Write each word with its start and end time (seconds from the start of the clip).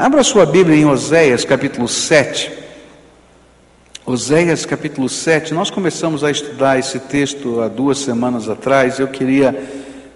Abra 0.00 0.24
sua 0.24 0.46
Bíblia 0.46 0.78
em 0.78 0.86
Oséias 0.86 1.44
capítulo 1.44 1.86
7. 1.86 2.50
Oséias 4.06 4.64
capítulo 4.64 5.10
7. 5.10 5.52
Nós 5.52 5.68
começamos 5.68 6.24
a 6.24 6.30
estudar 6.30 6.78
esse 6.78 6.98
texto 7.00 7.60
há 7.60 7.68
duas 7.68 7.98
semanas 7.98 8.48
atrás. 8.48 8.98
Eu 8.98 9.08
queria 9.08 9.54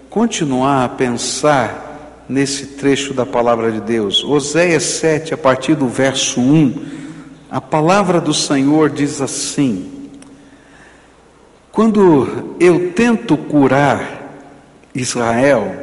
continuar 0.09 0.85
a 0.85 0.89
pensar 0.89 2.25
nesse 2.27 2.65
trecho 2.65 3.13
da 3.13 3.27
palavra 3.27 3.71
de 3.71 3.79
Deus. 3.79 4.23
Oséias 4.23 4.81
7, 4.85 5.35
a 5.35 5.37
partir 5.37 5.75
do 5.75 5.87
verso 5.87 6.41
1. 6.41 6.85
A 7.51 7.61
palavra 7.61 8.19
do 8.19 8.33
Senhor 8.33 8.89
diz 8.89 9.21
assim: 9.21 10.09
Quando 11.71 12.55
eu 12.59 12.91
tento 12.93 13.37
curar 13.37 14.33
Israel, 14.95 15.75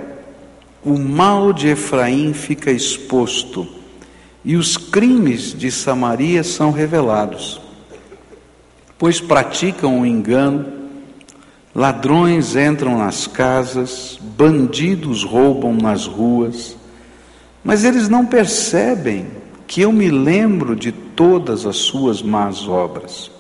o 0.84 0.98
mal 0.98 1.53
de 1.53 1.69
Efraim 1.69 2.34
fica 2.34 2.73
exposto 2.73 3.80
e 4.45 4.56
os 4.56 4.77
crimes 4.77 5.55
de 5.56 5.70
Samaria 5.70 6.42
são 6.42 6.73
revelados, 6.73 7.60
pois 8.98 9.20
praticam 9.20 10.01
o 10.01 10.06
engano, 10.06 10.66
ladrões 11.74 12.56
entram 12.56 12.98
nas 12.98 13.27
casas, 13.27 14.18
bandidos 14.20 15.23
roubam 15.23 15.74
nas 15.74 16.06
ruas, 16.06 16.77
mas 17.62 17.84
eles 17.84 18.09
não 18.09 18.27
percebem 18.27 19.27
que 19.66 19.80
eu 19.80 19.92
me 19.92 20.10
lembro 20.10 20.74
de 20.74 20.90
todas 20.93 21.65
as 21.65 21.77
suas 21.77 22.20
más 22.20 22.66
obras. 22.68 23.30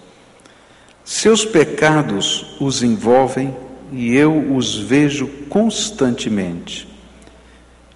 Seus 1.04 1.44
pecados 1.44 2.56
os 2.60 2.82
envolvem 2.82 3.54
e 3.90 4.14
eu 4.14 4.54
os 4.54 4.76
vejo 4.76 5.26
constantemente. 5.48 6.91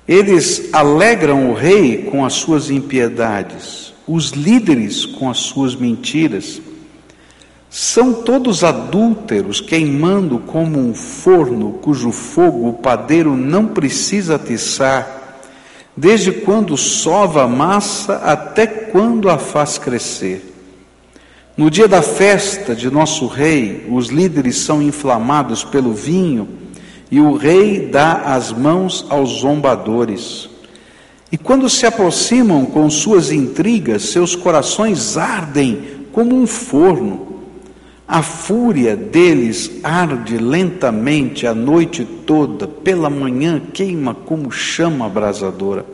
Eles 0.09 0.69
alegram 0.73 1.51
o 1.51 1.55
rei 1.55 2.05
com 2.05 2.25
as 2.25 2.35
suas 2.35 2.71
impiedades, 2.71 3.93
os 4.07 4.31
líderes 4.31 5.05
com 5.05 5.29
as 5.29 5.39
suas 5.39 5.75
mentiras. 5.75 6.61
São 7.69 8.13
todos 8.13 8.63
adúlteros, 8.63 9.61
queimando 9.61 10.39
como 10.39 10.79
um 10.79 10.95
forno 10.95 11.73
cujo 11.83 12.13
fogo 12.13 12.69
o 12.69 12.73
padeiro 12.75 13.37
não 13.37 13.67
precisa 13.67 14.37
atiçar, 14.37 15.41
desde 15.97 16.31
quando 16.31 16.77
sova 16.77 17.43
a 17.43 17.49
massa 17.49 18.17
até 18.19 18.67
quando 18.67 19.29
a 19.29 19.39
faz 19.39 19.77
crescer. 19.77 20.55
No 21.57 21.69
dia 21.69 21.89
da 21.89 22.03
festa 22.03 22.77
de 22.77 22.89
nosso 22.91 23.27
rei, 23.27 23.87
os 23.91 24.09
líderes 24.09 24.59
são 24.59 24.81
inflamados 24.81 25.65
pelo 25.65 25.93
vinho 25.93 26.66
e 27.11 27.21
o 27.21 27.35
rei 27.35 27.89
dá 27.91 28.35
as 28.35 28.53
mãos 28.53 29.07
aos 29.09 29.41
zombadores. 29.41 30.49
E 31.31 31.37
quando 31.37 31.69
se 31.69 31.87
aproximam 31.87 32.65
com 32.65 32.89
suas 32.89 33.31
intrigas, 33.31 34.05
seus 34.11 34.35
corações 34.35 35.17
ardem 35.17 35.83
como 36.13 36.35
um 36.35 36.47
forno. 36.47 37.35
A 38.09 38.23
fúria 38.23 38.97
deles 38.97 39.71
arde 39.83 40.39
lentamente 40.39 41.47
a 41.47 41.55
noite 41.55 42.05
toda, 42.05 42.69
pela 42.69 43.11
manhã 43.11 43.61
queima 43.73 44.15
como 44.15 44.51
chama 44.51 45.07
abrasadora. 45.07 45.85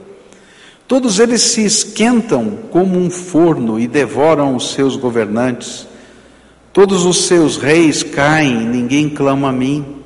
Todos 0.86 1.18
eles 1.18 1.40
se 1.40 1.64
esquentam 1.64 2.58
como 2.70 2.98
um 2.98 3.08
forno 3.08 3.80
e 3.80 3.88
devoram 3.88 4.54
os 4.54 4.72
seus 4.74 4.94
governantes. 4.94 5.86
Todos 6.70 7.06
os 7.06 7.24
seus 7.24 7.56
reis 7.56 8.02
caem, 8.02 8.66
ninguém 8.66 9.08
clama 9.08 9.48
a 9.48 9.52
mim. 9.52 10.01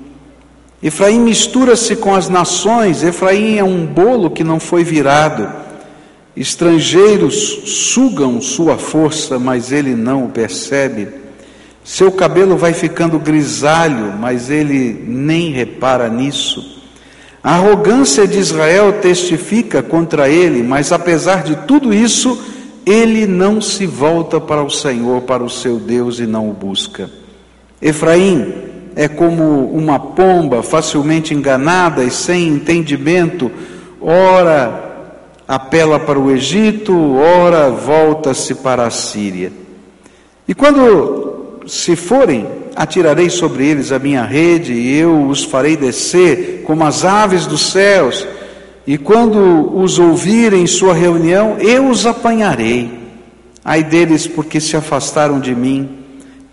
Efraim 0.86 1.18
mistura-se 1.18 1.96
com 1.96 2.14
as 2.14 2.28
nações, 2.28 3.02
Efraim 3.02 3.56
é 3.56 3.64
um 3.64 3.84
bolo 3.84 4.30
que 4.30 4.44
não 4.44 4.60
foi 4.60 4.84
virado. 4.84 5.52
Estrangeiros 6.36 7.62
sugam 7.64 8.40
sua 8.40 8.78
força, 8.78 9.36
mas 9.36 9.72
ele 9.72 9.96
não 9.96 10.26
o 10.26 10.28
percebe. 10.28 11.08
Seu 11.82 12.12
cabelo 12.12 12.56
vai 12.56 12.72
ficando 12.72 13.18
grisalho, 13.18 14.14
mas 14.16 14.48
ele 14.48 15.04
nem 15.04 15.50
repara 15.50 16.08
nisso. 16.08 16.80
A 17.42 17.54
arrogância 17.56 18.24
de 18.24 18.38
Israel 18.38 19.00
testifica 19.00 19.82
contra 19.82 20.28
ele, 20.28 20.62
mas 20.62 20.92
apesar 20.92 21.42
de 21.42 21.56
tudo 21.66 21.92
isso, 21.92 22.40
ele 22.86 23.26
não 23.26 23.60
se 23.60 23.86
volta 23.86 24.40
para 24.40 24.62
o 24.62 24.70
Senhor, 24.70 25.22
para 25.22 25.42
o 25.42 25.50
seu 25.50 25.80
Deus 25.80 26.20
e 26.20 26.28
não 26.28 26.48
o 26.48 26.52
busca. 26.52 27.10
Efraim 27.82 28.75
é 28.96 29.06
como 29.06 29.66
uma 29.66 30.00
pomba 30.00 30.62
facilmente 30.62 31.34
enganada 31.34 32.02
e 32.02 32.10
sem 32.10 32.48
entendimento, 32.48 33.50
ora 34.00 34.84
apela 35.46 36.00
para 36.00 36.18
o 36.18 36.30
Egito, 36.30 37.14
ora 37.14 37.68
volta-se 37.68 38.54
para 38.54 38.86
a 38.86 38.90
Síria. 38.90 39.52
E 40.48 40.54
quando 40.54 41.60
se 41.66 41.94
forem, 41.94 42.48
atirarei 42.74 43.28
sobre 43.28 43.66
eles 43.66 43.92
a 43.92 43.98
minha 43.98 44.24
rede, 44.24 44.72
e 44.72 44.98
eu 44.98 45.26
os 45.28 45.44
farei 45.44 45.76
descer 45.76 46.62
como 46.64 46.82
as 46.82 47.04
aves 47.04 47.44
dos 47.44 47.70
céus, 47.70 48.26
e 48.86 48.96
quando 48.96 49.76
os 49.76 49.98
ouvirem 49.98 50.66
sua 50.66 50.94
reunião, 50.94 51.58
eu 51.58 51.90
os 51.90 52.06
apanharei. 52.06 52.90
Ai 53.62 53.82
deles, 53.82 54.26
porque 54.26 54.58
se 54.58 54.74
afastaram 54.74 55.38
de 55.38 55.54
mim 55.54 55.95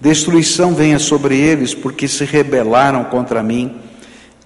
Destruição 0.03 0.75
venha 0.75 0.99
sobre 0.99 1.37
eles, 1.37 1.73
porque 1.73 2.09
se 2.09 2.25
rebelaram 2.25 3.05
contra 3.05 3.41
mim. 3.41 3.71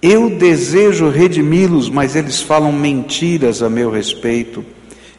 Eu 0.00 0.30
desejo 0.30 1.08
redimi-los, 1.08 1.90
mas 1.90 2.14
eles 2.14 2.40
falam 2.40 2.70
mentiras 2.72 3.60
a 3.60 3.68
meu 3.68 3.90
respeito. 3.90 4.64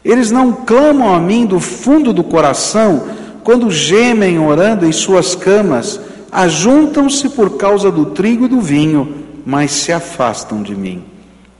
Eles 0.02 0.30
não 0.30 0.50
clamam 0.50 1.14
a 1.14 1.20
mim 1.20 1.44
do 1.44 1.60
fundo 1.60 2.10
do 2.10 2.24
coração, 2.24 3.06
quando 3.44 3.70
gemem 3.70 4.38
orando 4.38 4.86
em 4.86 4.92
suas 4.92 5.34
camas, 5.34 6.00
ajuntam-se 6.32 7.28
por 7.28 7.58
causa 7.58 7.90
do 7.90 8.06
trigo 8.06 8.46
e 8.46 8.48
do 8.48 8.62
vinho, 8.62 9.16
mas 9.44 9.70
se 9.72 9.92
afastam 9.92 10.62
de 10.62 10.74
mim. 10.74 11.04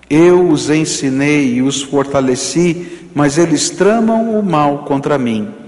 Eu 0.09 0.49
os 0.49 0.71
ensinei 0.71 1.53
e 1.53 1.61
os 1.61 1.83
fortaleci, 1.83 2.87
mas 3.15 3.37
eles 3.37 3.69
tramam 3.69 4.39
o 4.39 4.43
mal 4.43 4.85
contra 4.87 5.19
mim. 5.19 5.60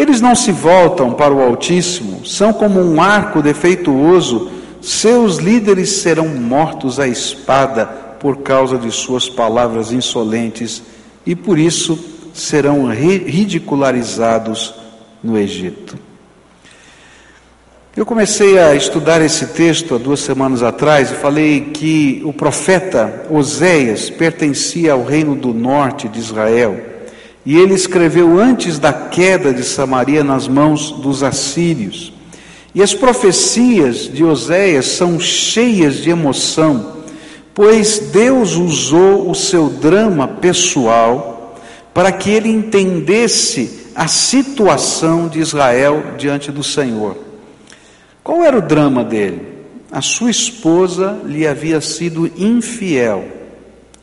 Eles 0.00 0.18
não 0.18 0.34
se 0.34 0.50
voltam 0.50 1.12
para 1.12 1.34
o 1.34 1.42
Altíssimo, 1.42 2.24
são 2.24 2.54
como 2.54 2.80
um 2.80 3.02
arco 3.02 3.42
defeituoso, 3.42 4.50
seus 4.80 5.36
líderes 5.36 5.90
serão 5.90 6.26
mortos 6.26 6.98
à 6.98 7.06
espada 7.06 7.84
por 8.18 8.38
causa 8.38 8.78
de 8.78 8.90
suas 8.90 9.28
palavras 9.28 9.92
insolentes 9.92 10.82
e 11.26 11.36
por 11.36 11.58
isso 11.58 12.02
serão 12.32 12.86
ridicularizados 12.86 14.74
no 15.22 15.36
Egito. 15.36 15.98
Eu 17.94 18.06
comecei 18.06 18.58
a 18.58 18.74
estudar 18.74 19.20
esse 19.20 19.48
texto 19.48 19.94
há 19.94 19.98
duas 19.98 20.20
semanas 20.20 20.62
atrás 20.62 21.10
e 21.10 21.14
falei 21.16 21.60
que 21.74 22.22
o 22.24 22.32
profeta 22.32 23.26
Oséias 23.28 24.08
pertencia 24.08 24.94
ao 24.94 25.04
reino 25.04 25.34
do 25.34 25.52
norte 25.52 26.08
de 26.08 26.18
Israel. 26.18 26.89
E 27.44 27.56
ele 27.56 27.74
escreveu 27.74 28.38
antes 28.38 28.78
da 28.78 28.92
queda 28.92 29.52
de 29.52 29.64
Samaria 29.64 30.22
nas 30.22 30.46
mãos 30.46 30.90
dos 30.92 31.22
assírios. 31.22 32.12
E 32.74 32.82
as 32.82 32.94
profecias 32.94 34.12
de 34.12 34.22
Oséias 34.24 34.86
são 34.86 35.18
cheias 35.18 35.96
de 35.96 36.10
emoção, 36.10 36.98
pois 37.54 38.10
Deus 38.12 38.54
usou 38.54 39.30
o 39.30 39.34
seu 39.34 39.68
drama 39.68 40.28
pessoal 40.28 41.56
para 41.92 42.12
que 42.12 42.30
ele 42.30 42.48
entendesse 42.48 43.88
a 43.94 44.06
situação 44.06 45.28
de 45.28 45.40
Israel 45.40 46.14
diante 46.16 46.52
do 46.52 46.62
Senhor. 46.62 47.16
Qual 48.22 48.44
era 48.44 48.58
o 48.58 48.62
drama 48.62 49.02
dele? 49.02 49.42
A 49.90 50.00
sua 50.00 50.30
esposa 50.30 51.20
lhe 51.24 51.46
havia 51.46 51.80
sido 51.80 52.30
infiel, 52.36 53.24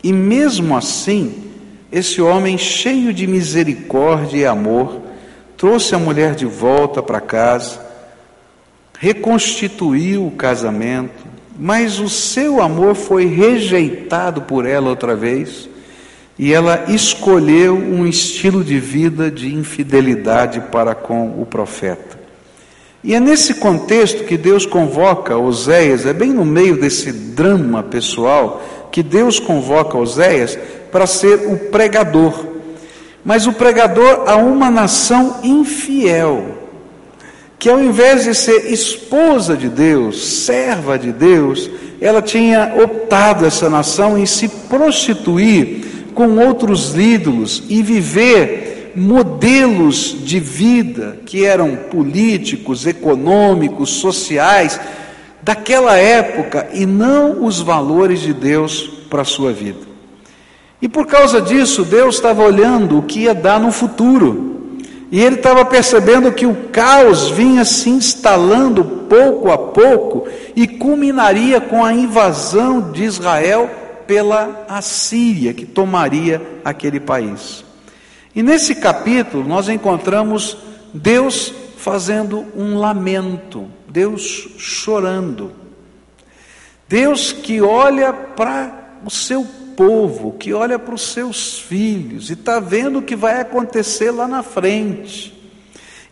e 0.03 0.11
mesmo 0.11 0.75
assim, 0.75 1.46
esse 1.91 2.21
homem, 2.21 2.57
cheio 2.57 3.13
de 3.13 3.25
misericórdia 3.25 4.37
e 4.37 4.45
amor, 4.45 5.01
trouxe 5.55 5.95
a 5.95 5.99
mulher 5.99 6.35
de 6.35 6.45
volta 6.45 7.01
para 7.01 7.21
casa, 7.21 7.79
reconstituiu 8.99 10.27
o 10.27 10.31
casamento, 10.31 11.25
mas 11.57 11.99
o 11.99 12.09
seu 12.09 12.61
amor 12.61 12.95
foi 12.95 13.25
rejeitado 13.25 14.41
por 14.41 14.65
ela 14.65 14.89
outra 14.89 15.15
vez, 15.15 15.69
e 16.37 16.53
ela 16.53 16.85
escolheu 16.89 17.75
um 17.75 18.05
estilo 18.05 18.63
de 18.63 18.79
vida 18.79 19.31
de 19.31 19.53
infidelidade 19.53 20.61
para 20.71 20.93
com 20.93 21.41
o 21.41 21.45
profeta. 21.45 22.17
E 23.03 23.15
é 23.15 23.19
nesse 23.19 23.55
contexto 23.55 24.25
que 24.25 24.37
Deus 24.37 24.65
convoca 24.65 25.37
Oséias, 25.37 26.05
é 26.05 26.13
bem 26.13 26.31
no 26.31 26.45
meio 26.45 26.79
desse 26.79 27.11
drama 27.11 27.81
pessoal 27.81 28.61
que 28.91 29.01
Deus 29.01 29.39
convoca 29.39 29.97
Oséias 29.97 30.57
para 30.97 31.05
ser 31.05 31.45
o 31.45 31.55
pregador, 31.55 32.33
mas 33.23 33.45
o 33.45 33.53
pregador 33.53 34.23
a 34.25 34.37
uma 34.37 34.71
nação 34.71 35.41
infiel, 35.43 36.57
que 37.59 37.69
ao 37.69 37.79
invés 37.79 38.23
de 38.23 38.33
ser 38.33 38.73
esposa 38.73 39.55
de 39.55 39.69
Deus, 39.69 40.43
serva 40.43 40.97
de 40.97 41.11
Deus, 41.11 41.69
ela 42.01 42.19
tinha 42.19 42.73
optado 42.83 43.45
essa 43.45 43.69
nação 43.69 44.17
em 44.17 44.25
se 44.25 44.49
prostituir 44.49 45.85
com 46.15 46.39
outros 46.39 46.97
ídolos 46.97 47.61
e 47.69 47.83
viver 47.83 48.93
modelos 48.95 50.17
de 50.23 50.39
vida 50.39 51.19
que 51.27 51.45
eram 51.45 51.75
políticos, 51.75 52.87
econômicos, 52.87 53.91
sociais 53.91 54.79
daquela 55.43 55.95
época 55.95 56.69
e 56.73 56.87
não 56.87 57.45
os 57.45 57.61
valores 57.61 58.19
de 58.19 58.33
Deus 58.33 58.89
para 59.11 59.21
a 59.21 59.25
sua 59.25 59.53
vida. 59.53 59.86
E 60.81 60.87
por 60.87 61.07
causa 61.07 61.41
disso, 61.41 61.83
Deus 61.83 62.15
estava 62.15 62.43
olhando 62.43 62.99
o 62.99 63.03
que 63.03 63.21
ia 63.21 63.33
dar 63.33 63.59
no 63.59 63.71
futuro. 63.71 64.77
E 65.11 65.21
ele 65.21 65.35
estava 65.35 65.63
percebendo 65.63 66.31
que 66.31 66.45
o 66.45 66.69
caos 66.71 67.29
vinha 67.29 67.63
se 67.63 67.89
instalando 67.89 68.83
pouco 68.83 69.49
a 69.49 69.57
pouco 69.57 70.27
e 70.55 70.67
culminaria 70.67 71.61
com 71.61 71.83
a 71.83 71.93
invasão 71.93 72.91
de 72.91 73.03
Israel 73.03 73.69
pela 74.05 74.65
Assíria, 74.67 75.53
que 75.53 75.65
tomaria 75.65 76.41
aquele 76.63 76.99
país. 76.99 77.63
E 78.35 78.43
nesse 78.43 78.75
capítulo 78.75 79.47
nós 79.47 79.69
encontramos 79.69 80.57
Deus 80.93 81.53
fazendo 81.77 82.45
um 82.55 82.77
lamento, 82.77 83.67
Deus 83.87 84.49
chorando. 84.57 85.51
Deus 86.87 87.31
que 87.31 87.61
olha 87.61 88.13
para 88.13 88.99
o 89.05 89.09
seu 89.09 89.45
povo, 89.77 90.33
que 90.33 90.51
olha 90.51 90.79
para 90.79 90.95
os 90.95 91.13
seus 91.13 91.59
filhos 91.59 92.31
e 92.31 92.33
está 92.33 92.59
vendo 92.59 92.99
o 92.99 93.03
que 93.03 93.15
vai 93.15 93.39
acontecer 93.39 94.09
lá 94.09 94.27
na 94.27 94.41
frente, 94.41 95.33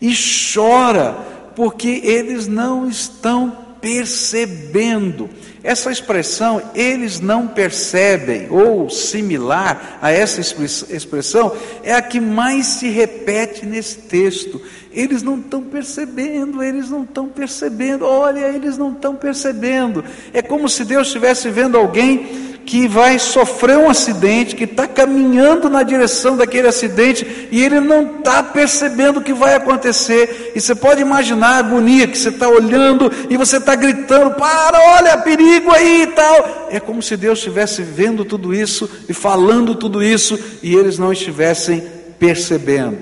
e 0.00 0.14
chora, 0.54 1.14
porque 1.56 2.00
eles 2.04 2.46
não 2.46 2.88
estão 2.88 3.66
percebendo. 3.80 5.28
Essa 5.62 5.90
expressão, 5.90 6.62
eles 6.76 7.18
não 7.18 7.48
percebem, 7.48 8.46
ou 8.50 8.88
similar 8.88 9.98
a 10.00 10.12
essa 10.12 10.40
expressão, 10.40 11.52
é 11.82 11.92
a 11.92 12.00
que 12.00 12.20
mais 12.20 12.66
se 12.66 12.88
repete 12.88 13.66
nesse 13.66 13.98
texto. 13.98 14.62
Eles 14.92 15.22
não 15.22 15.40
estão 15.40 15.62
percebendo, 15.62 16.62
eles 16.62 16.88
não 16.88 17.02
estão 17.02 17.28
percebendo, 17.28 18.04
olha, 18.04 18.46
eles 18.48 18.78
não 18.78 18.92
estão 18.92 19.16
percebendo. 19.16 20.04
É 20.32 20.40
como 20.40 20.68
se 20.68 20.84
Deus 20.84 21.08
estivesse 21.08 21.50
vendo 21.50 21.76
alguém 21.76 22.45
que 22.66 22.88
vai 22.88 23.16
sofrer 23.16 23.78
um 23.78 23.88
acidente, 23.88 24.56
que 24.56 24.64
está 24.64 24.88
caminhando 24.88 25.70
na 25.70 25.84
direção 25.84 26.36
daquele 26.36 26.66
acidente 26.66 27.48
e 27.52 27.62
ele 27.62 27.78
não 27.80 28.18
está 28.18 28.42
percebendo 28.42 29.20
o 29.20 29.22
que 29.22 29.32
vai 29.32 29.54
acontecer. 29.54 30.52
E 30.54 30.60
você 30.60 30.74
pode 30.74 31.00
imaginar 31.00 31.50
a 31.50 31.58
agonia 31.58 32.08
que 32.08 32.18
você 32.18 32.28
está 32.28 32.48
olhando 32.48 33.10
e 33.30 33.36
você 33.36 33.58
está 33.58 33.76
gritando: 33.76 34.34
para, 34.34 34.78
olha, 34.96 35.16
perigo 35.18 35.70
aí 35.70 36.02
e 36.02 36.06
tal. 36.08 36.68
É 36.68 36.80
como 36.80 37.00
se 37.00 37.16
Deus 37.16 37.38
estivesse 37.38 37.82
vendo 37.82 38.24
tudo 38.24 38.52
isso 38.52 38.90
e 39.08 39.14
falando 39.14 39.76
tudo 39.76 40.02
isso 40.02 40.36
e 40.60 40.74
eles 40.74 40.98
não 40.98 41.12
estivessem 41.12 41.84
percebendo. 42.18 42.98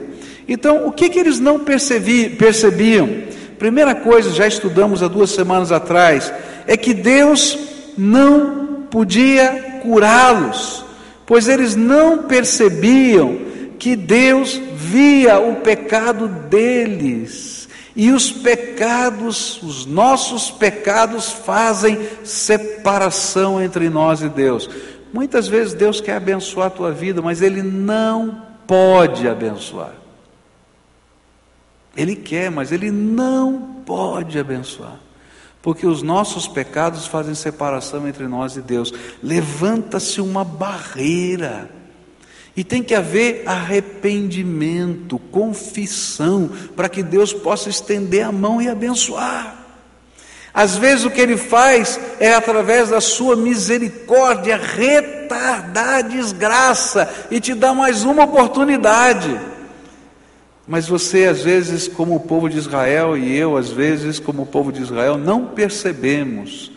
Então, 0.46 0.86
o 0.86 0.92
que, 0.92 1.08
que 1.08 1.18
eles 1.18 1.40
não 1.40 1.58
percebiam? 1.58 3.08
Primeira 3.58 3.94
coisa, 3.94 4.30
já 4.30 4.46
estudamos 4.46 5.02
há 5.02 5.08
duas 5.08 5.30
semanas 5.30 5.72
atrás, 5.72 6.30
é 6.66 6.76
que 6.76 6.92
Deus 6.92 7.58
não 7.96 8.73
podia 8.94 9.80
curá-los, 9.82 10.84
pois 11.26 11.48
eles 11.48 11.74
não 11.74 12.28
percebiam 12.28 13.40
que 13.76 13.96
Deus 13.96 14.54
via 14.76 15.36
o 15.40 15.56
pecado 15.56 16.28
deles. 16.28 17.68
E 17.96 18.12
os 18.12 18.30
pecados, 18.30 19.60
os 19.64 19.84
nossos 19.84 20.48
pecados, 20.48 21.32
fazem 21.32 22.08
separação 22.22 23.60
entre 23.60 23.90
nós 23.90 24.22
e 24.22 24.28
Deus. 24.28 24.70
Muitas 25.12 25.48
vezes 25.48 25.74
Deus 25.74 26.00
quer 26.00 26.14
abençoar 26.14 26.68
a 26.68 26.70
tua 26.70 26.92
vida, 26.92 27.20
mas 27.20 27.42
Ele 27.42 27.64
não 27.64 28.42
pode 28.64 29.28
abençoar. 29.28 29.94
Ele 31.96 32.14
quer, 32.14 32.48
mas 32.48 32.70
Ele 32.70 32.92
não 32.92 33.82
pode 33.84 34.38
abençoar 34.38 35.03
porque 35.64 35.86
os 35.86 36.02
nossos 36.02 36.46
pecados 36.46 37.06
fazem 37.06 37.34
separação 37.34 38.06
entre 38.06 38.28
nós 38.28 38.54
e 38.54 38.60
Deus. 38.60 38.92
Levanta-se 39.22 40.20
uma 40.20 40.44
barreira. 40.44 41.70
E 42.54 42.62
tem 42.62 42.82
que 42.82 42.94
haver 42.94 43.44
arrependimento, 43.46 45.18
confissão, 45.18 46.50
para 46.76 46.86
que 46.86 47.02
Deus 47.02 47.32
possa 47.32 47.70
estender 47.70 48.26
a 48.26 48.30
mão 48.30 48.60
e 48.60 48.68
abençoar. 48.68 49.56
Às 50.52 50.76
vezes 50.76 51.06
o 51.06 51.10
que 51.10 51.22
ele 51.22 51.38
faz 51.38 51.98
é 52.20 52.34
através 52.34 52.90
da 52.90 53.00
sua 53.00 53.34
misericórdia 53.34 54.58
retardar 54.58 55.94
a 55.94 56.02
desgraça 56.02 57.08
e 57.30 57.40
te 57.40 57.54
dar 57.54 57.72
mais 57.72 58.04
uma 58.04 58.24
oportunidade. 58.24 59.53
Mas 60.66 60.88
você, 60.88 61.26
às 61.26 61.42
vezes, 61.42 61.86
como 61.86 62.16
o 62.16 62.20
povo 62.20 62.48
de 62.48 62.56
Israel, 62.56 63.16
e 63.16 63.36
eu, 63.36 63.56
às 63.56 63.70
vezes, 63.70 64.18
como 64.18 64.42
o 64.42 64.46
povo 64.46 64.72
de 64.72 64.82
Israel, 64.82 65.18
não 65.18 65.46
percebemos 65.46 66.72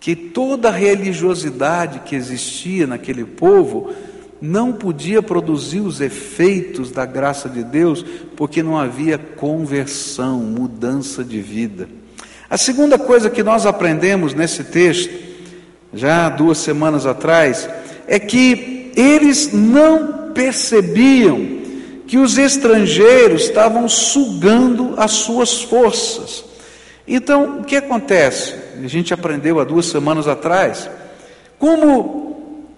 que 0.00 0.16
toda 0.16 0.68
a 0.68 0.72
religiosidade 0.72 2.00
que 2.00 2.16
existia 2.16 2.86
naquele 2.86 3.24
povo 3.24 3.92
não 4.40 4.72
podia 4.72 5.22
produzir 5.22 5.80
os 5.80 6.00
efeitos 6.00 6.90
da 6.90 7.06
graça 7.06 7.48
de 7.48 7.62
Deus, 7.62 8.04
porque 8.36 8.62
não 8.62 8.76
havia 8.76 9.16
conversão, 9.16 10.40
mudança 10.40 11.24
de 11.24 11.40
vida. 11.40 11.88
A 12.50 12.58
segunda 12.58 12.98
coisa 12.98 13.30
que 13.30 13.42
nós 13.42 13.64
aprendemos 13.64 14.34
nesse 14.34 14.64
texto, 14.64 15.10
já 15.94 16.28
duas 16.28 16.58
semanas 16.58 17.06
atrás, 17.06 17.68
é 18.06 18.18
que 18.18 18.92
eles 18.96 19.52
não 19.52 20.32
percebiam 20.34 21.63
que 22.06 22.18
os 22.18 22.38
estrangeiros 22.38 23.44
estavam 23.44 23.88
sugando 23.88 24.94
as 24.96 25.12
suas 25.12 25.62
forças. 25.62 26.44
Então, 27.06 27.60
o 27.60 27.64
que 27.64 27.76
acontece? 27.76 28.54
A 28.82 28.88
gente 28.88 29.12
aprendeu 29.12 29.60
há 29.60 29.64
duas 29.64 29.86
semanas 29.86 30.26
atrás. 30.26 30.88
Como 31.58 32.24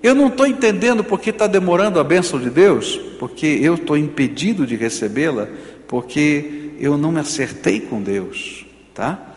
eu 0.03 0.15
não 0.15 0.29
estou 0.29 0.47
entendendo 0.47 1.03
porque 1.03 1.31
está 1.31 1.47
demorando 1.47 1.99
a 1.99 2.05
bênção 2.05 2.39
de 2.39 2.51
Deus, 2.51 2.97
porque 3.19 3.47
eu 3.47 3.75
estou 3.75 3.97
impedido 3.97 4.67
de 4.67 4.77
recebê-la, 4.77 5.49
porque 5.89 6.73
eu 6.79 6.97
não 6.97 7.11
me 7.11 7.21
acertei 7.21 7.81
com 7.81 8.01
Deus, 8.03 8.67
tá? 8.95 9.35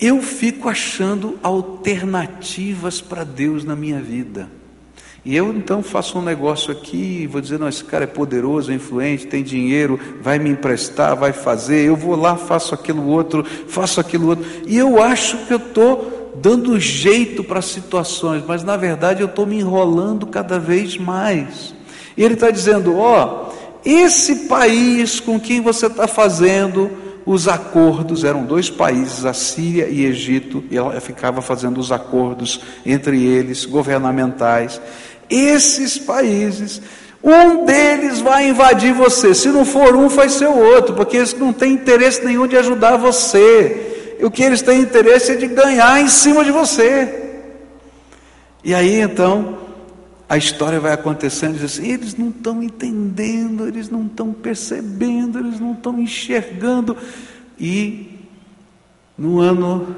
Eu 0.00 0.20
fico 0.22 0.68
achando 0.68 1.38
alternativas 1.42 3.00
para 3.00 3.22
Deus 3.22 3.64
na 3.64 3.76
minha 3.76 4.00
vida. 4.00 4.48
E 5.24 5.34
eu 5.34 5.50
então 5.54 5.82
faço 5.82 6.18
um 6.18 6.22
negócio 6.22 6.70
aqui, 6.70 7.26
vou 7.26 7.40
dizer, 7.40 7.58
não, 7.58 7.66
esse 7.66 7.82
cara 7.82 8.04
é 8.04 8.06
poderoso, 8.06 8.70
é 8.70 8.74
influente, 8.74 9.26
tem 9.26 9.42
dinheiro, 9.42 9.98
vai 10.20 10.38
me 10.38 10.50
emprestar, 10.50 11.16
vai 11.16 11.32
fazer, 11.32 11.86
eu 11.86 11.96
vou 11.96 12.14
lá, 12.14 12.36
faço 12.36 12.74
aquilo 12.74 13.06
outro, 13.08 13.42
faço 13.66 13.98
aquilo 13.98 14.28
outro. 14.28 14.44
E 14.66 14.76
eu 14.76 15.02
acho 15.02 15.38
que 15.46 15.54
eu 15.54 15.56
estou 15.56 16.32
dando 16.36 16.78
jeito 16.78 17.42
para 17.42 17.62
situações, 17.62 18.44
mas 18.46 18.62
na 18.62 18.76
verdade 18.76 19.22
eu 19.22 19.26
estou 19.26 19.46
me 19.46 19.58
enrolando 19.58 20.26
cada 20.26 20.58
vez 20.58 20.98
mais. 20.98 21.74
E 22.18 22.22
ele 22.22 22.34
está 22.34 22.50
dizendo, 22.50 22.98
ó, 22.98 23.48
oh, 23.50 23.54
esse 23.82 24.46
país 24.46 25.20
com 25.20 25.40
quem 25.40 25.62
você 25.62 25.86
está 25.86 26.06
fazendo 26.06 26.90
os 27.24 27.48
acordos, 27.48 28.22
eram 28.22 28.44
dois 28.44 28.68
países, 28.68 29.24
a 29.24 29.32
Síria 29.32 29.88
e 29.88 30.04
Egito, 30.04 30.62
e 30.70 30.76
ela 30.76 31.00
ficava 31.00 31.40
fazendo 31.40 31.78
os 31.78 31.90
acordos 31.90 32.60
entre 32.84 33.22
eles, 33.24 33.64
governamentais 33.64 34.78
esses 35.34 35.98
países, 35.98 36.80
um 37.22 37.64
deles 37.64 38.20
vai 38.20 38.48
invadir 38.50 38.92
você. 38.92 39.34
Se 39.34 39.48
não 39.48 39.64
for 39.64 39.96
um, 39.96 40.08
vai 40.08 40.28
ser 40.28 40.46
o 40.46 40.58
outro, 40.58 40.94
porque 40.94 41.16
eles 41.16 41.32
não 41.32 41.52
têm 41.52 41.72
interesse 41.72 42.22
nenhum 42.24 42.46
de 42.46 42.56
ajudar 42.56 42.96
você. 42.96 44.16
O 44.22 44.30
que 44.30 44.42
eles 44.42 44.60
têm 44.60 44.80
interesse 44.80 45.32
é 45.32 45.34
de 45.34 45.46
ganhar 45.46 46.00
em 46.00 46.08
cima 46.08 46.44
de 46.44 46.50
você. 46.50 47.22
E 48.62 48.74
aí 48.74 49.00
então, 49.00 49.58
a 50.28 50.36
história 50.36 50.78
vai 50.78 50.92
acontecendo, 50.92 51.54
diz 51.54 51.64
assim, 51.64 51.92
eles 51.92 52.14
não 52.14 52.28
estão 52.28 52.62
entendendo, 52.62 53.66
eles 53.66 53.88
não 53.88 54.04
estão 54.04 54.32
percebendo, 54.32 55.38
eles 55.38 55.58
não 55.58 55.72
estão 55.72 55.98
enxergando. 55.98 56.96
E 57.58 58.18
no 59.16 59.40
ano 59.40 59.96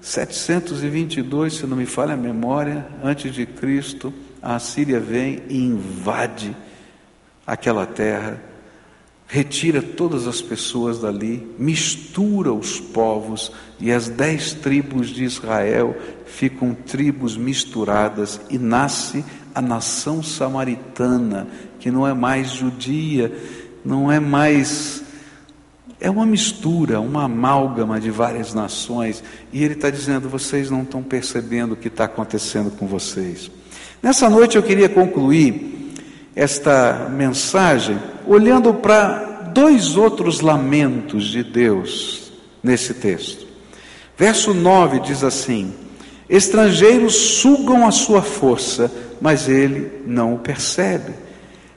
722, 0.00 1.54
se 1.54 1.66
não 1.66 1.76
me 1.76 1.86
falha 1.86 2.14
a 2.14 2.16
memória, 2.16 2.86
antes 3.02 3.34
de 3.34 3.46
Cristo, 3.46 4.14
a 4.54 4.60
Síria 4.60 5.00
vem 5.00 5.42
e 5.48 5.58
invade 5.58 6.56
aquela 7.44 7.84
terra, 7.84 8.40
retira 9.26 9.82
todas 9.82 10.28
as 10.28 10.40
pessoas 10.40 11.00
dali, 11.00 11.52
mistura 11.58 12.52
os 12.52 12.78
povos 12.78 13.50
e 13.80 13.90
as 13.90 14.08
dez 14.08 14.52
tribos 14.52 15.08
de 15.08 15.24
Israel 15.24 15.96
ficam 16.26 16.74
tribos 16.74 17.36
misturadas 17.36 18.40
e 18.48 18.56
nasce 18.56 19.24
a 19.52 19.60
nação 19.60 20.22
samaritana, 20.22 21.48
que 21.80 21.90
não 21.90 22.06
é 22.06 22.14
mais 22.14 22.50
judia, 22.50 23.36
não 23.84 24.12
é 24.12 24.20
mais. 24.20 25.02
É 25.98 26.08
uma 26.08 26.26
mistura, 26.26 27.00
uma 27.00 27.24
amálgama 27.24 27.98
de 27.98 28.12
várias 28.12 28.54
nações, 28.54 29.24
e 29.52 29.64
ele 29.64 29.74
está 29.74 29.90
dizendo: 29.90 30.28
vocês 30.28 30.70
não 30.70 30.82
estão 30.82 31.02
percebendo 31.02 31.72
o 31.72 31.76
que 31.76 31.88
está 31.88 32.04
acontecendo 32.04 32.70
com 32.70 32.86
vocês. 32.86 33.50
Nessa 34.02 34.28
noite 34.28 34.56
eu 34.56 34.62
queria 34.62 34.88
concluir 34.88 35.92
esta 36.34 37.08
mensagem 37.10 37.98
olhando 38.26 38.74
para 38.74 39.50
dois 39.54 39.96
outros 39.96 40.40
lamentos 40.40 41.24
de 41.28 41.42
Deus 41.42 42.32
nesse 42.62 42.92
texto. 42.94 43.46
Verso 44.16 44.52
9 44.52 45.00
diz 45.00 45.24
assim: 45.24 45.72
Estrangeiros 46.28 47.14
sugam 47.14 47.86
a 47.86 47.90
sua 47.90 48.22
força, 48.22 48.92
mas 49.20 49.48
ele 49.48 50.02
não 50.06 50.34
o 50.34 50.38
percebe. 50.38 51.12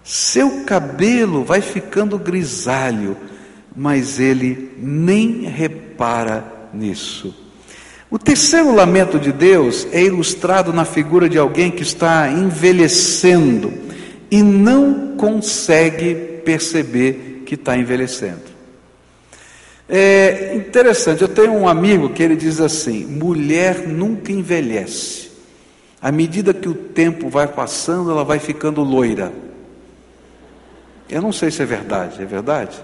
Seu 0.04 0.64
cabelo 0.66 1.44
vai 1.44 1.62
ficando 1.62 2.18
grisalho, 2.18 3.16
mas 3.76 4.20
ele 4.20 4.72
nem 4.78 5.44
repara 5.44 6.70
nisso. 6.74 7.49
O 8.12 8.18
terceiro 8.18 8.74
lamento 8.74 9.20
de 9.20 9.32
Deus 9.32 9.88
é 9.92 10.02
ilustrado 10.02 10.74
na 10.74 10.84
figura 10.84 11.30
de 11.30 11.38
alguém 11.38 11.70
que 11.70 11.84
está 11.84 12.28
envelhecendo 12.32 13.72
e 14.32 14.42
não 14.42 15.16
consegue 15.16 16.16
perceber 16.44 17.44
que 17.46 17.54
está 17.54 17.78
envelhecendo. 17.78 18.50
É 19.88 20.56
interessante, 20.56 21.22
eu 21.22 21.28
tenho 21.28 21.54
um 21.54 21.68
amigo 21.68 22.10
que 22.10 22.24
ele 22.24 22.36
diz 22.36 22.60
assim: 22.60 23.06
mulher 23.06 23.88
nunca 23.88 24.32
envelhece. 24.32 25.30
À 26.02 26.12
medida 26.12 26.54
que 26.54 26.70
o 26.70 26.74
tempo 26.74 27.30
vai 27.30 27.48
passando, 27.48 28.10
ela 28.10 28.24
vai 28.24 28.40
ficando 28.40 28.82
loira. 28.82 29.32
Eu 31.10 31.22
não 31.22 31.32
sei 31.32 31.52
se 31.52 31.62
é 31.62 31.66
verdade, 31.66 32.22
é 32.22 32.26
verdade? 32.26 32.80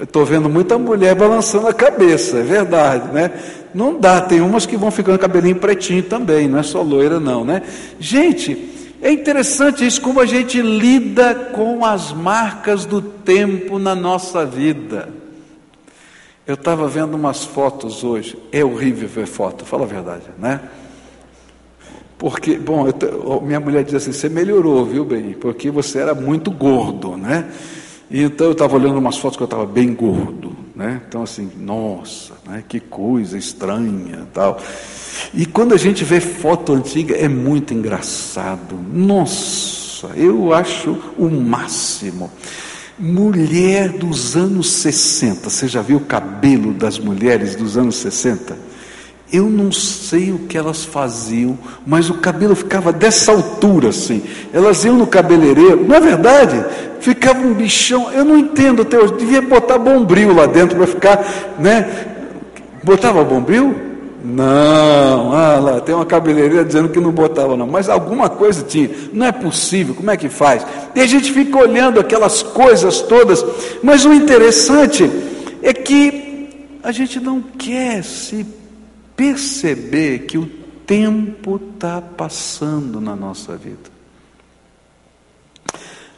Estou 0.00 0.24
vendo 0.24 0.48
muita 0.48 0.78
mulher 0.78 1.14
balançando 1.14 1.68
a 1.68 1.74
cabeça, 1.74 2.38
é 2.38 2.42
verdade, 2.42 3.12
né? 3.12 3.30
Não 3.74 3.98
dá, 3.98 4.20
tem 4.20 4.40
umas 4.40 4.64
que 4.64 4.76
vão 4.76 4.90
ficando 4.90 5.18
cabelinho 5.18 5.56
pretinho 5.56 6.02
também, 6.02 6.48
não 6.48 6.58
é 6.58 6.62
só 6.62 6.80
loira, 6.80 7.20
não, 7.20 7.44
né? 7.44 7.62
Gente, 8.00 8.70
é 9.02 9.10
interessante 9.12 9.86
isso, 9.86 10.00
como 10.00 10.20
a 10.20 10.26
gente 10.26 10.62
lida 10.62 11.34
com 11.34 11.84
as 11.84 12.12
marcas 12.12 12.86
do 12.86 13.02
tempo 13.02 13.78
na 13.78 13.94
nossa 13.94 14.46
vida. 14.46 15.08
Eu 16.46 16.54
estava 16.54 16.88
vendo 16.88 17.14
umas 17.14 17.44
fotos 17.44 18.02
hoje, 18.02 18.38
é 18.50 18.64
horrível 18.64 19.08
ver 19.08 19.26
foto, 19.26 19.64
fala 19.64 19.84
a 19.84 19.86
verdade, 19.86 20.24
né? 20.38 20.60
Porque, 22.16 22.56
bom, 22.56 22.86
eu, 22.86 23.40
minha 23.40 23.58
mulher 23.58 23.82
diz 23.82 23.94
assim: 23.94 24.12
você 24.12 24.28
melhorou, 24.28 24.84
viu, 24.84 25.04
bem? 25.04 25.32
Porque 25.32 25.70
você 25.70 25.98
era 25.98 26.14
muito 26.14 26.50
gordo, 26.52 27.16
né? 27.16 27.50
Então 28.12 28.48
eu 28.48 28.52
estava 28.52 28.76
olhando 28.76 28.98
umas 28.98 29.16
fotos 29.16 29.38
que 29.38 29.42
eu 29.42 29.46
estava 29.46 29.64
bem 29.64 29.94
gordo, 29.94 30.54
né? 30.76 31.00
Então 31.08 31.22
assim, 31.22 31.50
nossa, 31.58 32.34
né? 32.46 32.62
Que 32.68 32.78
coisa 32.78 33.38
estranha, 33.38 34.28
tal. 34.34 34.60
E 35.32 35.46
quando 35.46 35.72
a 35.72 35.78
gente 35.78 36.04
vê 36.04 36.20
foto 36.20 36.74
antiga 36.74 37.16
é 37.16 37.26
muito 37.26 37.72
engraçado. 37.72 38.78
Nossa, 38.92 40.08
eu 40.14 40.52
acho 40.52 40.98
o 41.16 41.30
máximo. 41.30 42.30
Mulher 42.98 43.88
dos 43.88 44.36
anos 44.36 44.70
60, 44.70 45.48
você 45.48 45.66
já 45.66 45.80
viu 45.80 45.96
o 45.96 46.04
cabelo 46.04 46.74
das 46.74 46.98
mulheres 46.98 47.56
dos 47.56 47.78
anos 47.78 47.96
60? 47.96 48.71
Eu 49.32 49.48
não 49.48 49.72
sei 49.72 50.30
o 50.30 50.40
que 50.40 50.58
elas 50.58 50.84
faziam, 50.84 51.58
mas 51.86 52.10
o 52.10 52.14
cabelo 52.14 52.54
ficava 52.54 52.92
dessa 52.92 53.32
altura 53.32 53.88
assim. 53.88 54.22
Elas 54.52 54.84
iam 54.84 54.96
no 54.96 55.06
cabeleireiro, 55.06 55.86
não 55.88 55.96
é 55.96 56.00
verdade? 56.00 56.62
Ficava 57.00 57.40
um 57.40 57.54
bichão, 57.54 58.12
eu 58.12 58.26
não 58.26 58.36
entendo 58.36 58.82
até 58.82 58.98
hoje, 58.98 59.14
devia 59.14 59.40
botar 59.40 59.78
bombril 59.78 60.34
lá 60.34 60.44
dentro 60.44 60.76
para 60.76 60.86
ficar, 60.86 61.54
né? 61.58 62.08
Botava 62.84 63.24
bombril? 63.24 63.74
Não, 64.24 65.32
ah 65.32 65.58
lá, 65.58 65.80
tem 65.80 65.94
uma 65.94 66.06
cabeleireira 66.06 66.64
dizendo 66.64 66.90
que 66.90 67.00
não 67.00 67.10
botava 67.10 67.56
não, 67.56 67.66
mas 67.66 67.88
alguma 67.88 68.28
coisa 68.28 68.62
tinha, 68.62 68.88
não 69.12 69.26
é 69.26 69.32
possível, 69.32 69.94
como 69.94 70.10
é 70.12 70.16
que 70.16 70.28
faz? 70.28 70.64
E 70.94 71.00
a 71.00 71.06
gente 71.06 71.32
fica 71.32 71.58
olhando 71.58 71.98
aquelas 71.98 72.40
coisas 72.40 73.00
todas, 73.00 73.44
mas 73.82 74.04
o 74.04 74.12
interessante 74.12 75.10
é 75.60 75.72
que 75.72 76.48
a 76.84 76.92
gente 76.92 77.18
não 77.18 77.42
quer 77.42 78.04
se 78.04 78.46
perceber 79.16 80.20
que 80.20 80.38
o 80.38 80.46
tempo 80.86 81.60
está 81.74 82.00
passando 82.00 83.00
na 83.00 83.14
nossa 83.16 83.56
vida. 83.56 83.90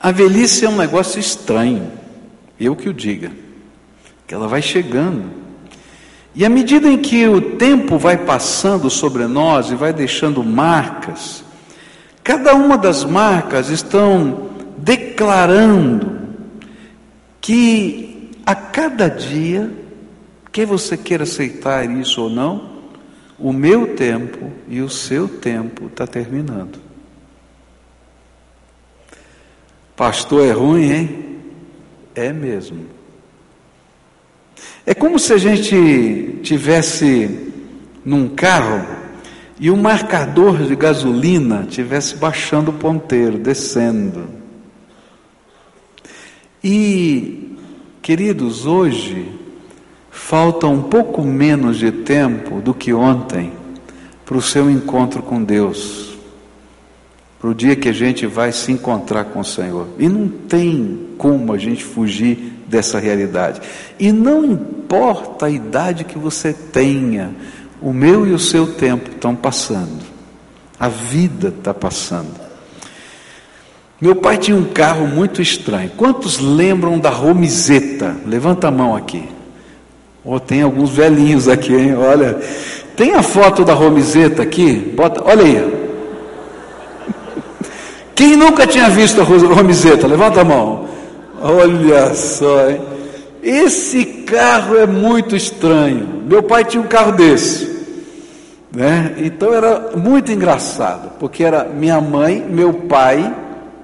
A 0.00 0.10
velhice 0.10 0.64
é 0.64 0.68
um 0.68 0.76
negócio 0.76 1.18
estranho, 1.18 1.90
eu 2.60 2.76
que 2.76 2.88
o 2.88 2.92
diga, 2.92 3.32
que 4.26 4.34
ela 4.34 4.46
vai 4.46 4.60
chegando. 4.60 5.30
E 6.34 6.44
à 6.44 6.48
medida 6.48 6.88
em 6.88 6.98
que 6.98 7.26
o 7.28 7.56
tempo 7.56 7.96
vai 7.96 8.18
passando 8.18 8.90
sobre 8.90 9.26
nós 9.26 9.70
e 9.70 9.74
vai 9.74 9.92
deixando 9.92 10.42
marcas, 10.42 11.44
cada 12.22 12.54
uma 12.54 12.76
das 12.76 13.04
marcas 13.04 13.70
estão 13.70 14.50
declarando 14.76 16.18
que 17.40 18.30
a 18.44 18.54
cada 18.54 19.08
dia, 19.08 19.70
quer 20.52 20.66
você 20.66 20.96
queira 20.96 21.24
aceitar 21.24 21.88
isso 21.88 22.22
ou 22.22 22.28
não, 22.28 22.73
o 23.38 23.52
meu 23.52 23.94
tempo 23.94 24.50
e 24.68 24.80
o 24.80 24.88
seu 24.88 25.28
tempo 25.28 25.86
está 25.86 26.06
terminando. 26.06 26.78
Pastor 29.96 30.44
é 30.46 30.52
ruim, 30.52 30.90
hein? 30.90 31.40
É 32.14 32.32
mesmo. 32.32 32.86
É 34.86 34.94
como 34.94 35.18
se 35.18 35.32
a 35.32 35.38
gente 35.38 36.40
tivesse 36.42 37.52
num 38.04 38.28
carro 38.28 38.86
e 39.58 39.70
o 39.70 39.76
marcador 39.76 40.64
de 40.64 40.74
gasolina 40.76 41.66
tivesse 41.68 42.16
baixando 42.16 42.70
o 42.70 42.74
ponteiro, 42.74 43.38
descendo. 43.38 44.28
E, 46.62 47.56
queridos, 48.02 48.66
hoje 48.66 49.43
falta 50.14 50.68
um 50.68 50.80
pouco 50.80 51.22
menos 51.22 51.76
de 51.76 51.90
tempo 51.90 52.60
do 52.60 52.72
que 52.72 52.94
ontem 52.94 53.52
para 54.24 54.36
o 54.38 54.40
seu 54.40 54.70
encontro 54.70 55.20
com 55.20 55.42
Deus, 55.42 56.16
para 57.38 57.50
o 57.50 57.54
dia 57.54 57.74
que 57.74 57.88
a 57.88 57.92
gente 57.92 58.24
vai 58.24 58.52
se 58.52 58.70
encontrar 58.70 59.24
com 59.24 59.40
o 59.40 59.44
Senhor. 59.44 59.88
E 59.98 60.08
não 60.08 60.28
tem 60.28 61.08
como 61.18 61.52
a 61.52 61.58
gente 61.58 61.84
fugir 61.84 62.62
dessa 62.66 63.00
realidade. 63.00 63.60
E 63.98 64.12
não 64.12 64.44
importa 64.44 65.46
a 65.46 65.50
idade 65.50 66.04
que 66.04 66.16
você 66.16 66.52
tenha, 66.52 67.34
o 67.82 67.92
meu 67.92 68.24
e 68.24 68.32
o 68.32 68.38
seu 68.38 68.68
tempo 68.68 69.10
estão 69.10 69.34
passando, 69.34 70.00
a 70.78 70.88
vida 70.88 71.48
está 71.48 71.74
passando. 71.74 72.40
Meu 74.00 74.14
pai 74.14 74.38
tinha 74.38 74.56
um 74.56 74.64
carro 74.64 75.06
muito 75.08 75.42
estranho. 75.42 75.90
Quantos 75.96 76.38
lembram 76.38 76.98
da 76.98 77.10
Romizeta? 77.10 78.16
Levanta 78.24 78.68
a 78.68 78.70
mão 78.70 78.94
aqui. 78.94 79.33
Oh, 80.24 80.40
tem 80.40 80.62
alguns 80.62 80.90
velhinhos 80.90 81.48
aqui, 81.48 81.74
hein? 81.74 81.96
Olha, 81.96 82.38
tem 82.96 83.14
a 83.14 83.22
foto 83.22 83.64
da 83.64 83.74
Romizeta 83.74 84.42
aqui? 84.42 84.74
Bota, 84.74 85.22
olha 85.22 85.44
aí. 85.44 85.84
Quem 88.14 88.36
nunca 88.36 88.66
tinha 88.66 88.88
visto 88.88 89.20
a 89.20 89.24
Romizeta? 89.24 90.06
Levanta 90.06 90.40
a 90.40 90.44
mão. 90.44 90.86
Olha 91.42 92.14
só, 92.14 92.70
hein? 92.70 92.80
Esse 93.42 94.04
carro 94.04 94.78
é 94.78 94.86
muito 94.86 95.36
estranho. 95.36 96.22
Meu 96.26 96.42
pai 96.42 96.64
tinha 96.64 96.82
um 96.82 96.86
carro 96.86 97.12
desse. 97.12 97.74
Né? 98.74 99.14
Então 99.18 99.52
era 99.52 99.90
muito 99.94 100.32
engraçado, 100.32 101.12
porque 101.20 101.44
era 101.44 101.64
minha 101.64 102.00
mãe, 102.00 102.44
meu 102.48 102.72
pai 102.72 103.32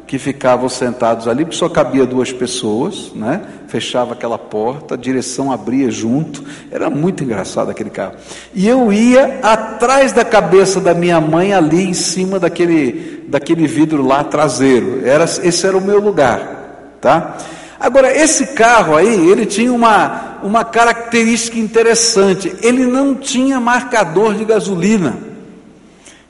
que 0.07 0.19
ficavam 0.19 0.69
sentados 0.69 1.29
ali, 1.29 1.45
porque 1.45 1.57
só 1.57 1.69
cabia 1.69 2.05
duas 2.05 2.33
pessoas, 2.33 3.13
né? 3.15 3.43
Fechava 3.71 4.15
aquela 4.15 4.37
porta, 4.37 4.95
a 4.95 4.99
direção 4.99 5.53
abria 5.53 5.93
junto, 5.93 6.43
era 6.73 6.91
muito 6.91 7.23
engraçado 7.23 7.71
aquele 7.71 7.89
carro. 7.89 8.15
E 8.53 8.67
eu 8.67 8.93
ia 8.93 9.39
atrás 9.45 10.11
da 10.11 10.25
cabeça 10.25 10.81
da 10.81 10.93
minha 10.93 11.21
mãe 11.21 11.55
ali 11.55 11.85
em 11.85 11.95
cima 11.95 12.41
daquele, 12.41 13.23
daquele 13.29 13.69
vidro 13.69 14.05
lá 14.05 14.25
traseiro. 14.25 15.03
Era, 15.05 15.23
esse 15.23 15.65
era 15.65 15.79
o 15.79 15.81
meu 15.81 16.01
lugar, 16.01 16.97
tá? 17.01 17.39
Agora, 17.79 18.13
esse 18.13 18.49
carro 18.49 18.97
aí, 18.97 19.31
ele 19.31 19.47
tinha 19.47 19.73
uma, 19.73 20.39
uma 20.43 20.65
característica 20.65 21.57
interessante, 21.57 22.53
ele 22.63 22.85
não 22.85 23.15
tinha 23.15 23.61
marcador 23.61 24.35
de 24.35 24.45
gasolina. 24.45 25.17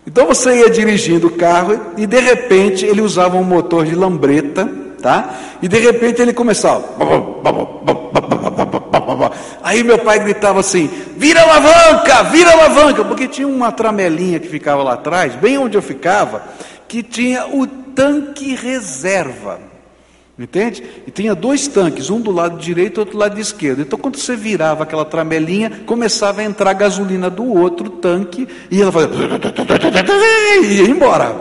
Então 0.07 0.27
você 0.27 0.59
ia 0.59 0.69
dirigindo 0.69 1.29
o 1.29 1.37
carro 1.37 1.81
e 1.97 2.07
de 2.07 2.21
repente 2.21 2.85
ele 2.85 3.01
usava 3.01 3.39
um 3.39 3.45
motor 3.45 3.87
de 3.87 3.95
lambreta, 3.95 4.71
tá? 5.01 5.35
E 5.61 5.69
de 5.69 5.79
repente 5.79 6.23
ele 6.23 6.33
começava. 6.33 6.85
Aí 9.63 9.83
meu 9.83 9.99
pai 9.99 10.21
gritava 10.21 10.61
assim: 10.61 10.89
vira 11.17 11.43
alavanca, 11.43 12.23
vira 12.25 12.53
alavanca, 12.53 13.05
porque 13.05 13.27
tinha 13.27 13.49
uma 13.49 13.73
tramelinha 13.73 14.39
que 14.39 14.49
ficava 14.49 14.83
lá 14.83 14.95
atrás, 14.95 15.35
bem 15.35 15.59
onde 15.59 15.77
eu 15.77 15.83
ficava, 15.83 16.43
que 16.87 17.03
tinha 17.03 17.47
o 17.47 17.67
tanque 17.67 18.55
reserva. 18.55 19.71
Entende? 20.39 20.83
E 21.07 21.11
tinha 21.11 21.35
dois 21.35 21.69
tanques, 21.69 22.09
um 22.09 22.19
do 22.19 22.31
lado 22.31 22.57
direito 22.59 22.97
e 22.97 23.01
outro 23.01 23.13
do 23.15 23.21
lado 23.21 23.39
esquerdo. 23.39 23.83
Então, 23.83 23.99
quando 23.99 24.17
você 24.17 24.35
virava 24.35 24.85
aquela 24.85 25.05
tramelinha, 25.05 25.83
começava 25.85 26.41
a 26.41 26.45
entrar 26.45 26.73
gasolina 26.73 27.29
do 27.29 27.45
outro 27.45 27.91
tanque 27.91 28.49
e 28.71 28.81
ela 28.81 28.91
fazia. 28.91 29.11
e 30.63 30.81
ia 30.81 30.89
embora. 30.89 31.37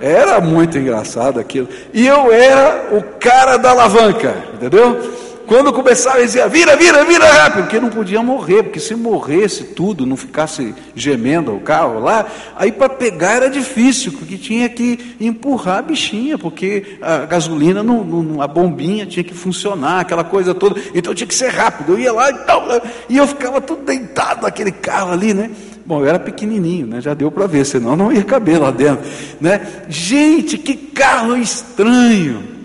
Era 0.00 0.40
muito 0.40 0.78
engraçado 0.78 1.40
aquilo. 1.40 1.68
E 1.92 2.06
eu 2.06 2.32
era 2.32 2.88
o 2.92 3.02
cara 3.18 3.56
da 3.56 3.70
alavanca, 3.70 4.34
entendeu? 4.54 5.16
Quando 5.46 5.72
começava, 5.72 6.18
ele 6.18 6.26
dizia: 6.26 6.48
vira, 6.48 6.76
vira, 6.76 7.04
vira 7.04 7.24
rápido, 7.24 7.62
porque 7.62 7.78
não 7.78 7.88
podia 7.88 8.22
morrer, 8.22 8.64
porque 8.64 8.80
se 8.80 8.94
morresse 8.94 9.64
tudo, 9.64 10.04
não 10.04 10.16
ficasse 10.16 10.74
gemendo 10.94 11.54
o 11.54 11.60
carro 11.60 12.00
lá, 12.00 12.26
aí 12.56 12.72
para 12.72 12.88
pegar 12.88 13.36
era 13.36 13.48
difícil, 13.48 14.12
porque 14.12 14.36
tinha 14.36 14.68
que 14.68 15.16
empurrar 15.20 15.78
a 15.78 15.82
bichinha, 15.82 16.36
porque 16.36 16.98
a 17.00 17.18
gasolina, 17.26 17.82
não, 17.82 18.02
não, 18.02 18.42
a 18.42 18.48
bombinha 18.48 19.06
tinha 19.06 19.22
que 19.22 19.34
funcionar, 19.34 20.00
aquela 20.00 20.24
coisa 20.24 20.52
toda, 20.52 20.80
então 20.94 21.14
tinha 21.14 21.28
que 21.28 21.34
ser 21.34 21.50
rápido. 21.50 21.92
Eu 21.92 21.98
ia 22.00 22.12
lá 22.12 22.30
e 22.30 22.38
tal, 22.38 22.64
e 23.08 23.16
eu 23.16 23.26
ficava 23.26 23.60
tudo 23.60 23.84
deitado 23.84 24.42
naquele 24.42 24.72
carro 24.72 25.12
ali, 25.12 25.32
né? 25.32 25.50
Bom, 25.86 26.00
eu 26.00 26.06
era 26.06 26.18
pequenininho, 26.18 26.86
né? 26.86 27.00
Já 27.00 27.14
deu 27.14 27.30
para 27.30 27.46
ver, 27.46 27.64
senão 27.64 27.94
não 27.94 28.12
ia 28.12 28.24
caber 28.24 28.60
lá 28.60 28.70
dentro, 28.70 29.08
né? 29.40 29.84
Gente, 29.88 30.58
que 30.58 30.74
carro 30.74 31.36
estranho! 31.36 32.56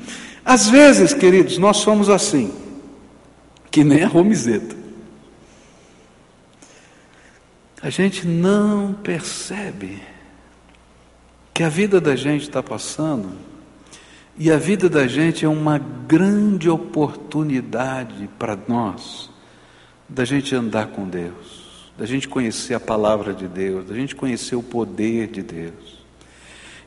Às 0.43 0.67
vezes, 0.67 1.13
queridos, 1.13 1.57
nós 1.57 1.77
somos 1.77 2.09
assim 2.09 2.51
que 3.69 3.83
nem 3.83 4.03
a 4.03 4.07
romizeta. 4.07 4.75
A 7.81 7.89
gente 7.89 8.27
não 8.27 8.93
percebe 8.93 10.01
que 11.53 11.63
a 11.63 11.69
vida 11.69 12.01
da 12.01 12.15
gente 12.15 12.43
está 12.43 12.61
passando 12.61 13.29
e 14.37 14.51
a 14.51 14.57
vida 14.57 14.89
da 14.89 15.07
gente 15.07 15.45
é 15.45 15.47
uma 15.47 15.77
grande 15.77 16.69
oportunidade 16.69 18.29
para 18.37 18.57
nós 18.67 19.29
da 20.07 20.25
gente 20.25 20.53
andar 20.55 20.87
com 20.87 21.07
Deus, 21.07 21.60
da 22.01 22.07
gente 22.07 22.27
conhecer 22.27 22.73
a 22.73 22.79
palavra 22.79 23.31
de 23.31 23.47
Deus, 23.47 23.85
da 23.85 23.93
gente 23.93 24.15
conhecer 24.15 24.55
o 24.55 24.63
poder 24.63 25.27
de 25.27 25.43
Deus. 25.43 26.01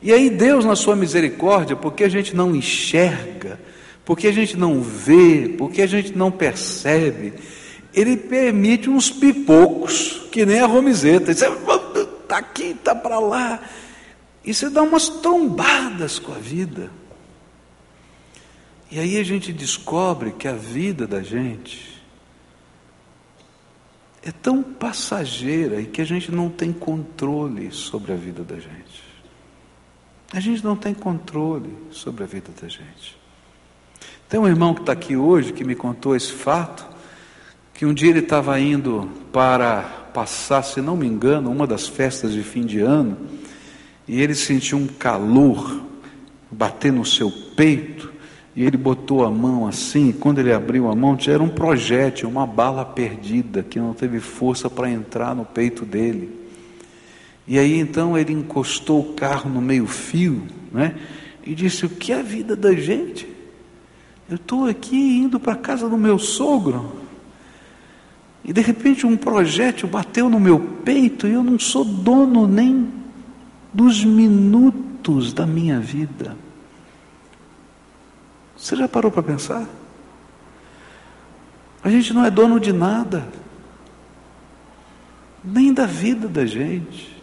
E 0.01 0.11
aí 0.11 0.29
Deus, 0.29 0.65
na 0.65 0.75
sua 0.75 0.93
misericórdia, 0.93 1.73
porque 1.73 2.03
a 2.03 2.09
gente 2.09 2.35
não 2.35 2.53
enxerga, 2.53 3.57
porque 4.03 4.27
a 4.27 4.31
gente 4.33 4.57
não 4.57 4.81
vê, 4.81 5.55
porque 5.57 5.81
a 5.81 5.87
gente 5.87 6.13
não 6.17 6.29
percebe, 6.29 7.31
ele 7.93 8.17
permite 8.17 8.89
uns 8.89 9.09
pipocos, 9.09 10.27
que 10.33 10.45
nem 10.45 10.59
a 10.59 10.65
romizeta. 10.65 11.31
Está 11.31 12.37
aqui, 12.37 12.71
está 12.71 12.93
para 12.93 13.17
lá. 13.17 13.61
E 14.43 14.53
você 14.53 14.69
dá 14.69 14.83
umas 14.83 15.07
trombadas 15.07 16.19
com 16.19 16.33
a 16.33 16.39
vida. 16.39 16.91
E 18.91 18.99
aí 18.99 19.17
a 19.17 19.23
gente 19.23 19.53
descobre 19.53 20.33
que 20.33 20.45
a 20.45 20.53
vida 20.53 21.07
da 21.07 21.23
gente 21.23 21.94
é 24.25 24.31
tão 24.31 24.63
passageira 24.63 25.79
e 25.79 25.85
que 25.85 26.01
a 26.01 26.05
gente 26.05 26.31
não 26.31 26.49
tem 26.49 26.73
controle 26.73 27.71
sobre 27.71 28.11
a 28.11 28.15
vida 28.15 28.43
da 28.43 28.55
gente. 28.55 29.03
A 30.33 30.39
gente 30.39 30.63
não 30.63 30.75
tem 30.75 30.95
controle 30.95 31.71
sobre 31.91 32.23
a 32.23 32.25
vida 32.25 32.49
da 32.59 32.67
gente. 32.67 33.15
Tem 34.27 34.39
um 34.39 34.47
irmão 34.47 34.73
que 34.73 34.79
está 34.81 34.93
aqui 34.93 35.15
hoje 35.15 35.53
que 35.53 35.63
me 35.63 35.75
contou 35.75 36.15
esse 36.15 36.31
fato, 36.33 36.87
que 37.71 37.85
um 37.85 37.93
dia 37.93 38.09
ele 38.09 38.19
estava 38.19 38.59
indo 38.59 39.07
para 39.31 39.83
passar, 40.11 40.63
se 40.63 40.81
não 40.81 40.97
me 40.97 41.05
engano, 41.05 41.51
uma 41.51 41.67
das 41.67 41.87
festas 41.87 42.33
de 42.33 42.41
fim 42.41 42.65
de 42.65 42.79
ano, 42.79 43.15
e 44.07 44.19
ele 44.19 44.33
sentiu 44.33 44.79
um 44.79 44.87
calor 44.87 45.83
bater 46.49 46.91
no 46.91 47.05
seu 47.05 47.31
peito, 47.55 48.11
e 48.55 48.63
ele 48.63 48.77
botou 48.77 49.25
a 49.25 49.29
mão 49.29 49.67
assim, 49.67 50.09
e 50.09 50.13
quando 50.13 50.39
ele 50.39 50.53
abriu 50.53 50.89
a 50.89 50.95
mão, 50.95 51.17
era 51.27 51.43
um 51.43 51.49
projétil, 51.49 52.29
uma 52.29 52.47
bala 52.47 52.85
perdida, 52.85 53.61
que 53.61 53.77
não 53.79 53.93
teve 53.93 54.21
força 54.21 54.69
para 54.69 54.89
entrar 54.89 55.35
no 55.35 55.43
peito 55.43 55.83
dele. 55.83 56.29
E 57.45 57.59
aí 57.59 57.77
então 57.77 58.17
ele 58.17 58.31
encostou 58.31 59.01
o 59.01 59.13
carro 59.13 59.49
no 59.49 59.61
meio-fio, 59.61 60.43
né? 60.71 60.95
E 61.45 61.53
disse: 61.53 61.85
O 61.85 61.89
que 61.89 62.13
é 62.13 62.19
a 62.19 62.23
vida 62.23 62.55
da 62.55 62.73
gente? 62.73 63.27
Eu 64.29 64.37
estou 64.37 64.65
aqui 64.65 64.95
indo 64.95 65.39
para 65.39 65.53
a 65.53 65.57
casa 65.57 65.89
do 65.89 65.97
meu 65.97 66.17
sogro, 66.17 66.93
e 68.43 68.53
de 68.53 68.61
repente 68.61 69.05
um 69.05 69.17
projétil 69.17 69.89
bateu 69.89 70.29
no 70.29 70.39
meu 70.39 70.59
peito 70.59 71.27
e 71.27 71.33
eu 71.33 71.43
não 71.43 71.59
sou 71.59 71.83
dono 71.83 72.47
nem 72.47 72.87
dos 73.73 74.03
minutos 74.03 75.33
da 75.33 75.45
minha 75.45 75.79
vida. 75.79 76.44
Você 78.57 78.75
já 78.75 78.87
parou 78.87 79.11
para 79.11 79.23
pensar? 79.23 79.65
A 81.83 81.89
gente 81.89 82.13
não 82.13 82.25
é 82.25 82.31
dono 82.31 82.59
de 82.59 82.73
nada, 82.73 83.27
nem 85.43 85.73
da 85.73 85.85
vida 85.85 86.27
da 86.27 86.45
gente. 86.45 87.15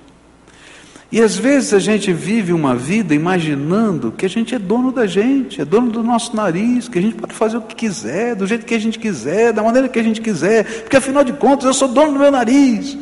E 1.10 1.20
às 1.20 1.36
vezes 1.36 1.74
a 1.74 1.78
gente 1.78 2.10
vive 2.10 2.54
uma 2.54 2.74
vida 2.74 3.14
imaginando 3.14 4.10
que 4.12 4.24
a 4.24 4.28
gente 4.28 4.54
é 4.54 4.58
dono 4.58 4.90
da 4.90 5.06
gente, 5.06 5.60
é 5.60 5.64
dono 5.64 5.90
do 5.90 6.02
nosso 6.02 6.34
nariz, 6.34 6.88
que 6.88 6.98
a 6.98 7.02
gente 7.02 7.16
pode 7.16 7.34
fazer 7.34 7.58
o 7.58 7.60
que 7.60 7.74
quiser, 7.74 8.34
do 8.34 8.46
jeito 8.46 8.64
que 8.64 8.74
a 8.74 8.78
gente 8.78 8.98
quiser, 8.98 9.52
da 9.52 9.62
maneira 9.62 9.90
que 9.90 9.98
a 9.98 10.02
gente 10.02 10.22
quiser, 10.22 10.64
porque 10.82 10.96
afinal 10.96 11.22
de 11.22 11.34
contas 11.34 11.66
eu 11.66 11.74
sou 11.74 11.88
dono 11.88 12.14
do 12.14 12.18
meu 12.18 12.30
nariz. 12.30 12.96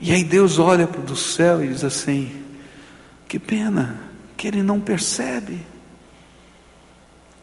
E 0.00 0.10
aí 0.10 0.24
Deus 0.24 0.58
olha 0.58 0.86
para 0.86 1.12
o 1.12 1.16
céu 1.16 1.62
e 1.62 1.68
diz 1.68 1.84
assim: 1.84 2.30
que 3.28 3.38
pena 3.38 4.00
que 4.38 4.48
ele 4.48 4.62
não 4.62 4.80
percebe, 4.80 5.58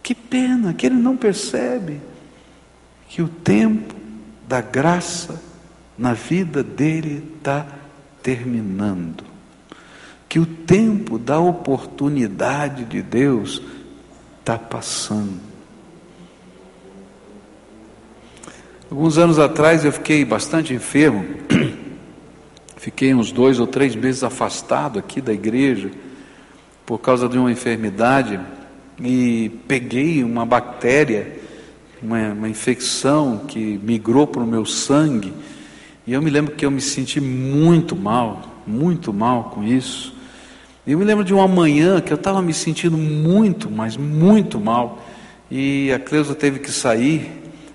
que 0.08 0.16
pena 0.16 0.74
que 0.74 0.86
ele 0.86 0.96
não 0.96 1.18
percebe 1.18 2.00
que 3.10 3.22
o 3.22 3.28
tempo 3.28 3.94
da 4.48 4.62
graça 4.62 5.44
na 5.98 6.14
vida 6.14 6.64
dele 6.64 7.36
está 7.36 7.68
terminando. 8.24 9.26
Que 10.30 10.40
o 10.40 10.46
tempo 10.46 11.20
da 11.20 11.42
oportunidade 11.42 12.86
de 12.86 13.02
Deus 13.02 13.62
está 14.40 14.58
passando. 14.58 15.42
Alguns 18.90 19.18
anos 19.18 19.38
atrás 19.38 19.84
eu 19.84 19.92
fiquei 19.92 20.24
bastante 20.24 20.74
enfermo, 20.74 21.26
fiquei 22.78 23.14
uns 23.14 23.30
dois 23.30 23.60
ou 23.60 23.68
três 23.68 23.94
meses 23.94 24.24
afastado 24.24 25.00
aqui 25.00 25.20
da 25.20 25.34
igreja 25.34 25.92
por 26.86 26.98
causa 26.98 27.28
de 27.28 27.38
uma 27.38 27.52
enfermidade 27.52 28.40
e 29.00 29.52
peguei 29.68 30.24
uma 30.24 30.46
bactéria, 30.46 31.40
uma, 32.02 32.34
uma 32.34 32.50
infecção 32.50 33.40
que 33.48 33.80
migrou 33.84 34.26
para 34.28 34.42
o 34.42 34.48
meu 34.48 34.66
sangue 34.66 35.34
e 36.08 36.14
eu 36.14 36.22
me 36.22 36.30
lembro 36.30 36.56
que 36.56 36.66
eu 36.66 36.72
me 36.72 36.80
senti 36.80 37.20
muito 37.20 37.94
mal, 37.94 38.42
muito 38.66 39.12
mal 39.12 39.52
com 39.54 39.62
isso. 39.62 40.16
Eu 40.88 40.98
me 40.98 41.04
lembro 41.04 41.22
de 41.22 41.34
uma 41.34 41.50
manhã 41.50 42.00
que 42.00 42.14
eu 42.14 42.16
estava 42.16 42.42
me 42.42 42.54
sentindo 42.54 42.98
muito, 42.98 43.70
mas 43.70 43.98
muito 43.98 44.58
mal. 44.58 45.06
E 45.52 45.92
a 45.92 46.00
Cleusa 46.00 46.34
teve 46.34 46.60
que 46.60 46.72
sair. 46.72 47.30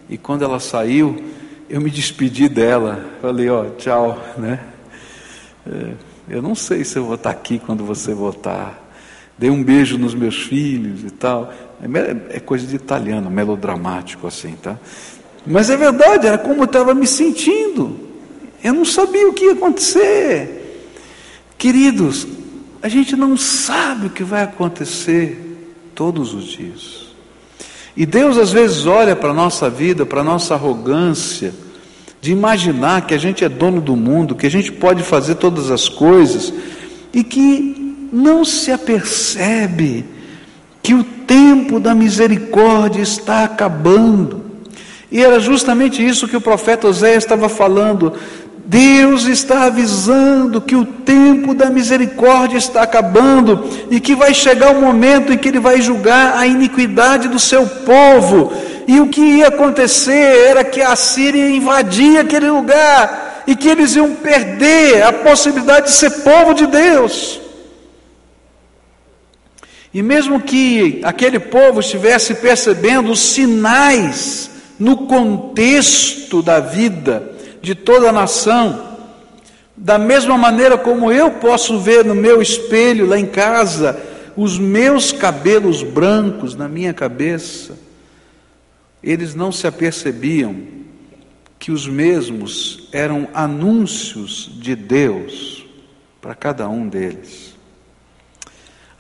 E 0.09 0.17
quando 0.17 0.45
ela 0.45 0.59
saiu, 0.59 1.23
eu 1.69 1.79
me 1.79 1.91
despedi 1.91 2.49
dela. 2.49 3.05
Falei, 3.21 3.51
ó, 3.51 3.67
tchau, 3.77 4.19
né? 4.39 4.61
É, 5.67 5.93
eu 6.31 6.41
não 6.41 6.55
sei 6.55 6.85
se 6.85 6.99
eu 6.99 7.05
vou 7.05 7.17
estar 7.17 7.29
aqui 7.29 7.59
quando 7.59 7.85
você 7.85 8.15
voltar. 8.15 8.92
Dei 9.39 9.51
um 9.51 9.63
beijo 9.63 9.99
nos 9.99 10.15
meus 10.15 10.43
filhos 10.43 11.03
e 11.03 11.11
tal. 11.11 11.53
É, 11.83 12.37
é 12.37 12.41
coisa 12.41 12.67
de 12.67 12.77
italiano, 12.77 13.31
melodramático 13.31 14.27
assim, 14.27 14.53
tá? 14.63 14.79
Mas 15.47 15.71
é 15.71 15.77
verdade, 15.77 16.27
era 16.27 16.39
como 16.39 16.61
eu 16.61 16.65
estava 16.65 16.95
me 16.95 17.07
sentindo. 17.07 17.99
Eu 18.63 18.73
não 18.73 18.85
sabia 18.85 19.29
o 19.29 19.33
que 19.33 19.47
ia 19.47 19.53
acontecer. 19.53 20.91
Queridos, 21.59 22.27
a 22.81 22.89
gente 22.89 23.17
não 23.17 23.37
sabe 23.37 24.07
o 24.07 24.11
que 24.11 24.23
vai 24.23 24.43
acontecer 24.43 25.53
todos 25.95 26.33
os 26.35 26.45
dias. 26.45 27.03
E 27.97 28.07
Deus 28.07 28.39
às 28.39 28.53
vezes 28.53 28.87
olha 28.87 29.15
para 29.15 29.31
a 29.31 29.35
nossa 29.35 29.69
vida, 29.69 30.07
para 30.07 30.21
a 30.21 30.25
nossa 30.25 30.55
arrogância, 30.55 31.53
de 32.21 32.31
imaginar 32.31 33.07
que 33.07 33.15
a 33.15 33.19
gente 33.19 33.45
é 33.45 33.49
dono 33.49 33.81
do 33.81 33.97
mundo, 33.97 34.35
que 34.35 34.47
a 34.47 34.51
gente 34.51 34.71
pode 34.71 35.03
fazer 35.03 35.35
todas 35.35 35.71
as 35.71 35.89
coisas, 35.89 36.53
e 37.13 37.23
que 37.23 37.82
não 38.13 38.45
se 38.45 38.71
apercebe 38.71 40.05
que 40.83 40.93
o 40.93 41.03
tempo 41.03 41.81
da 41.81 41.95
misericórdia 41.95 43.01
está 43.01 43.45
acabando. 43.45 44.43
E 45.11 45.23
era 45.23 45.41
justamente 45.41 46.05
isso 46.05 46.29
que 46.29 46.37
o 46.37 46.41
profeta 46.41 46.89
Oséias 46.89 47.25
estava 47.25 47.49
falando. 47.49 48.13
Deus 48.65 49.25
está 49.25 49.65
avisando 49.65 50.61
que 50.61 50.77
o 50.77 50.85
tempo 50.85 51.55
da 51.55 51.71
misericórdia 51.71 52.59
está 52.59 52.83
acabando 52.83 53.69
e 53.91 53.99
que 53.99 54.15
vai 54.15 54.35
chegar 54.35 54.71
o 54.71 54.81
momento 54.81 55.33
em 55.33 55.39
que 55.39 55.49
Ele 55.49 55.59
vai 55.59 55.81
julgar 55.81 56.37
a 56.37 56.47
iniquidade 56.47 57.29
do 57.29 57.39
seu 57.39 57.67
povo. 57.67 58.53
E 58.87 59.01
o 59.01 59.09
que 59.09 59.21
ia 59.21 59.49
acontecer 59.49 60.49
era 60.49 60.65
que 60.65 60.81
a 60.81 60.95
Síria 60.97 61.49
invadia 61.51 62.21
aquele 62.21 62.51
lugar 62.51 63.43
e 63.47 63.57
que 63.57 63.69
eles 63.69 63.97
iam 63.97 64.15
perder 64.15 65.03
a 65.03 65.13
possibilidade 65.13 65.87
de 65.87 65.93
ser 65.93 66.11
povo 66.23 66.55
de 66.55 66.67
Deus. 66.67 67.42
E 69.93 70.03
mesmo 70.03 70.41
que 70.41 71.01
aquele 71.03 71.39
povo 71.39 71.81
estivesse 71.81 72.37
percebendo 72.37 73.11
os 73.11 73.21
sinais 73.21 74.51
no 74.79 75.07
contexto 75.07 76.43
da 76.43 76.61
vida, 76.61 77.31
de 77.61 77.75
toda 77.75 78.09
a 78.09 78.13
nação. 78.13 78.91
Da 79.77 79.99
mesma 79.99 80.37
maneira 80.39 80.77
como 80.79 81.13
eu 81.13 81.33
posso 81.33 81.79
ver 81.79 82.05
no 82.05 82.15
meu 82.15 82.41
espelho 82.41 83.07
lá 83.07 83.19
em 83.19 83.27
casa 83.27 84.01
os 84.37 84.59
meus 84.59 85.13
cabelos 85.13 85.83
brancos 85.83 86.55
na 86.55 86.69
minha 86.69 86.95
cabeça, 86.95 87.79
eles 89.03 89.35
não 89.35 89.53
se 89.53 89.67
apercebiam 89.67 90.57
que 91.59 91.71
os 91.71 91.87
mesmos 91.87 92.89
eram 92.93 93.29
anúncios 93.35 94.51
de 94.55 94.75
Deus 94.75 95.67
para 96.21 96.35
cada 96.35 96.69
um 96.69 96.89
deles. 96.89 97.52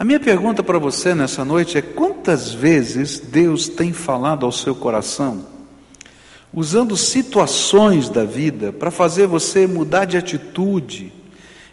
A 0.02 0.04
minha 0.04 0.18
pergunta 0.18 0.64
para 0.64 0.80
você 0.80 1.14
nessa 1.14 1.44
noite 1.44 1.78
é: 1.78 1.80
quantas 1.80 2.52
vezes 2.52 3.20
Deus 3.20 3.68
tem 3.68 3.92
falado 3.92 4.44
ao 4.44 4.50
seu 4.50 4.74
coração, 4.74 5.46
usando 6.52 6.96
situações 6.96 8.08
da 8.08 8.24
vida 8.24 8.72
para 8.72 8.90
fazer 8.90 9.28
você 9.28 9.64
mudar 9.64 10.04
de 10.06 10.16
atitude, 10.16 11.12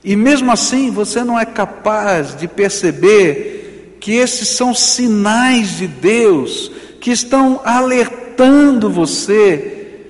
e 0.03 0.15
mesmo 0.15 0.51
assim 0.51 0.91
você 0.91 1.23
não 1.23 1.39
é 1.39 1.43
capaz 1.43 2.35
de 2.35 2.47
perceber 2.47 3.97
que 3.99 4.11
esses 4.11 4.49
são 4.49 4.75
sinais 4.75 5.77
de 5.77 5.87
Deus 5.87 6.71
que 7.01 7.09
estão 7.09 7.59
alertando 7.65 8.91
você 8.91 10.03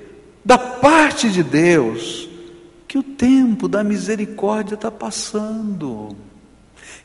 da 0.43 0.57
parte 0.57 1.29
de 1.29 1.41
Deus 1.41 2.27
que 2.85 2.97
o 2.97 3.03
tempo 3.03 3.69
da 3.69 3.81
misericórdia 3.81 4.75
está 4.75 4.91
passando, 4.91 6.17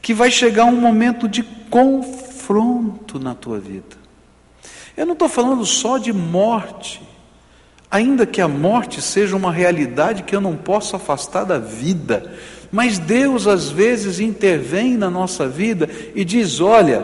que 0.05 0.13
vai 0.13 0.31
chegar 0.31 0.67
um 0.67 0.77
momento 0.77 1.27
de 1.27 1.43
confronto 1.43 3.19
na 3.19 3.35
tua 3.35 3.59
vida. 3.59 3.97
Eu 4.95 5.07
não 5.07 5.15
estou 5.15 5.31
falando 5.31 5.65
só 5.65 5.97
de 5.97 6.13
morte, 6.13 7.01
ainda 7.91 8.27
que 8.27 8.43
a 8.43 8.47
morte 8.47 9.01
seja 9.01 9.35
uma 9.35 9.51
realidade 9.51 10.23
que 10.23 10.37
eu 10.37 10.43
não 10.43 10.57
posso 10.57 10.95
afastar 10.95 11.45
da 11.45 11.59
vida, 11.59 12.35
mas 12.71 12.99
Deus 12.99 13.47
às 13.47 13.71
vezes 13.71 14.21
intervém 14.21 14.95
na 14.95 15.09
nossa 15.09 15.49
vida 15.49 15.89
e 16.15 16.23
diz: 16.23 16.61
olha, 16.61 17.03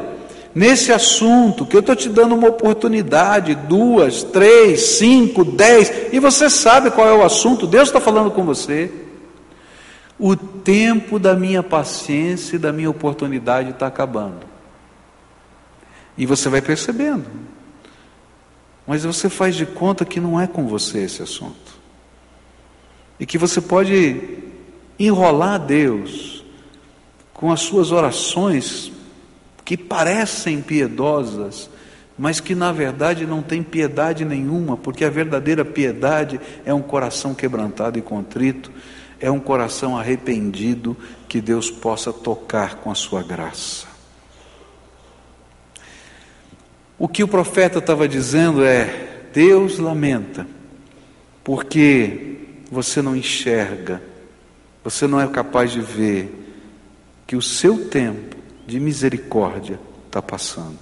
nesse 0.55 0.93
assunto, 0.93 1.65
que 1.65 1.77
eu 1.77 1.81
estou 1.81 1.97
te 1.97 2.11
dando 2.11 2.35
uma 2.35 2.49
oportunidade, 2.49 3.55
duas, 3.55 4.23
três, 4.25 4.99
cinco, 4.99 5.43
dez, 5.43 5.91
e 6.13 6.19
você 6.19 6.51
sabe 6.51 6.91
qual 6.91 7.09
é 7.09 7.15
o 7.15 7.25
assunto, 7.25 7.67
Deus 7.67 7.89
está 7.89 7.99
falando 7.99 8.31
com 8.31 8.45
você. 8.45 8.93
O 10.23 10.37
tempo 10.37 11.19
da 11.19 11.35
minha 11.35 11.63
paciência 11.63 12.57
e 12.57 12.59
da 12.59 12.71
minha 12.71 12.91
oportunidade 12.91 13.71
está 13.71 13.87
acabando. 13.87 14.47
E 16.15 16.27
você 16.27 16.51
vai 16.51 16.61
percebendo. 16.61 17.25
Mas 18.87 19.05
você 19.05 19.31
faz 19.31 19.57
de 19.57 19.65
conta 19.65 20.05
que 20.05 20.21
não 20.21 20.39
é 20.39 20.47
com 20.47 20.67
você 20.67 20.99
esse 21.05 21.23
assunto. 21.23 21.81
E 23.19 23.25
que 23.25 23.39
você 23.39 23.63
pode 23.63 24.21
enrolar 24.99 25.59
Deus 25.59 26.45
com 27.33 27.51
as 27.51 27.63
suas 27.63 27.91
orações 27.91 28.93
que 29.65 29.75
parecem 29.75 30.61
piedosas, 30.61 31.71
mas 32.19 32.41
que 32.41 32.55
na 32.55 32.73
verdade 32.73 33.25
não 33.25 33.41
têm 33.41 33.63
piedade 33.63 34.27
nenhuma, 34.27 34.77
porque 34.77 35.03
a 35.03 35.09
verdadeira 35.09 35.65
piedade 35.65 36.39
é 36.67 36.75
um 36.75 36.83
coração 36.83 37.35
quebrantado 37.35 37.99
e 37.99 38.03
contrito, 38.03 38.71
é 39.21 39.31
um 39.31 39.39
coração 39.39 39.97
arrependido 39.97 40.97
que 41.29 41.41
Deus 41.41 41.71
possa 41.71 42.13
tocar 42.13 42.77
com 42.77 42.91
a 42.91 42.95
sua 42.95 43.23
graça. 43.23 43.87
O 46.99 47.07
que 47.07 47.23
o 47.23 47.29
profeta 47.29 47.79
estava 47.79 48.09
dizendo 48.09 48.65
é: 48.65 49.29
Deus 49.33 49.79
lamenta, 49.79 50.47
porque 51.45 52.39
você 52.71 53.03
não 53.03 53.15
enxerga, 53.15 54.03
você 54.83 55.07
não 55.07 55.21
é 55.21 55.27
capaz 55.29 55.71
de 55.71 55.81
ver 55.81 56.37
que 57.27 57.37
o 57.37 57.43
seu 57.43 57.89
tempo 57.89 58.37
de 58.67 58.81
misericórdia 58.81 59.79
está 60.07 60.21
passando. 60.21 60.79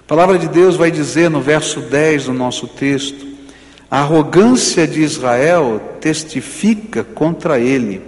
A 0.00 0.02
palavra 0.06 0.38
de 0.38 0.48
Deus 0.48 0.76
vai 0.76 0.90
dizer 0.90 1.30
no 1.30 1.40
verso 1.40 1.80
10 1.80 2.26
do 2.26 2.32
nosso 2.34 2.68
texto: 2.68 3.33
a 3.94 4.00
arrogância 4.00 4.88
de 4.88 5.02
Israel 5.02 5.80
testifica 6.00 7.04
contra 7.04 7.60
ele, 7.60 8.02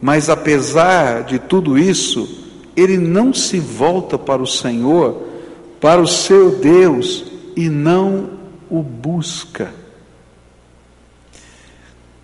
mas 0.00 0.30
apesar 0.30 1.24
de 1.24 1.40
tudo 1.40 1.76
isso, 1.76 2.46
ele 2.76 2.96
não 2.96 3.34
se 3.34 3.58
volta 3.58 4.16
para 4.16 4.40
o 4.40 4.46
Senhor, 4.46 5.20
para 5.80 6.00
o 6.00 6.06
seu 6.06 6.60
Deus, 6.60 7.24
e 7.56 7.68
não 7.68 8.30
o 8.70 8.84
busca. 8.84 9.74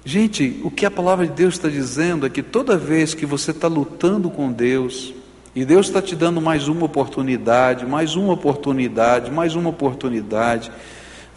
Gente, 0.04 0.60
o 0.62 0.70
que 0.70 0.86
a 0.86 0.90
palavra 0.90 1.26
de 1.26 1.32
Deus 1.32 1.54
está 1.54 1.68
dizendo 1.68 2.24
é 2.24 2.30
que 2.30 2.40
toda 2.40 2.76
vez 2.76 3.14
que 3.14 3.26
você 3.26 3.50
está 3.50 3.66
lutando 3.66 4.30
com 4.30 4.52
Deus, 4.52 5.12
e 5.56 5.64
Deus 5.64 5.88
está 5.88 6.00
te 6.00 6.14
dando 6.14 6.40
mais 6.40 6.68
uma 6.68 6.86
oportunidade, 6.86 7.84
mais 7.84 8.14
uma 8.14 8.34
oportunidade, 8.34 9.28
mais 9.28 9.56
uma 9.56 9.70
oportunidade. 9.70 10.70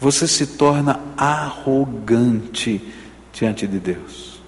Você 0.00 0.26
se 0.26 0.46
torna 0.46 1.00
arrogante 1.16 2.80
diante 3.32 3.66
de 3.66 3.78
Deus. 3.78 4.40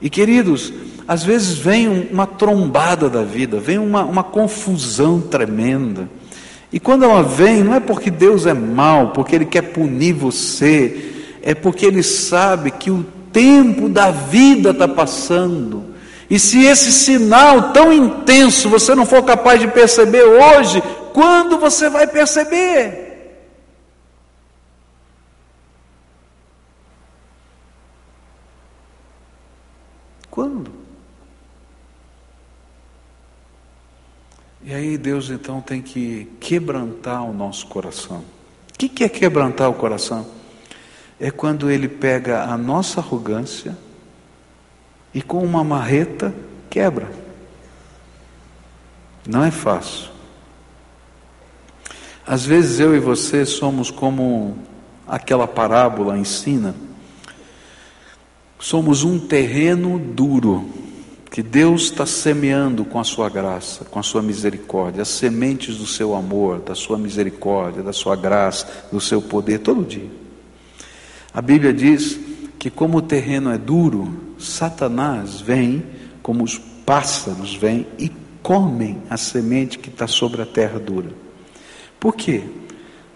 E 0.00 0.10
queridos, 0.10 0.72
às 1.08 1.24
vezes 1.24 1.58
vem 1.58 2.08
uma 2.10 2.26
trombada 2.26 3.08
da 3.08 3.22
vida, 3.22 3.58
vem 3.58 3.78
uma, 3.78 4.04
uma 4.04 4.22
confusão 4.22 5.20
tremenda. 5.20 6.08
E 6.72 6.78
quando 6.78 7.04
ela 7.04 7.22
vem, 7.22 7.64
não 7.64 7.74
é 7.74 7.80
porque 7.80 8.10
Deus 8.10 8.46
é 8.46 8.54
mau, 8.54 9.10
porque 9.12 9.34
Ele 9.34 9.46
quer 9.46 9.62
punir 9.62 10.12
você, 10.12 11.12
é 11.42 11.54
porque 11.54 11.86
Ele 11.86 12.02
sabe 12.02 12.70
que 12.70 12.90
o 12.90 13.04
tempo 13.32 13.88
da 13.88 14.10
vida 14.10 14.70
está 14.70 14.86
passando 14.86 15.96
e 16.28 16.38
se 16.38 16.64
esse 16.64 16.92
sinal 16.92 17.72
tão 17.72 17.92
intenso 17.92 18.68
você 18.68 18.94
não 18.94 19.06
for 19.06 19.24
capaz 19.24 19.60
de 19.60 19.68
perceber 19.68 20.24
hoje, 20.24 20.82
quando 21.12 21.58
você 21.58 21.88
vai 21.88 22.06
perceber? 22.06 23.04
Quando? 30.28 30.70
E 34.66 34.74
aí 34.74 34.98
Deus 34.98 35.30
então 35.30 35.60
tem 35.60 35.80
que 35.80 36.28
quebrantar 36.40 37.24
o 37.24 37.32
nosso 37.32 37.68
coração. 37.68 38.24
O 38.74 38.76
que 38.76 39.04
é 39.04 39.08
quebrantar 39.08 39.70
o 39.70 39.74
coração? 39.74 40.26
É 41.20 41.30
quando 41.30 41.70
Ele 41.70 41.86
pega 41.86 42.42
a 42.42 42.58
nossa 42.58 42.98
arrogância, 42.98 43.78
e 45.14 45.22
com 45.22 45.38
uma 45.42 45.62
marreta 45.62 46.34
quebra. 46.68 47.08
Não 49.24 49.44
é 49.44 49.52
fácil. 49.52 50.10
Às 52.26 52.44
vezes 52.44 52.80
eu 52.80 52.94
e 52.94 52.98
você 52.98 53.46
somos 53.46 53.88
como 53.88 54.58
aquela 55.06 55.46
parábola 55.46 56.18
ensina. 56.18 56.74
Somos 58.58 59.04
um 59.04 59.18
terreno 59.18 59.96
duro 59.96 60.85
que 61.30 61.42
Deus 61.42 61.84
está 61.84 62.06
semeando 62.06 62.84
com 62.84 62.98
a 62.98 63.04
sua 63.04 63.28
graça, 63.28 63.84
com 63.84 63.98
a 63.98 64.02
sua 64.02 64.22
misericórdia, 64.22 65.02
as 65.02 65.08
sementes 65.08 65.76
do 65.76 65.86
seu 65.86 66.14
amor, 66.14 66.60
da 66.60 66.74
sua 66.74 66.96
misericórdia, 66.96 67.82
da 67.82 67.92
sua 67.92 68.16
graça, 68.16 68.86
do 68.90 69.00
seu 69.00 69.20
poder 69.20 69.58
todo 69.58 69.84
dia. 69.84 70.10
A 71.34 71.42
Bíblia 71.42 71.72
diz 71.72 72.18
que 72.58 72.70
como 72.70 72.98
o 72.98 73.02
terreno 73.02 73.50
é 73.50 73.58
duro, 73.58 74.34
Satanás 74.38 75.40
vem, 75.40 75.84
como 76.22 76.42
os 76.42 76.58
pássaros 76.58 77.54
vêm 77.54 77.86
e 77.98 78.10
comem 78.42 79.02
a 79.10 79.16
semente 79.16 79.78
que 79.78 79.88
está 79.88 80.06
sobre 80.06 80.40
a 80.40 80.46
terra 80.46 80.78
dura. 80.78 81.10
Por 81.98 82.14
quê? 82.14 82.44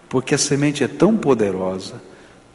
Porque 0.09 0.35
a 0.35 0.37
semente 0.37 0.83
é 0.83 0.87
tão 0.87 1.15
poderosa 1.15 2.01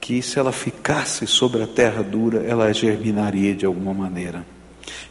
que 0.01 0.21
se 0.23 0.39
ela 0.39 0.53
ficasse 0.53 1.27
sobre 1.27 1.63
a 1.63 1.67
terra 1.67 2.03
dura, 2.03 2.45
ela 2.45 2.73
germinaria 2.73 3.55
de 3.55 3.67
alguma 3.67 3.95
maneira. 3.95 4.56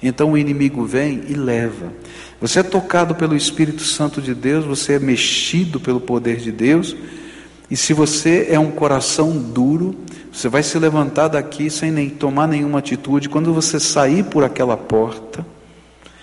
Então 0.02 0.32
o 0.32 0.38
inimigo 0.38 0.86
vem 0.86 1.24
e 1.28 1.34
leva. 1.34 1.92
Você 2.40 2.60
é 2.60 2.64
tocado 2.64 3.16
pelo 3.16 3.36
Espírito 3.36 3.84
Santo 3.84 4.22
de 4.22 4.34
Deus, 4.34 4.66
você 4.66 4.94
é 4.94 5.00
mexido 5.00 5.80
pelo 5.80 6.00
poder 6.00 6.38
de 6.38 6.52
Deus, 6.52 6.96
e 7.70 7.76
se 7.76 7.94
você 7.94 8.48
é 8.50 8.60
um 8.60 8.72
coração 8.72 9.32
duro, 9.38 9.96
você 10.32 10.48
vai 10.48 10.62
se 10.62 10.78
levantar 10.78 11.30
daqui 11.30 11.70
sem 11.70 11.92
nem 11.92 12.10
tomar 12.10 12.48
nenhuma 12.48 12.80
atitude. 12.80 13.30
Quando 13.30 13.54
você 13.54 13.80
sair 13.80 14.24
por 14.26 14.44
aquela 14.44 14.78
porta, 14.78 15.46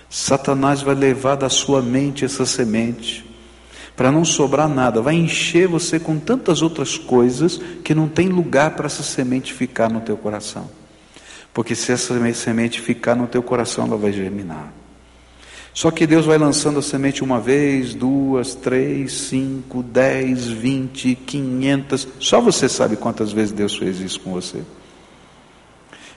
Satanás 0.09 0.83
vai 0.83 0.95
levar 0.95 1.37
da 1.37 1.49
sua 1.49 1.81
mente 1.81 2.25
essa 2.25 2.45
semente, 2.45 3.25
para 3.97 4.13
não 4.13 4.25
sobrar 4.25 4.69
nada, 4.69 5.01
vai 5.01 5.15
encher 5.15 5.67
você 5.67 5.99
com 5.99 6.19
tantas 6.19 6.63
outras 6.63 6.97
coisas 6.97 7.61
que 7.85 7.95
não 7.95 8.09
tem 8.09 8.29
lugar 8.29 8.73
para 8.73 8.87
essa 8.87 9.03
semente 9.03 9.53
ficar 9.53 9.91
no 9.91 10.01
teu 10.01 10.17
coração. 10.17 10.82
Porque 11.53 11.75
se 11.75 11.93
essa 11.93 12.33
semente 12.35 12.81
ficar 12.81 13.15
no 13.15 13.27
teu 13.27 13.43
coração, 13.43 13.87
ela 13.87 13.97
vai 13.97 14.13
germinar. 14.13 14.73
Só 15.75 15.91
que 15.91 16.07
Deus 16.07 16.27
vai 16.27 16.37
lançando 16.37 16.79
a 16.79 16.83
semente 16.83 17.25
uma 17.25 17.41
vez, 17.41 17.95
duas, 17.95 18.55
três, 18.55 19.13
cinco, 19.13 19.83
dez, 19.83 20.47
vinte, 20.47 21.15
quinhentas. 21.15 22.07
Só 22.19 22.41
você 22.41 22.69
sabe 22.69 22.97
quantas 22.97 23.33
vezes 23.33 23.53
Deus 23.53 23.77
fez 23.77 24.01
isso 24.01 24.21
com 24.21 24.33
você. 24.33 24.63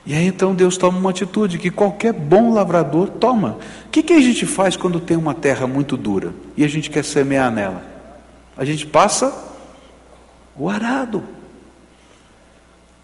E 0.05 0.13
aí 0.13 0.25
então 0.25 0.53
Deus 0.53 0.77
toma 0.77 0.99
uma 0.99 1.09
atitude 1.09 1.57
que 1.57 1.71
qualquer 1.71 2.13
bom 2.13 2.53
lavrador 2.53 3.09
toma. 3.09 3.57
O 3.87 3.89
que, 3.89 4.03
que 4.03 4.13
a 4.13 4.21
gente 4.21 4.45
faz 4.45 4.75
quando 4.75 4.99
tem 4.99 5.17
uma 5.17 5.33
terra 5.33 5.65
muito 5.65 5.97
dura 5.97 6.33
e 6.55 6.63
a 6.63 6.67
gente 6.67 6.89
quer 6.89 7.03
semear 7.03 7.49
nela? 7.49 7.83
A 8.57 8.63
gente 8.63 8.85
passa 8.85 9.33
o 10.55 10.69
arado. 10.69 11.23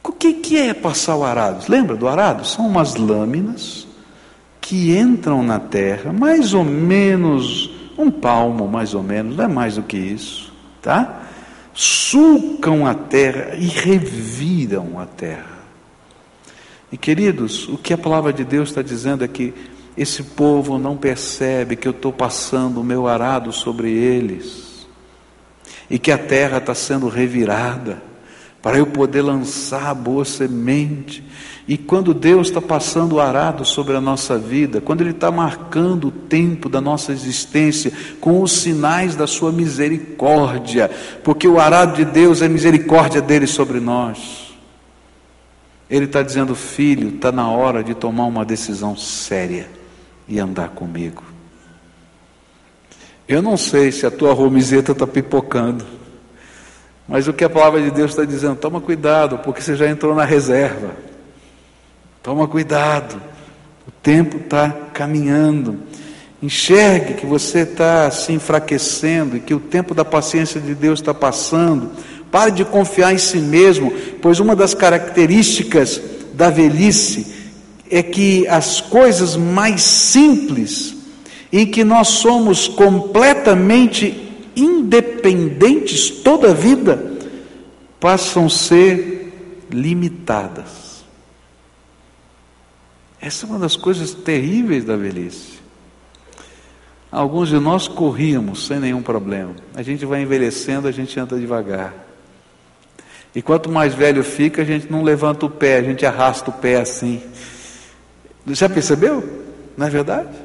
O 0.03 0.11
que, 0.11 0.33
que 0.33 0.57
é 0.57 0.73
passar 0.73 1.15
o 1.15 1.23
arado? 1.23 1.65
Lembra 1.69 1.95
do 1.95 2.07
arado? 2.07 2.45
São 2.45 2.67
umas 2.67 2.95
lâminas 2.95 3.87
que 4.59 4.97
entram 4.97 5.43
na 5.43 5.59
terra, 5.59 6.13
mais 6.13 6.53
ou 6.53 6.63
menos 6.63 7.69
um 7.97 8.09
palmo, 8.09 8.67
mais 8.67 8.93
ou 8.93 9.03
menos, 9.03 9.35
não 9.35 9.45
é 9.45 9.47
mais 9.47 9.75
do 9.75 9.83
que 9.83 9.97
isso, 9.97 10.51
tá? 10.81 11.23
Sulcam 11.73 12.85
a 12.85 12.93
terra 12.93 13.55
e 13.55 13.67
reviram 13.67 14.99
a 14.99 15.05
terra. 15.05 15.61
E 16.91 16.97
queridos, 16.97 17.67
o 17.69 17.77
que 17.77 17.93
a 17.93 17.97
palavra 17.97 18.33
de 18.33 18.43
Deus 18.43 18.69
está 18.69 18.81
dizendo 18.81 19.23
é 19.23 19.27
que 19.27 19.53
esse 19.95 20.23
povo 20.23 20.77
não 20.77 20.97
percebe 20.97 21.75
que 21.75 21.87
eu 21.87 21.91
estou 21.91 22.11
passando 22.11 22.81
o 22.81 22.83
meu 22.83 23.07
arado 23.07 23.51
sobre 23.51 23.91
eles, 23.91 24.87
e 25.89 25.99
que 25.99 26.11
a 26.11 26.17
terra 26.17 26.57
está 26.57 26.73
sendo 26.73 27.07
revirada, 27.07 28.01
para 28.61 28.77
eu 28.77 28.85
poder 28.85 29.21
lançar 29.21 29.87
a 29.87 29.93
boa 29.93 30.23
semente. 30.23 31.23
E 31.67 31.77
quando 31.77 32.13
Deus 32.13 32.47
está 32.47 32.61
passando 32.61 33.13
o 33.13 33.21
arado 33.21 33.63
sobre 33.63 33.95
a 33.95 34.01
nossa 34.01 34.37
vida, 34.37 34.81
quando 34.81 35.01
Ele 35.01 35.11
está 35.11 35.31
marcando 35.31 36.07
o 36.09 36.11
tempo 36.11 36.67
da 36.67 36.81
nossa 36.81 37.11
existência 37.11 37.91
com 38.19 38.41
os 38.41 38.51
sinais 38.51 39.15
da 39.15 39.25
Sua 39.25 39.51
misericórdia, 39.51 40.89
porque 41.23 41.47
o 41.47 41.59
arado 41.59 41.95
de 41.95 42.05
Deus 42.05 42.41
é 42.41 42.47
misericórdia 42.47 43.21
dele 43.21 43.47
sobre 43.47 43.79
nós. 43.79 44.51
Ele 45.89 46.05
está 46.05 46.21
dizendo, 46.21 46.55
filho, 46.55 47.09
está 47.09 47.31
na 47.31 47.49
hora 47.49 47.83
de 47.83 47.93
tomar 47.93 48.25
uma 48.25 48.45
decisão 48.45 48.95
séria 48.95 49.67
e 50.27 50.39
andar 50.39 50.69
comigo. 50.69 51.23
Eu 53.27 53.41
não 53.41 53.55
sei 53.57 53.91
se 53.91 54.05
a 54.05 54.11
tua 54.11 54.33
romizeta 54.33 54.93
está 54.93 55.05
pipocando, 55.05 55.85
mas 57.11 57.27
o 57.27 57.33
que 57.33 57.43
a 57.43 57.49
palavra 57.49 57.81
de 57.81 57.91
Deus 57.91 58.11
está 58.11 58.23
dizendo, 58.23 58.55
toma 58.55 58.79
cuidado, 58.79 59.39
porque 59.39 59.61
você 59.61 59.75
já 59.75 59.85
entrou 59.85 60.15
na 60.15 60.23
reserva. 60.23 60.91
Toma 62.23 62.47
cuidado, 62.47 63.21
o 63.85 63.91
tempo 64.01 64.37
está 64.37 64.69
caminhando. 64.93 65.77
Enxergue 66.41 67.15
que 67.15 67.25
você 67.25 67.59
está 67.59 68.09
se 68.11 68.31
enfraquecendo 68.31 69.35
e 69.35 69.41
que 69.41 69.53
o 69.53 69.59
tempo 69.59 69.93
da 69.93 70.05
paciência 70.05 70.61
de 70.61 70.73
Deus 70.73 71.01
está 71.01 71.13
passando. 71.13 71.91
Pare 72.31 72.51
de 72.51 72.63
confiar 72.63 73.13
em 73.13 73.17
si 73.17 73.39
mesmo, 73.39 73.91
pois 74.21 74.39
uma 74.39 74.55
das 74.55 74.73
características 74.73 76.01
da 76.33 76.49
velhice 76.49 77.27
é 77.89 78.01
que 78.01 78.47
as 78.47 78.79
coisas 78.79 79.35
mais 79.35 79.81
simples, 79.81 80.95
em 81.51 81.65
que 81.65 81.83
nós 81.83 82.07
somos 82.07 82.69
completamente 82.69 84.30
independentes 84.55 86.09
toda 86.09 86.51
a 86.51 86.53
vida, 86.53 87.17
passam 87.99 88.45
a 88.45 88.49
ser 88.49 89.67
limitadas. 89.69 91.03
Essa 93.21 93.45
é 93.45 93.49
uma 93.49 93.59
das 93.59 93.75
coisas 93.75 94.13
terríveis 94.13 94.83
da 94.83 94.95
velhice. 94.95 95.61
Alguns 97.11 97.49
de 97.49 97.59
nós 97.59 97.87
corríamos 97.87 98.65
sem 98.65 98.79
nenhum 98.79 99.01
problema. 99.01 99.53
A 99.75 99.83
gente 99.83 100.05
vai 100.05 100.21
envelhecendo, 100.21 100.87
a 100.87 100.91
gente 100.91 101.19
anda 101.19 101.37
devagar. 101.37 101.93
E 103.35 103.41
quanto 103.41 103.69
mais 103.69 103.93
velho 103.93 104.23
fica, 104.23 104.61
a 104.61 104.65
gente 104.65 104.91
não 104.91 105.03
levanta 105.03 105.45
o 105.45 105.49
pé, 105.49 105.77
a 105.77 105.83
gente 105.83 106.05
arrasta 106.05 106.49
o 106.49 106.53
pé 106.53 106.77
assim. 106.77 107.21
Já 108.47 108.67
percebeu? 108.67 109.45
Não 109.77 109.87
é 109.87 109.89
verdade? 109.89 110.35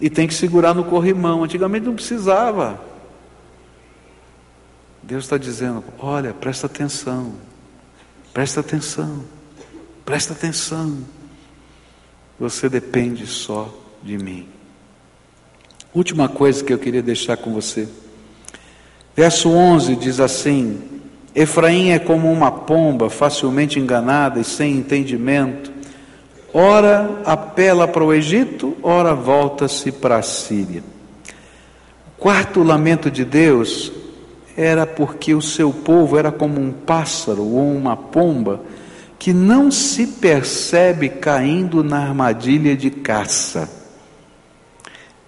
E 0.00 0.10
tem 0.10 0.26
que 0.26 0.34
segurar 0.34 0.74
no 0.74 0.84
corrimão. 0.84 1.44
Antigamente 1.44 1.86
não 1.86 1.94
precisava. 1.94 2.80
Deus 5.06 5.24
está 5.24 5.38
dizendo: 5.38 5.84
olha, 6.00 6.34
presta 6.34 6.66
atenção, 6.66 7.34
presta 8.32 8.58
atenção, 8.58 9.22
presta 10.04 10.32
atenção. 10.32 10.98
Você 12.40 12.68
depende 12.68 13.24
só 13.24 13.72
de 14.02 14.18
mim. 14.18 14.48
Última 15.94 16.28
coisa 16.28 16.62
que 16.62 16.72
eu 16.72 16.78
queria 16.78 17.02
deixar 17.02 17.36
com 17.36 17.52
você. 17.54 17.88
Verso 19.14 19.48
11 19.48 19.94
diz 19.94 20.18
assim: 20.18 20.82
Efraim 21.32 21.90
é 21.90 22.00
como 22.00 22.30
uma 22.30 22.50
pomba 22.50 23.08
facilmente 23.08 23.78
enganada 23.78 24.40
e 24.40 24.44
sem 24.44 24.76
entendimento. 24.76 25.72
Ora 26.52 27.22
apela 27.24 27.86
para 27.86 28.02
o 28.02 28.12
Egito, 28.12 28.76
ora 28.82 29.14
volta-se 29.14 29.92
para 29.92 30.16
a 30.16 30.22
Síria. 30.22 30.82
O 32.08 32.20
quarto 32.20 32.64
lamento 32.64 33.08
de 33.08 33.24
Deus 33.24 33.92
era 34.56 34.86
porque 34.86 35.34
o 35.34 35.42
seu 35.42 35.70
povo 35.70 36.16
era 36.16 36.32
como 36.32 36.60
um 36.60 36.72
pássaro 36.72 37.42
ou 37.42 37.70
uma 37.74 37.96
pomba 37.96 38.62
que 39.18 39.32
não 39.32 39.70
se 39.70 40.06
percebe 40.06 41.08
caindo 41.08 41.84
na 41.84 41.98
armadilha 41.98 42.76
de 42.76 42.90
caça. 42.90 43.68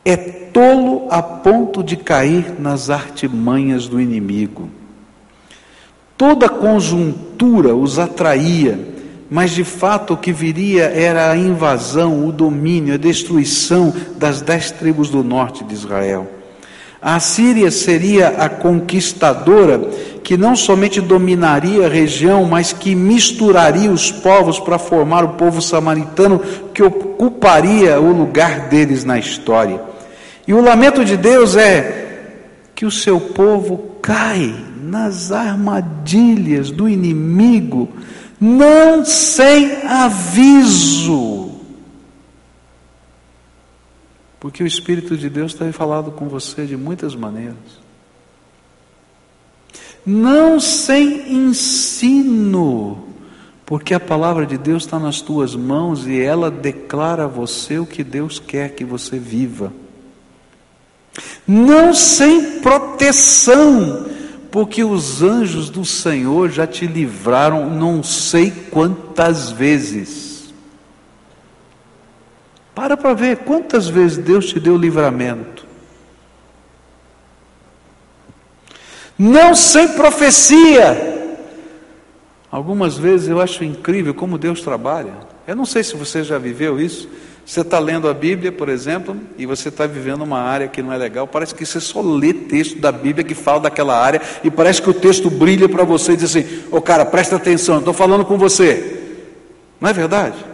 É 0.05 0.17
tolo 0.17 1.09
a 1.11 1.23
ponto 1.23 1.83
de 1.83 1.97
cair 1.97 2.59
nas 2.59 2.89
artimanhas 2.89 3.87
do 3.87 4.01
inimigo. 4.01 4.71
Toda 6.17 6.49
conjuntura 6.49 7.75
os 7.75 7.99
atraía, 7.99 8.79
mas 9.31 9.51
de 9.51 9.65
fato 9.65 10.15
o 10.15 10.17
que 10.17 10.33
viria 10.33 10.85
era 10.85 11.31
a 11.31 11.37
invasão, 11.37 12.27
o 12.27 12.33
domínio, 12.33 12.95
a 12.95 12.97
destruição 12.97 13.93
das 14.17 14.41
dez 14.41 14.71
tribos 14.71 15.11
do 15.11 15.23
norte 15.23 15.63
de 15.65 15.75
Israel. 15.75 16.38
A 17.01 17.21
Síria 17.21 17.71
seria 17.71 18.29
a 18.29 18.49
conquistadora 18.49 19.79
que 20.25 20.37
não 20.37 20.57
somente 20.57 21.01
dominaria 21.01 21.87
a 21.87 21.89
região, 21.89 22.45
mas 22.45 22.73
que 22.73 22.95
misturaria 22.95 23.91
os 23.91 24.11
povos 24.11 24.59
para 24.59 24.79
formar 24.79 25.25
o 25.25 25.31
povo 25.31 25.63
samaritano 25.63 26.41
que 26.75 26.83
ocuparia 26.83 28.01
o 28.01 28.13
lugar 28.13 28.69
deles 28.69 29.05
na 29.05 29.19
história. 29.19 29.81
E 30.47 30.53
o 30.53 30.61
lamento 30.61 31.05
de 31.05 31.17
Deus 31.17 31.57
é 31.57 32.07
que 32.75 32.85
o 32.85 32.91
seu 32.91 33.21
povo 33.21 33.97
cai 34.03 34.55
nas 34.83 35.31
armadilhas 35.31 36.71
do 36.71 36.89
inimigo, 36.89 37.89
não 38.41 39.05
sem 39.05 39.87
aviso. 39.87 41.48
Porque 44.41 44.63
o 44.63 44.67
Espírito 44.67 45.17
de 45.17 45.29
Deus 45.29 45.55
tem 45.55 45.73
falado 45.73 46.13
com 46.13 46.29
você 46.29 46.65
de 46.65 46.77
muitas 46.77 47.15
maneiras. 47.15 47.57
Não 50.07 50.61
sem 50.61 51.35
ensino, 51.35 53.09
porque 53.67 53.93
a 53.93 54.01
palavra 54.01 54.47
de 54.47 54.57
Deus 54.57 54.85
está 54.85 54.99
nas 54.99 55.21
tuas 55.21 55.55
mãos 55.55 56.07
e 56.07 56.19
ela 56.21 56.51
declara 56.51 57.25
a 57.25 57.29
você 57.29 57.79
o 57.79 57.87
que 57.87 58.03
Deus 58.05 58.39
quer 58.39 58.75
que 58.75 58.85
você 58.85 59.19
viva. 59.19 59.73
Não 61.47 61.93
sem 61.93 62.61
proteção, 62.61 64.07
porque 64.51 64.85
os 64.85 65.23
anjos 65.23 65.69
do 65.69 65.85
Senhor 65.85 66.51
já 66.51 66.67
te 66.67 66.87
livraram 66.87 67.69
não 67.69 68.03
sei 68.03 68.51
quantas 68.71 69.51
vezes. 69.51 70.28
Para 72.79 72.97
para 72.97 73.13
ver 73.13 73.39
quantas 73.39 73.89
vezes 73.89 74.19
Deus 74.19 74.47
te 74.47 74.61
deu 74.61 74.77
livramento. 74.77 75.67
Não 79.19 79.53
sem 79.53 79.89
profecia. 79.89 81.37
Algumas 82.49 82.97
vezes 82.97 83.29
eu 83.29 83.41
acho 83.41 83.65
incrível 83.65 84.15
como 84.15 84.39
Deus 84.39 84.61
trabalha. 84.61 85.13
Eu 85.45 85.57
não 85.57 85.65
sei 85.67 85.83
se 85.83 85.97
você 85.97 86.23
já 86.23 86.39
viveu 86.39 86.81
isso. 86.81 87.09
Você 87.45 87.63
está 87.63 87.81
lendo 87.81 88.09
a 88.09 88.15
Bíblia, 88.15 88.53
por 88.53 88.69
exemplo, 88.69 89.17
e 89.37 89.45
você 89.45 89.71
está 89.71 89.85
vivendo 89.85 90.23
uma 90.23 90.39
área 90.39 90.69
que 90.69 90.81
não 90.81 90.93
é 90.93 90.97
legal, 90.97 91.27
parece 91.27 91.57
que 91.57 91.67
você 91.67 91.81
só 91.81 92.01
lê 92.01 92.33
texto 92.33 92.79
da 92.79 92.93
Bíblia 92.93 93.25
que 93.25 93.35
fala 93.35 93.59
daquela 93.59 94.01
área, 94.01 94.23
e 94.45 94.53
parece 94.53 94.81
que 94.81 94.91
o 94.91 94.95
texto 94.95 95.29
brilha 95.29 95.69
para 95.69 95.83
você 95.83 96.13
e 96.13 96.17
diz 96.17 96.37
assim: 96.37 96.63
Ô 96.71 96.77
oh, 96.77 96.81
cara, 96.81 97.05
presta 97.05 97.35
atenção, 97.35 97.79
estou 97.79 97.93
falando 97.93 98.25
com 98.25 98.39
você. 98.39 99.17
Não 99.81 99.91
é 99.91 99.93
verdade? 99.93 100.48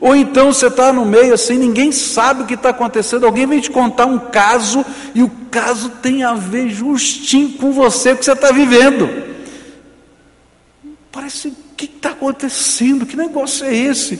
Ou 0.00 0.16
então 0.16 0.52
você 0.52 0.68
está 0.68 0.92
no 0.92 1.04
meio 1.04 1.34
assim, 1.34 1.58
ninguém 1.58 1.92
sabe 1.92 2.42
o 2.42 2.46
que 2.46 2.54
está 2.54 2.70
acontecendo, 2.70 3.26
alguém 3.26 3.46
vem 3.46 3.60
te 3.60 3.70
contar 3.70 4.06
um 4.06 4.18
caso, 4.18 4.84
e 5.14 5.22
o 5.22 5.30
caso 5.50 5.90
tem 5.90 6.22
a 6.22 6.32
ver 6.32 6.70
justinho 6.70 7.58
com 7.58 7.70
você, 7.70 8.16
que 8.16 8.24
você 8.24 8.32
está 8.32 8.50
vivendo. 8.50 9.10
Parece, 11.12 11.48
o 11.48 11.54
que 11.76 11.84
está 11.84 12.10
acontecendo? 12.10 13.04
Que 13.04 13.14
negócio 13.14 13.66
é 13.66 13.74
esse? 13.74 14.18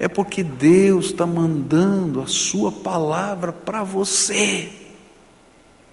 É 0.00 0.08
porque 0.08 0.42
Deus 0.42 1.06
está 1.06 1.26
mandando 1.26 2.20
a 2.20 2.26
sua 2.26 2.72
palavra 2.72 3.52
para 3.52 3.84
você. 3.84 4.68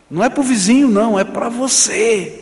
Não 0.10 0.24
é 0.24 0.30
para 0.30 0.42
o 0.42 0.44
vizinho, 0.44 0.88
não, 0.88 1.20
é 1.20 1.24
para 1.24 1.50
você. 1.50 2.42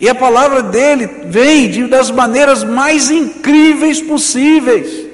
E 0.00 0.08
a 0.08 0.14
palavra 0.14 0.62
dele 0.62 1.06
vem 1.26 1.68
de, 1.70 1.86
das 1.88 2.10
maneiras 2.10 2.62
mais 2.62 3.10
incríveis 3.10 4.00
possíveis. 4.00 5.07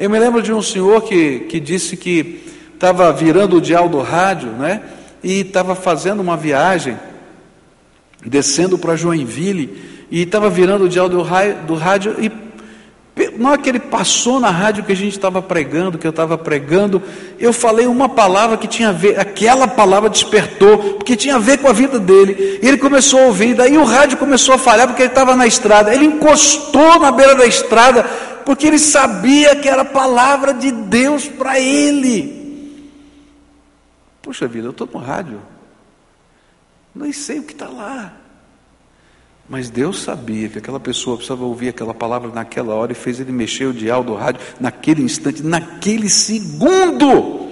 Eu 0.00 0.08
me 0.08 0.18
lembro 0.18 0.40
de 0.40 0.50
um 0.50 0.62
senhor 0.62 1.02
que, 1.02 1.40
que 1.40 1.60
disse 1.60 1.94
que 1.94 2.42
estava 2.72 3.12
virando 3.12 3.58
o 3.58 3.60
dial 3.60 3.86
do 3.86 4.00
rádio, 4.00 4.48
né? 4.48 4.80
E 5.22 5.40
estava 5.40 5.74
fazendo 5.74 6.20
uma 6.20 6.38
viagem, 6.38 6.98
descendo 8.24 8.78
para 8.78 8.96
Joinville, 8.96 10.06
e 10.10 10.22
estava 10.22 10.48
virando 10.48 10.86
o 10.86 10.88
dial 10.88 11.06
do, 11.06 11.22
do 11.66 11.74
rádio 11.74 12.16
e 12.18 12.32
na 13.38 13.50
hora 13.50 13.58
que 13.58 13.68
ele 13.68 13.78
passou 13.78 14.40
na 14.40 14.50
rádio 14.50 14.84
que 14.84 14.92
a 14.92 14.96
gente 14.96 15.12
estava 15.12 15.42
pregando, 15.42 15.98
que 15.98 16.06
eu 16.06 16.10
estava 16.10 16.38
pregando, 16.38 17.02
eu 17.38 17.52
falei 17.52 17.86
uma 17.86 18.08
palavra 18.08 18.56
que 18.56 18.66
tinha 18.66 18.88
a 18.88 18.92
ver, 18.92 19.20
aquela 19.20 19.68
palavra 19.68 20.08
despertou, 20.08 20.78
porque 20.94 21.16
tinha 21.16 21.36
a 21.36 21.38
ver 21.38 21.58
com 21.58 21.68
a 21.68 21.72
vida 21.72 21.98
dele. 21.98 22.58
E 22.62 22.66
ele 22.66 22.78
começou 22.78 23.20
a 23.20 23.24
ouvir, 23.24 23.54
daí 23.54 23.76
o 23.76 23.84
rádio 23.84 24.16
começou 24.16 24.54
a 24.54 24.58
falhar 24.58 24.86
porque 24.86 25.02
ele 25.02 25.10
estava 25.10 25.36
na 25.36 25.46
estrada. 25.46 25.94
Ele 25.94 26.06
encostou 26.06 26.98
na 26.98 27.10
beira 27.10 27.34
da 27.34 27.44
estrada, 27.44 28.08
porque 28.50 28.66
ele 28.66 28.80
sabia 28.80 29.54
que 29.54 29.68
era 29.68 29.82
a 29.82 29.84
palavra 29.84 30.52
de 30.52 30.72
Deus 30.72 31.28
para 31.28 31.60
ele. 31.60 32.90
Puxa 34.20 34.48
vida, 34.48 34.66
eu 34.66 34.72
estou 34.72 34.88
no 34.92 34.98
rádio, 34.98 35.40
nem 36.92 37.12
sei 37.12 37.38
o 37.38 37.44
que 37.44 37.52
está 37.52 37.68
lá. 37.68 38.12
Mas 39.48 39.70
Deus 39.70 40.02
sabia 40.02 40.48
que 40.48 40.58
aquela 40.58 40.80
pessoa 40.80 41.16
precisava 41.16 41.44
ouvir 41.44 41.68
aquela 41.68 41.94
palavra 41.94 42.28
naquela 42.32 42.74
hora 42.74 42.90
e 42.90 42.94
fez 42.96 43.20
ele 43.20 43.30
mexer 43.30 43.66
o 43.66 43.72
dial 43.72 44.02
do 44.02 44.16
rádio 44.16 44.40
naquele 44.58 45.00
instante, 45.00 45.44
naquele 45.44 46.08
segundo. 46.08 47.50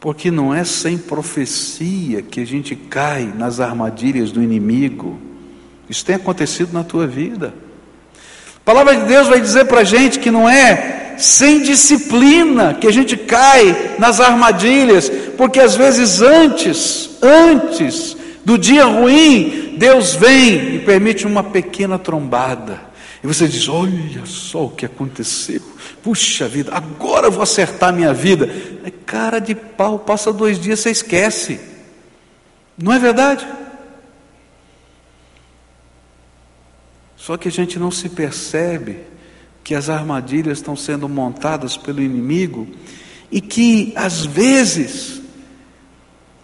Porque 0.00 0.30
não 0.30 0.54
é 0.54 0.64
sem 0.64 0.96
profecia 0.96 2.22
que 2.22 2.40
a 2.40 2.46
gente 2.46 2.74
cai 2.74 3.30
nas 3.36 3.60
armadilhas 3.60 4.32
do 4.32 4.42
inimigo. 4.42 5.20
Isso 5.90 6.06
tem 6.06 6.14
acontecido 6.14 6.72
na 6.72 6.82
tua 6.82 7.06
vida. 7.06 7.67
A 8.68 8.70
palavra 8.70 8.96
de 8.96 9.06
Deus 9.06 9.26
vai 9.26 9.40
dizer 9.40 9.64
para 9.64 9.80
a 9.80 9.84
gente 9.84 10.18
que 10.18 10.30
não 10.30 10.46
é 10.46 11.14
sem 11.16 11.62
disciplina 11.62 12.74
que 12.74 12.86
a 12.86 12.92
gente 12.92 13.16
cai 13.16 13.94
nas 13.98 14.20
armadilhas, 14.20 15.10
porque 15.38 15.58
às 15.58 15.74
vezes 15.74 16.20
antes, 16.20 17.08
antes 17.22 18.14
do 18.44 18.58
dia 18.58 18.84
ruim, 18.84 19.74
Deus 19.78 20.14
vem 20.14 20.74
e 20.74 20.78
permite 20.80 21.26
uma 21.26 21.42
pequena 21.42 21.98
trombada. 21.98 22.78
E 23.24 23.26
você 23.26 23.48
diz: 23.48 23.70
Olha 23.70 24.26
só 24.26 24.66
o 24.66 24.70
que 24.70 24.84
aconteceu. 24.84 25.62
Puxa 26.02 26.46
vida, 26.46 26.70
agora 26.74 27.28
eu 27.28 27.32
vou 27.32 27.42
acertar 27.42 27.90
minha 27.90 28.12
vida. 28.12 28.50
É 28.84 28.90
cara 28.90 29.38
de 29.38 29.54
pau, 29.54 29.98
passa 29.98 30.30
dois 30.30 30.60
dias, 30.60 30.80
você 30.80 30.90
esquece. 30.90 31.58
Não 32.76 32.92
é 32.92 32.98
verdade? 32.98 33.48
Só 37.28 37.36
que 37.36 37.46
a 37.46 37.52
gente 37.52 37.78
não 37.78 37.90
se 37.90 38.08
percebe 38.08 39.00
que 39.62 39.74
as 39.74 39.90
armadilhas 39.90 40.56
estão 40.56 40.74
sendo 40.74 41.06
montadas 41.06 41.76
pelo 41.76 42.00
inimigo 42.00 42.66
e 43.30 43.38
que, 43.38 43.92
às 43.94 44.24
vezes, 44.24 45.20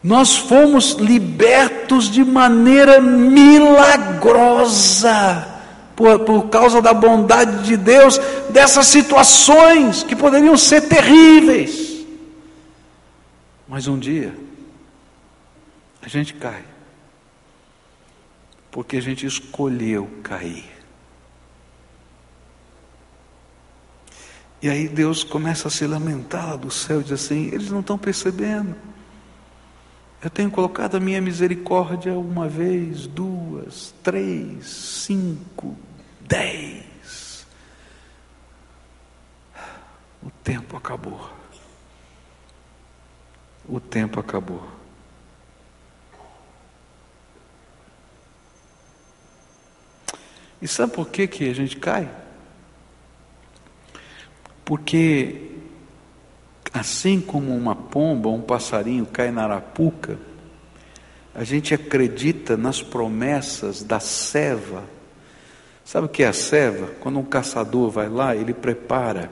nós 0.02 0.36
fomos 0.36 0.92
libertos 0.92 2.10
de 2.10 2.22
maneira 2.22 3.00
milagrosa, 3.00 3.62
por, 5.96 6.18
por 6.18 6.50
causa 6.50 6.82
da 6.82 6.92
bondade 6.92 7.64
de 7.64 7.78
Deus, 7.78 8.18
dessas 8.50 8.86
situações 8.86 10.02
que 10.02 10.14
poderiam 10.14 10.54
ser 10.54 10.82
terríveis. 10.82 12.04
Mas 13.66 13.86
um 13.86 13.98
dia, 13.98 14.36
a 16.02 16.08
gente 16.08 16.34
cai, 16.34 16.62
porque 18.70 18.98
a 18.98 19.00
gente 19.00 19.24
escolheu 19.24 20.10
cair. 20.22 20.73
E 24.64 24.70
aí 24.70 24.88
Deus 24.88 25.22
começa 25.22 25.68
a 25.68 25.70
se 25.70 25.86
lamentar 25.86 26.48
lá 26.48 26.56
do 26.56 26.70
céu 26.70 27.02
e 27.02 27.04
diz 27.04 27.12
assim: 27.12 27.48
eles 27.48 27.70
não 27.70 27.80
estão 27.80 27.98
percebendo. 27.98 28.74
Eu 30.22 30.30
tenho 30.30 30.50
colocado 30.50 30.94
a 30.94 31.00
minha 31.00 31.20
misericórdia 31.20 32.14
uma 32.14 32.48
vez, 32.48 33.06
duas, 33.06 33.94
três, 34.02 34.64
cinco, 34.66 35.76
dez. 36.18 37.46
O 40.22 40.30
tempo 40.42 40.78
acabou. 40.78 41.30
O 43.68 43.78
tempo 43.78 44.18
acabou. 44.18 44.66
E 50.62 50.66
sabe 50.66 50.94
por 50.94 51.10
que, 51.10 51.26
que 51.26 51.50
a 51.50 51.54
gente 51.54 51.76
cai? 51.76 52.23
Porque 54.64 55.54
Assim 56.74 57.20
como 57.20 57.56
uma 57.56 57.76
pomba, 57.76 58.28
um 58.28 58.40
passarinho 58.40 59.06
cai 59.06 59.30
na 59.30 59.44
arapuca, 59.44 60.18
a 61.32 61.44
gente 61.44 61.72
acredita 61.72 62.56
nas 62.56 62.82
promessas 62.82 63.84
da 63.84 64.00
ceva. 64.00 64.82
Sabe 65.84 66.06
o 66.06 66.08
que 66.08 66.24
é 66.24 66.26
a 66.26 66.32
ceva? 66.32 66.88
Quando 66.98 67.20
um 67.20 67.24
caçador 67.24 67.90
vai 67.90 68.08
lá, 68.08 68.34
ele 68.34 68.52
prepara 68.52 69.30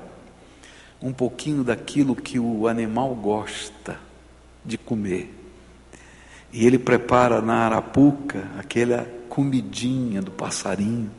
um 1.03 1.13
pouquinho 1.13 1.65
daquilo 1.65 2.15
que 2.15 2.39
o 2.39 2.69
animal 2.69 3.13
gosta 3.17 3.99
de 4.65 4.79
comer. 4.79 5.35
E 6.53 6.65
ele 6.65 6.79
prepara 6.79 7.43
na 7.43 7.67
arapuca 7.67 8.47
aquela 8.57 9.05
comidinha 9.29 10.23
do 10.23 10.31
passarinho. 10.31 11.11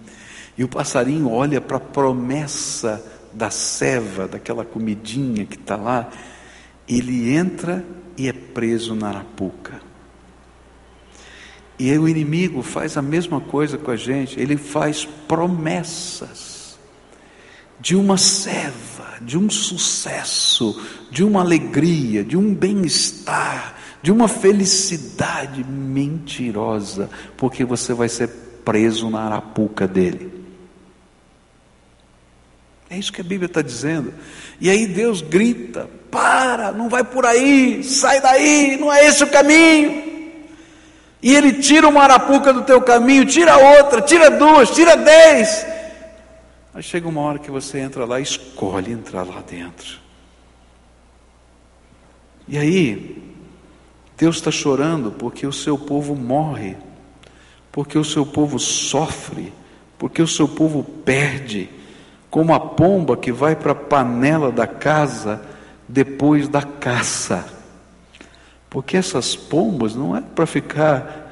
E 0.57 0.63
o 0.63 0.69
passarinho 0.69 1.29
olha 1.29 1.59
para 1.59 1.75
a 1.75 1.81
promessa 1.81 3.03
da 3.33 3.49
ceva, 3.49 4.27
daquela 4.27 4.63
comidinha 4.63 5.45
que 5.45 5.55
está 5.55 5.75
lá, 5.75 6.09
ele 6.87 7.33
entra 7.33 7.85
e 8.17 8.27
é 8.27 8.33
preso 8.33 8.95
na 8.95 9.09
arapuca. 9.09 9.81
E 11.79 11.91
o 11.97 12.07
inimigo 12.07 12.61
faz 12.61 12.97
a 12.97 13.01
mesma 13.01 13.41
coisa 13.41 13.77
com 13.77 13.91
a 13.91 13.95
gente, 13.95 14.39
ele 14.39 14.57
faz 14.57 15.05
promessas 15.27 16.77
de 17.79 17.95
uma 17.95 18.17
ceva, 18.17 19.17
de 19.21 19.37
um 19.37 19.49
sucesso, 19.49 20.81
de 21.11 21.23
uma 21.23 21.41
alegria, 21.41 22.23
de 22.23 22.37
um 22.37 22.53
bem-estar, 22.53 23.75
de 24.01 24.11
uma 24.11 24.27
felicidade 24.27 25.63
mentirosa, 25.63 27.09
porque 27.35 27.65
você 27.65 27.93
vai 27.93 28.07
ser 28.07 28.29
preso 28.63 29.09
na 29.09 29.21
arapuca 29.21 29.87
dele. 29.87 30.42
É 32.93 32.97
isso 32.97 33.11
que 33.11 33.21
a 33.21 33.23
Bíblia 33.23 33.47
está 33.47 33.63
dizendo. 33.63 34.13
E 34.61 34.69
aí 34.69 34.85
Deus 34.85 35.19
grita: 35.19 35.89
para, 36.11 36.71
não 36.71 36.89
vai 36.89 37.03
por 37.03 37.25
aí, 37.25 37.83
sai 37.83 38.21
daí, 38.21 38.77
não 38.79 38.93
é 38.93 39.07
esse 39.07 39.23
o 39.23 39.31
caminho. 39.31 40.13
E 41.19 41.33
ele 41.35 41.53
tira 41.53 41.87
uma 41.87 42.03
arapuca 42.03 42.53
do 42.53 42.61
teu 42.61 42.79
caminho, 42.81 43.25
tira 43.25 43.57
outra, 43.57 43.99
tira 43.99 44.29
duas, 44.29 44.69
tira 44.69 44.95
dez. 44.95 45.65
Aí 46.71 46.83
chega 46.83 47.07
uma 47.07 47.21
hora 47.21 47.39
que 47.39 47.49
você 47.49 47.79
entra 47.79 48.05
lá 48.05 48.19
escolhe 48.19 48.91
entrar 48.91 49.23
lá 49.23 49.41
dentro. 49.41 49.99
E 52.47 52.59
aí, 52.59 53.23
Deus 54.15 54.35
está 54.35 54.51
chorando 54.51 55.11
porque 55.11 55.47
o 55.47 55.53
seu 55.53 55.79
povo 55.79 56.15
morre, 56.15 56.77
porque 57.71 57.97
o 57.97 58.03
seu 58.03 58.23
povo 58.23 58.59
sofre, 58.59 59.51
porque 59.97 60.21
o 60.21 60.27
seu 60.27 60.47
povo 60.47 60.83
perde 60.83 61.69
como 62.33 62.51
a 62.51 62.59
pomba 62.59 63.15
que 63.15 63.31
vai 63.31 63.55
para 63.55 63.73
a 63.73 63.75
panela 63.75 64.51
da 64.51 64.65
casa 64.65 65.39
depois 65.87 66.47
da 66.47 66.63
caça. 66.63 67.45
Porque 68.71 68.97
essas 68.97 69.35
pombas 69.35 69.93
não 69.93 70.17
é 70.17 70.21
para 70.21 70.47
ficar 70.47 71.31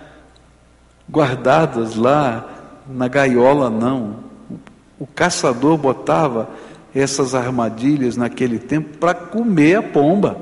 guardadas 1.09 1.95
lá 1.95 2.47
na 2.87 3.07
gaiola, 3.07 3.67
não. 3.67 4.17
O 4.99 5.07
caçador 5.07 5.75
botava 5.75 6.47
essas 6.93 7.33
armadilhas 7.33 8.15
naquele 8.15 8.59
tempo 8.59 8.99
para 8.99 9.15
comer 9.15 9.77
a 9.77 9.81
pomba. 9.81 10.39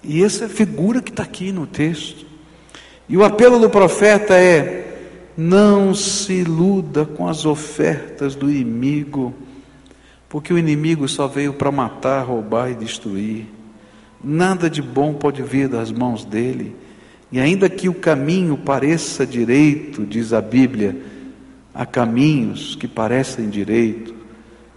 E 0.00 0.22
essa 0.22 0.44
é 0.44 0.46
a 0.46 0.48
figura 0.48 1.02
que 1.02 1.10
está 1.10 1.24
aqui 1.24 1.50
no 1.50 1.66
texto. 1.66 2.24
E 3.08 3.16
o 3.16 3.24
apelo 3.24 3.58
do 3.58 3.68
profeta 3.68 4.34
é: 4.34 4.91
não 5.36 5.94
se 5.94 6.32
iluda 6.34 7.04
com 7.04 7.28
as 7.28 7.46
ofertas 7.46 8.34
do 8.34 8.50
inimigo, 8.50 9.34
porque 10.28 10.52
o 10.52 10.58
inimigo 10.58 11.08
só 11.08 11.26
veio 11.26 11.52
para 11.52 11.70
matar, 11.70 12.24
roubar 12.24 12.70
e 12.70 12.74
destruir. 12.74 13.46
Nada 14.22 14.70
de 14.70 14.80
bom 14.80 15.14
pode 15.14 15.42
vir 15.42 15.68
das 15.68 15.90
mãos 15.90 16.24
dele. 16.24 16.76
E 17.30 17.40
ainda 17.40 17.68
que 17.68 17.88
o 17.88 17.94
caminho 17.94 18.56
pareça 18.56 19.26
direito, 19.26 20.04
diz 20.04 20.32
a 20.32 20.40
Bíblia, 20.40 20.96
há 21.74 21.86
caminhos 21.86 22.76
que 22.76 22.86
parecem 22.86 23.48
direito, 23.48 24.14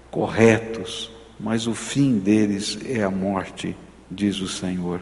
corretos, 0.10 1.12
mas 1.40 1.68
o 1.68 1.74
fim 1.74 2.18
deles 2.18 2.80
é 2.86 3.04
a 3.04 3.12
morte, 3.12 3.76
diz 4.10 4.40
o 4.40 4.48
Senhor. 4.48 5.02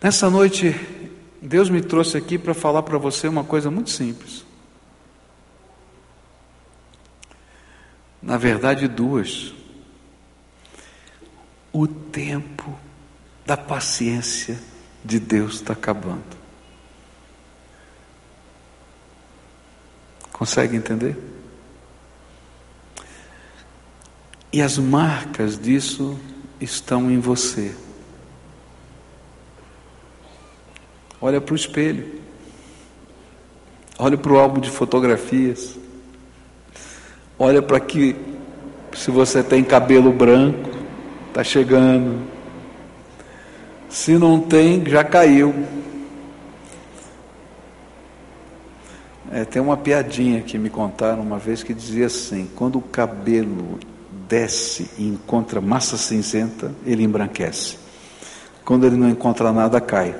Nessa 0.00 0.30
noite 0.30 0.74
Deus 1.40 1.70
me 1.70 1.80
trouxe 1.80 2.16
aqui 2.16 2.36
para 2.36 2.52
falar 2.54 2.82
para 2.82 2.98
você 2.98 3.28
uma 3.28 3.44
coisa 3.44 3.70
muito 3.70 3.90
simples. 3.90 4.44
Na 8.20 8.36
verdade, 8.36 8.88
duas. 8.88 9.54
O 11.72 11.86
tempo 11.86 12.76
da 13.46 13.56
paciência 13.56 14.58
de 15.04 15.20
Deus 15.20 15.54
está 15.56 15.72
acabando. 15.72 16.36
Consegue 20.32 20.76
entender? 20.76 21.16
E 24.52 24.60
as 24.60 24.78
marcas 24.78 25.58
disso 25.58 26.18
estão 26.60 27.10
em 27.10 27.18
você. 27.18 27.74
Olha 31.20 31.40
para 31.40 31.52
o 31.52 31.56
espelho. 31.56 32.06
Olha 33.98 34.16
para 34.16 34.32
o 34.32 34.38
álbum 34.38 34.60
de 34.60 34.70
fotografias. 34.70 35.76
Olha 37.36 37.60
para 37.60 37.80
que 37.80 38.14
se 38.94 39.10
você 39.10 39.42
tem 39.42 39.64
cabelo 39.64 40.12
branco, 40.12 40.70
está 41.28 41.42
chegando. 41.42 42.20
Se 43.88 44.12
não 44.18 44.40
tem, 44.40 44.84
já 44.86 45.02
caiu. 45.02 45.54
É, 49.30 49.44
tem 49.44 49.60
uma 49.60 49.76
piadinha 49.76 50.40
que 50.42 50.56
me 50.56 50.70
contaram 50.70 51.20
uma 51.20 51.38
vez 51.38 51.62
que 51.62 51.74
dizia 51.74 52.06
assim: 52.06 52.48
quando 52.54 52.78
o 52.78 52.82
cabelo 52.82 53.78
desce 54.28 54.90
e 54.98 55.08
encontra 55.08 55.60
massa 55.60 55.96
cinzenta, 55.96 56.72
ele 56.86 57.02
embranquece. 57.02 57.78
Quando 58.64 58.86
ele 58.86 58.96
não 58.96 59.08
encontra 59.08 59.52
nada, 59.52 59.80
cai. 59.80 60.14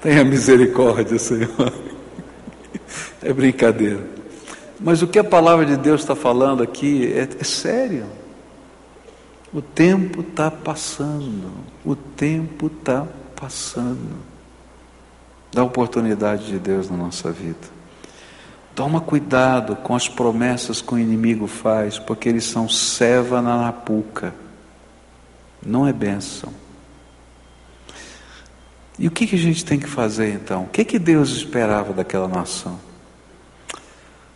Tenha 0.00 0.24
misericórdia, 0.24 1.18
Senhor. 1.18 1.72
É 3.22 3.32
brincadeira. 3.32 4.00
Mas 4.80 5.02
o 5.02 5.06
que 5.06 5.18
a 5.18 5.24
palavra 5.24 5.66
de 5.66 5.76
Deus 5.76 6.00
está 6.00 6.16
falando 6.16 6.62
aqui 6.62 7.12
é, 7.12 7.28
é 7.38 7.44
sério. 7.44 8.06
O 9.52 9.60
tempo 9.60 10.22
está 10.22 10.50
passando. 10.50 11.50
O 11.84 11.94
tempo 11.94 12.68
está 12.68 13.06
passando. 13.36 14.16
Dá 15.52 15.62
oportunidade 15.62 16.46
de 16.46 16.58
Deus 16.58 16.88
na 16.88 16.96
nossa 16.96 17.30
vida. 17.30 17.80
Toma 18.74 19.00
cuidado 19.00 19.76
com 19.76 19.94
as 19.94 20.08
promessas 20.08 20.80
que 20.80 20.94
o 20.94 20.98
inimigo 20.98 21.46
faz, 21.46 21.98
porque 21.98 22.28
eles 22.28 22.44
são 22.44 22.68
ceva 22.68 23.42
na 23.42 23.58
napuca. 23.58 24.32
Não 25.64 25.86
é 25.86 25.92
bênção. 25.92 26.50
E 29.00 29.08
o 29.08 29.10
que, 29.10 29.26
que 29.26 29.34
a 29.34 29.38
gente 29.38 29.64
tem 29.64 29.78
que 29.78 29.88
fazer 29.88 30.34
então? 30.34 30.64
O 30.64 30.68
que, 30.68 30.84
que 30.84 30.98
Deus 30.98 31.30
esperava 31.30 31.94
daquela 31.94 32.28
nação? 32.28 32.78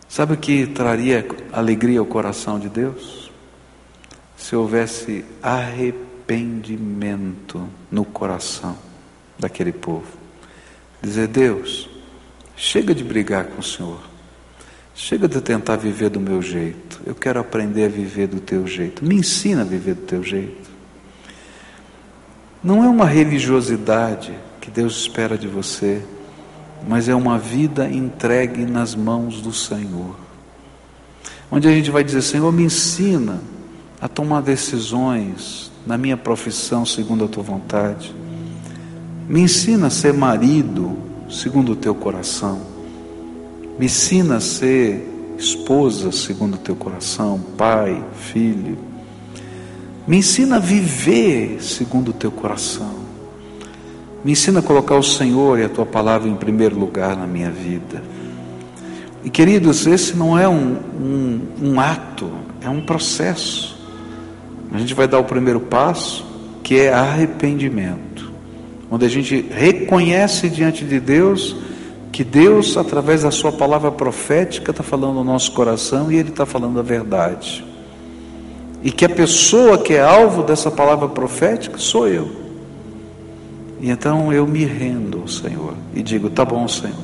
Sabe 0.09 0.33
o 0.33 0.37
que 0.37 0.65
traria 0.65 1.23
alegria 1.53 1.99
ao 1.99 2.05
coração 2.07 2.59
de 2.59 2.67
Deus? 2.67 3.31
Se 4.35 4.55
houvesse 4.55 5.23
arrependimento 5.39 7.69
no 7.91 8.03
coração 8.03 8.75
daquele 9.37 9.71
povo. 9.71 10.07
Dizer, 10.99 11.27
Deus, 11.27 11.87
chega 12.57 12.95
de 12.95 13.03
brigar 13.03 13.45
com 13.45 13.59
o 13.59 13.63
Senhor. 13.63 14.01
Chega 14.95 15.27
de 15.27 15.41
tentar 15.41 15.75
viver 15.75 16.09
do 16.09 16.19
meu 16.19 16.41
jeito. 16.41 16.99
Eu 17.05 17.13
quero 17.13 17.39
aprender 17.39 17.85
a 17.85 17.89
viver 17.89 18.25
do 18.25 18.39
teu 18.39 18.65
jeito. 18.65 19.05
Me 19.05 19.13
ensina 19.13 19.61
a 19.61 19.65
viver 19.65 19.93
do 19.93 20.07
teu 20.07 20.23
jeito. 20.23 20.71
Não 22.63 22.83
é 22.83 22.89
uma 22.89 23.05
religiosidade 23.05 24.33
que 24.65 24.71
Deus 24.71 24.97
espera 24.97 25.37
de 25.37 25.47
você, 25.47 26.01
mas 26.87 27.07
é 27.07 27.13
uma 27.13 27.37
vida 27.37 27.87
entregue 27.87 28.65
nas 28.65 28.95
mãos 28.95 29.39
do 29.39 29.53
Senhor. 29.53 30.15
Onde 31.51 31.67
a 31.67 31.71
gente 31.71 31.91
vai 31.91 32.03
dizer: 32.03 32.23
Senhor, 32.23 32.51
me 32.51 32.63
ensina 32.63 33.39
a 34.01 34.07
tomar 34.07 34.41
decisões 34.41 35.71
na 35.85 35.99
minha 35.99 36.17
profissão 36.17 36.83
segundo 36.83 37.25
a 37.25 37.27
tua 37.27 37.43
vontade. 37.43 38.15
Me 39.29 39.41
ensina 39.41 39.85
a 39.85 39.91
ser 39.91 40.13
marido 40.13 40.97
segundo 41.29 41.73
o 41.73 41.75
teu 41.75 41.93
coração. 41.93 42.59
Me 43.77 43.85
ensina 43.85 44.37
a 44.37 44.41
ser 44.41 45.35
esposa 45.37 46.11
segundo 46.11 46.55
o 46.55 46.59
teu 46.59 46.75
coração, 46.75 47.39
pai, 47.55 48.03
filho. 48.15 48.79
Me 50.07 50.17
ensina 50.17 50.55
a 50.55 50.59
viver 50.59 51.61
segundo 51.61 52.09
o 52.09 52.13
teu 52.13 52.31
coração. 52.31 53.04
Me 54.25 54.31
ensina 54.31 54.59
a 54.59 54.63
colocar 54.63 54.95
o 54.95 55.03
Senhor 55.03 55.59
e 55.59 55.65
a 55.65 55.69
tua 55.69 55.85
palavra 55.85 56.27
em 56.27 56.33
primeiro 56.33 56.75
lugar 56.79 57.15
na 57.15 57.27
minha 57.27 57.51
vida. 57.51 58.01
E 59.23 59.29
queridos, 59.29 59.85
esse 59.85 60.17
não 60.17 60.35
é 60.35 60.49
um, 60.49 60.77
um, 60.99 61.41
um 61.61 61.79
ato, 61.79 62.31
é 62.59 62.67
um 62.67 62.81
processo. 62.81 63.77
A 64.73 64.79
gente 64.79 64.95
vai 64.95 65.07
dar 65.07 65.19
o 65.19 65.23
primeiro 65.25 65.59
passo, 65.59 66.25
que 66.63 66.79
é 66.79 66.91
arrependimento, 66.91 68.31
onde 68.89 69.05
a 69.05 69.07
gente 69.07 69.45
reconhece 69.51 70.49
diante 70.49 70.83
de 70.83 70.99
Deus 70.99 71.55
que 72.11 72.23
Deus, 72.23 72.77
através 72.77 73.21
da 73.21 73.29
Sua 73.29 73.51
palavra 73.51 73.91
profética, 73.91 74.71
está 74.71 74.81
falando 74.81 75.13
no 75.13 75.23
nosso 75.23 75.51
coração 75.51 76.11
e 76.11 76.15
Ele 76.15 76.29
está 76.29 76.47
falando 76.47 76.79
a 76.79 76.83
verdade. 76.83 77.63
E 78.81 78.89
que 78.89 79.05
a 79.05 79.09
pessoa 79.09 79.77
que 79.77 79.93
é 79.93 80.01
alvo 80.01 80.41
dessa 80.41 80.71
palavra 80.71 81.07
profética 81.07 81.77
sou 81.77 82.07
eu. 82.07 82.44
E 83.85 83.91
então 83.91 84.33
eu 84.33 84.47
me 84.47 84.65
rendo 84.65 85.19
ao 85.19 85.27
Senhor 85.27 85.75
e 85.93 86.01
digo: 86.01 86.27
tá 86.27 86.43
bom, 86.43 86.67
Senhor, 86.67 86.97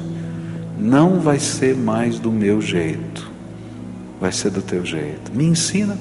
não 0.79 1.19
vai 1.19 1.37
ser 1.37 1.75
mais 1.75 2.17
do 2.17 2.31
meu 2.31 2.59
jeito, 2.59 3.29
vai 4.19 4.31
ser 4.31 4.49
do 4.49 4.63
teu 4.63 4.83
jeito. 4.83 5.31
Me 5.31 5.45
ensina. 5.45 5.95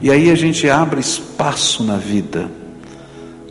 E 0.00 0.10
aí 0.10 0.30
a 0.30 0.34
gente 0.34 0.66
abre 0.70 1.00
espaço 1.00 1.84
na 1.84 1.98
vida 1.98 2.50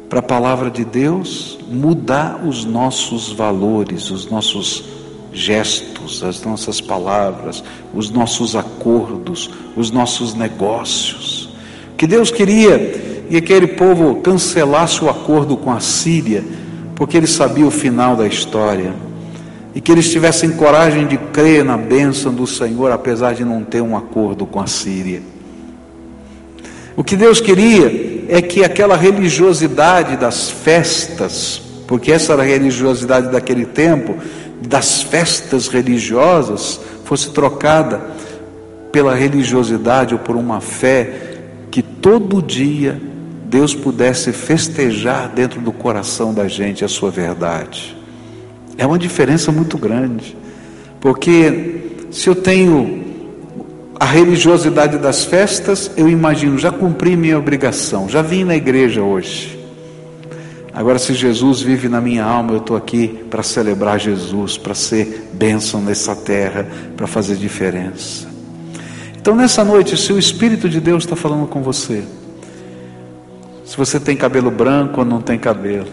para 0.10 0.22
a 0.22 0.24
palavra 0.24 0.72
de 0.72 0.84
Deus 0.84 1.60
mudar 1.70 2.44
os 2.44 2.66
nossos 2.66 3.32
valores, 3.32 4.10
os 4.10 4.26
nossos 4.26 4.86
gestos, 5.32 6.24
as 6.24 6.44
nossas 6.44 6.82
palavras, 6.82 7.64
os 7.94 8.10
nossos 8.10 8.56
acordos, 8.56 9.52
os 9.78 9.92
nossos 9.92 10.34
negócios. 10.34 11.48
Que 11.96 12.08
Deus 12.08 12.32
queria 12.32 13.09
e 13.30 13.38
aquele 13.38 13.68
povo 13.68 14.16
cancelasse 14.16 15.04
o 15.04 15.10
acordo 15.10 15.56
com 15.56 15.72
a 15.72 15.80
Síria, 15.80 16.44
porque 16.96 17.16
ele 17.16 17.28
sabia 17.28 17.66
o 17.66 17.72
final 17.72 18.16
da 18.16 18.26
história, 18.26 18.94
e 19.76 19.80
que 19.80 19.92
eles 19.92 20.12
tivessem 20.12 20.50
coragem 20.52 21.06
de 21.06 21.18
crer 21.18 21.64
na 21.64 21.78
bênção 21.78 22.34
do 22.34 22.48
Senhor, 22.48 22.92
apesar 22.92 23.34
de 23.34 23.46
não 23.46 23.64
ter 23.64 23.82
um 23.82 23.96
acordo 23.96 24.46
com 24.46 24.60
a 24.60 24.66
Síria. 24.66 25.22
O 26.96 27.04
que 27.04 27.16
Deus 27.16 27.40
queria 27.40 28.26
é 28.28 28.42
que 28.42 28.64
aquela 28.64 28.98
religiosidade 28.98 30.18
das 30.18 30.50
festas, 30.50 31.62
porque 31.88 32.12
essa 32.12 32.34
era 32.34 32.42
a 32.42 32.46
religiosidade 32.46 33.32
daquele 33.32 33.66
tempo, 33.66 34.16
das 34.68 35.04
festas 35.04 35.68
religiosas, 35.68 36.80
fosse 37.06 37.30
trocada 37.30 38.02
pela 38.92 39.16
religiosidade 39.16 40.14
ou 40.14 40.20
por 40.20 40.36
uma 40.36 40.60
fé 40.60 41.38
que 41.72 41.82
todo 41.82 42.42
dia 42.42 43.09
Deus 43.50 43.74
pudesse 43.74 44.32
festejar 44.32 45.28
dentro 45.30 45.60
do 45.60 45.72
coração 45.72 46.32
da 46.32 46.48
gente 46.48 46.86
a 46.86 46.88
sua 46.88 47.10
verdade. 47.10 47.98
É 48.78 48.86
uma 48.86 49.00
diferença 49.00 49.52
muito 49.52 49.76
grande, 49.76 50.38
porque 51.02 51.96
se 52.12 52.30
eu 52.30 52.36
tenho 52.36 53.04
a 54.00 54.06
religiosidade 54.06 55.00
das 55.00 55.26
festas, 55.26 55.90
eu 55.98 56.08
imagino, 56.08 56.60
já 56.60 56.72
cumpri 56.72 57.18
minha 57.18 57.40
obrigação, 57.40 58.08
já 58.08 58.22
vim 58.22 58.44
na 58.44 58.56
igreja 58.56 59.02
hoje. 59.02 59.58
Agora, 60.72 61.00
se 61.00 61.16
Jesus 61.16 61.60
vive 61.60 61.90
na 61.90 62.00
minha 62.00 62.24
alma, 62.24 62.52
eu 62.54 62.60
estou 62.60 62.78
aqui 62.78 63.08
para 63.32 63.42
celebrar 63.42 64.00
Jesus, 64.00 64.60
para 64.60 64.76
ser 64.76 65.28
bênção 65.34 65.82
nessa 65.82 66.16
terra, 66.16 66.68
para 66.96 67.08
fazer 67.08 67.36
diferença. 67.36 68.28
Então, 69.20 69.36
nessa 69.36 69.66
noite, 69.66 69.98
se 69.98 70.14
o 70.14 70.20
Espírito 70.20 70.70
de 70.70 70.80
Deus 70.80 71.04
está 71.04 71.16
falando 71.16 71.48
com 71.48 71.62
você, 71.64 72.04
se 73.70 73.78
você 73.78 74.00
tem 74.00 74.18
cabelo 74.18 74.50
branco 74.50 75.02
ou 75.02 75.06
não 75.06 75.22
tem 75.22 75.38
cabelo. 75.38 75.86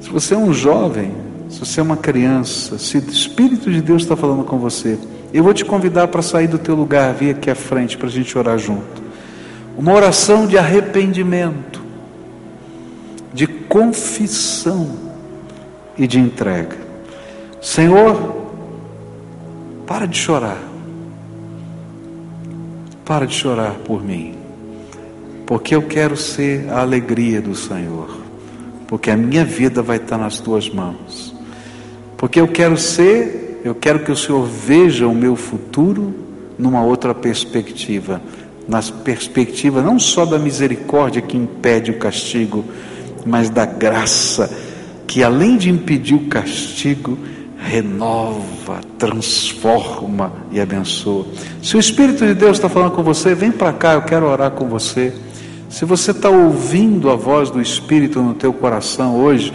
Se 0.00 0.08
você 0.08 0.34
é 0.34 0.38
um 0.38 0.54
jovem, 0.54 1.12
se 1.50 1.58
você 1.58 1.80
é 1.80 1.82
uma 1.82 1.96
criança, 1.96 2.78
se 2.78 2.96
o 2.96 3.00
Espírito 3.00 3.68
de 3.72 3.82
Deus 3.82 4.02
está 4.02 4.14
falando 4.14 4.44
com 4.44 4.56
você, 4.56 4.96
eu 5.34 5.42
vou 5.42 5.52
te 5.52 5.64
convidar 5.64 6.06
para 6.06 6.22
sair 6.22 6.46
do 6.46 6.58
teu 6.58 6.76
lugar, 6.76 7.12
vir 7.12 7.30
aqui 7.30 7.50
à 7.50 7.56
frente 7.56 7.98
para 7.98 8.06
a 8.06 8.10
gente 8.10 8.38
orar 8.38 8.56
junto. 8.56 9.02
Uma 9.76 9.92
oração 9.94 10.46
de 10.46 10.56
arrependimento, 10.56 11.82
de 13.34 13.48
confissão 13.48 14.90
e 15.98 16.06
de 16.06 16.20
entrega. 16.20 16.76
Senhor, 17.60 18.46
para 19.84 20.06
de 20.06 20.18
chorar. 20.18 20.62
Para 23.04 23.26
de 23.26 23.34
chorar 23.34 23.72
por 23.84 24.00
mim 24.00 24.41
porque 25.52 25.74
eu 25.74 25.82
quero 25.82 26.16
ser 26.16 26.66
a 26.70 26.80
alegria 26.80 27.38
do 27.38 27.54
Senhor, 27.54 28.08
porque 28.86 29.10
a 29.10 29.16
minha 29.18 29.44
vida 29.44 29.82
vai 29.82 29.98
estar 29.98 30.16
nas 30.16 30.40
tuas 30.40 30.70
mãos. 30.70 31.36
Porque 32.16 32.40
eu 32.40 32.48
quero 32.48 32.74
ser, 32.78 33.60
eu 33.62 33.74
quero 33.74 33.98
que 33.98 34.10
o 34.10 34.16
Senhor 34.16 34.46
veja 34.46 35.06
o 35.06 35.14
meu 35.14 35.36
futuro 35.36 36.14
numa 36.58 36.82
outra 36.82 37.14
perspectiva, 37.14 38.18
na 38.66 38.80
perspectiva 38.80 39.82
não 39.82 39.98
só 39.98 40.24
da 40.24 40.38
misericórdia 40.38 41.20
que 41.20 41.36
impede 41.36 41.90
o 41.90 41.98
castigo, 41.98 42.64
mas 43.26 43.50
da 43.50 43.66
graça 43.66 44.50
que 45.06 45.22
além 45.22 45.58
de 45.58 45.68
impedir 45.68 46.14
o 46.14 46.28
castigo, 46.28 47.18
renova, 47.58 48.80
transforma 48.96 50.32
e 50.50 50.58
abençoa. 50.58 51.26
Se 51.62 51.76
o 51.76 51.78
Espírito 51.78 52.24
de 52.24 52.32
Deus 52.32 52.56
está 52.56 52.70
falando 52.70 52.92
com 52.92 53.02
você, 53.02 53.34
vem 53.34 53.52
para 53.52 53.74
cá, 53.74 53.92
eu 53.92 54.02
quero 54.02 54.24
orar 54.24 54.52
com 54.52 54.66
você. 54.66 55.12
Se 55.72 55.86
você 55.86 56.10
está 56.10 56.28
ouvindo 56.28 57.08
a 57.08 57.16
voz 57.16 57.48
do 57.48 57.58
Espírito 57.58 58.20
no 58.20 58.34
teu 58.34 58.52
coração 58.52 59.16
hoje 59.16 59.50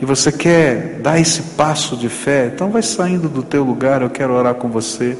e 0.00 0.06
você 0.06 0.32
quer 0.32 1.00
dar 1.02 1.20
esse 1.20 1.42
passo 1.54 1.98
de 1.98 2.08
fé, 2.08 2.50
então 2.54 2.70
vai 2.70 2.80
saindo 2.80 3.28
do 3.28 3.42
teu 3.42 3.62
lugar, 3.62 4.00
eu 4.00 4.08
quero 4.08 4.32
orar 4.32 4.54
com 4.54 4.70
você. 4.70 5.18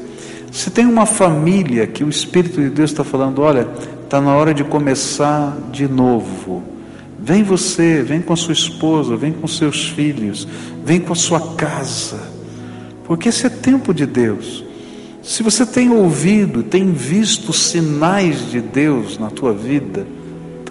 Se 0.51 0.71
tem 0.71 0.87
uma 0.87 1.05
família 1.05 1.85
que 1.85 2.03
o 2.03 2.09
Espírito 2.09 2.59
de 2.59 2.71
Deus 2.71 2.89
está 2.89 3.03
falando, 3.03 3.43
olha, 3.43 3.67
está 4.03 4.19
na 4.19 4.35
hora 4.35 4.51
de 4.51 4.63
começar 4.63 5.55
de 5.71 5.87
novo. 5.87 6.63
Vem 7.19 7.43
você, 7.43 8.01
vem 8.01 8.19
com 8.19 8.33
a 8.33 8.35
sua 8.35 8.53
esposa, 8.53 9.15
vem 9.15 9.31
com 9.31 9.47
seus 9.47 9.89
filhos, 9.89 10.47
vem 10.83 10.99
com 10.99 11.13
a 11.13 11.15
sua 11.15 11.53
casa, 11.53 12.19
porque 13.03 13.29
esse 13.29 13.45
é 13.45 13.49
tempo 13.49 13.93
de 13.93 14.07
Deus. 14.07 14.65
Se 15.21 15.43
você 15.43 15.67
tem 15.67 15.91
ouvido, 15.91 16.63
tem 16.63 16.91
visto 16.91 17.53
sinais 17.53 18.49
de 18.49 18.59
Deus 18.59 19.19
na 19.19 19.29
tua 19.29 19.53
vida, 19.53 20.03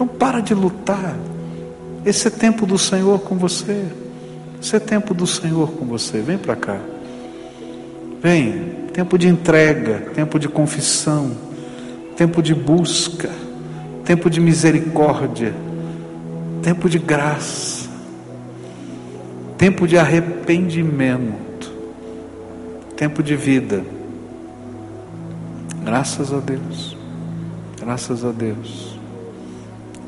então 0.00 0.06
para 0.06 0.40
de 0.40 0.54
lutar. 0.54 1.16
Esse 2.04 2.28
é 2.28 2.30
tempo 2.30 2.64
do 2.64 2.78
Senhor 2.78 3.20
com 3.20 3.36
você. 3.36 3.84
Esse 4.60 4.76
é 4.76 4.80
tempo 4.80 5.12
do 5.12 5.26
Senhor 5.26 5.72
com 5.72 5.84
você. 5.84 6.20
Vem 6.20 6.38
para 6.38 6.56
cá. 6.56 6.78
Vem. 8.22 8.80
Tempo 8.92 9.18
de 9.18 9.28
entrega, 9.28 10.10
tempo 10.14 10.38
de 10.38 10.48
confissão, 10.48 11.30
tempo 12.16 12.42
de 12.42 12.54
busca, 12.54 13.30
tempo 14.04 14.28
de 14.28 14.40
misericórdia 14.40 15.54
tempo 16.62 16.88
de 16.88 16.98
graça, 16.98 17.88
tempo 19.56 19.86
de 19.86 19.96
arrependimento, 19.96 21.72
tempo 22.96 23.22
de 23.22 23.34
vida. 23.34 23.84
Graças 25.84 26.32
a 26.32 26.38
Deus, 26.38 26.96
graças 27.80 28.24
a 28.24 28.30
Deus. 28.30 28.89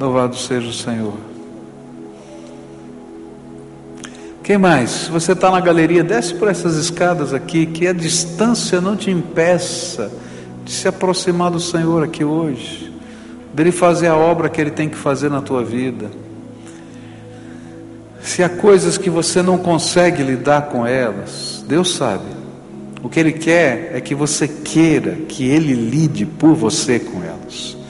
Louvado 0.03 0.35
seja 0.35 0.69
o 0.69 0.73
Senhor. 0.73 1.15
Quem 4.43 4.59
mais? 4.59 4.91
Se 4.91 5.11
você 5.13 5.31
está 5.31 5.49
na 5.49 5.61
galeria, 5.61 6.03
desce 6.03 6.35
por 6.35 6.49
essas 6.49 6.75
escadas 6.75 7.33
aqui, 7.33 7.67
que 7.67 7.87
a 7.87 7.93
distância 7.93 8.81
não 8.81 8.97
te 8.97 9.13
impeça 9.13 10.11
de 10.65 10.73
se 10.73 10.89
aproximar 10.89 11.53
do 11.53 11.61
Senhor 11.61 12.03
aqui 12.03 12.25
hoje, 12.25 12.93
dele 13.55 13.71
fazer 13.71 14.09
a 14.09 14.17
obra 14.17 14.49
que 14.49 14.61
ele 14.61 14.73
tem 14.73 14.89
que 14.89 14.97
fazer 14.97 15.31
na 15.31 15.41
tua 15.41 15.63
vida. 15.63 16.11
Se 18.21 18.43
há 18.43 18.49
coisas 18.49 18.99
que 18.99 19.09
você 19.09 19.41
não 19.41 19.57
consegue 19.57 20.25
lidar 20.25 20.63
com 20.63 20.85
elas, 20.85 21.65
Deus 21.69 21.95
sabe. 21.95 22.25
O 23.05 23.09
que 23.09 23.21
Ele 23.21 23.33
quer 23.33 23.93
é 23.95 24.01
que 24.01 24.17
você 24.17 24.49
queira 24.49 25.13
que 25.29 25.45
Ele 25.45 25.75
lide 25.75 26.27
por 26.27 26.55
você 26.55 26.99
com 26.99 27.23
elas. 27.23 27.82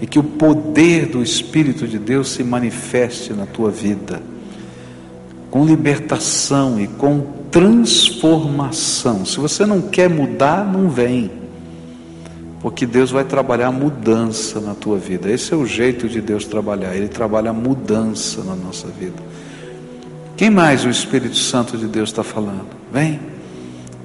E 0.00 0.06
que 0.06 0.18
o 0.18 0.22
poder 0.22 1.06
do 1.06 1.22
Espírito 1.22 1.86
de 1.86 1.98
Deus 1.98 2.30
se 2.30 2.44
manifeste 2.44 3.32
na 3.32 3.46
tua 3.46 3.70
vida. 3.70 4.22
Com 5.50 5.64
libertação 5.64 6.80
e 6.80 6.86
com 6.86 7.38
transformação. 7.50 9.24
Se 9.24 9.38
você 9.38 9.66
não 9.66 9.82
quer 9.82 10.08
mudar, 10.08 10.64
não 10.64 10.88
vem. 10.88 11.30
Porque 12.60 12.84
Deus 12.86 13.10
vai 13.10 13.24
trabalhar 13.24 13.70
mudança 13.70 14.60
na 14.60 14.74
tua 14.74 14.98
vida. 14.98 15.30
Esse 15.30 15.54
é 15.54 15.56
o 15.56 15.64
jeito 15.64 16.08
de 16.08 16.20
Deus 16.20 16.44
trabalhar. 16.44 16.94
Ele 16.94 17.08
trabalha 17.08 17.52
mudança 17.52 18.42
na 18.42 18.54
nossa 18.54 18.88
vida. 18.88 19.22
Quem 20.36 20.50
mais 20.50 20.84
o 20.84 20.88
Espírito 20.88 21.36
Santo 21.36 21.76
de 21.76 21.86
Deus 21.86 22.10
está 22.10 22.22
falando? 22.22 22.68
Vem, 22.92 23.18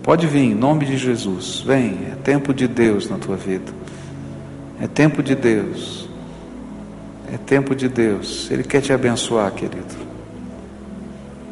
pode 0.02 0.26
vir, 0.26 0.40
em 0.40 0.56
nome 0.56 0.86
de 0.86 0.98
Jesus. 0.98 1.64
Vem, 1.66 1.98
é 2.12 2.16
tempo 2.24 2.54
de 2.54 2.68
Deus 2.68 3.10
na 3.10 3.18
tua 3.18 3.36
vida. 3.36 3.72
É 4.80 4.88
tempo 4.88 5.22
de 5.22 5.36
Deus. 5.36 6.10
É 7.32 7.38
tempo 7.38 7.76
de 7.76 7.88
Deus. 7.88 8.50
Ele 8.52 8.64
quer 8.64 8.82
te 8.82 8.92
abençoar, 8.92 9.52
querido. 9.52 9.96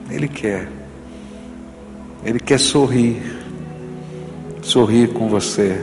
Ele 0.10 0.28
quer. 0.28 0.68
Ele 2.24 2.40
quer 2.40 2.60
sorrir. 2.60 3.22
Sorrir 4.62 5.10
com 5.14 5.28
você. 5.28 5.82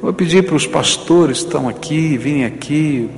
Vou 0.00 0.12
pedir 0.12 0.44
para 0.44 0.54
os 0.54 0.66
pastores 0.66 1.38
que 1.38 1.44
estão 1.44 1.68
aqui, 1.68 2.16
virem 2.16 2.44
aqui 2.44 3.10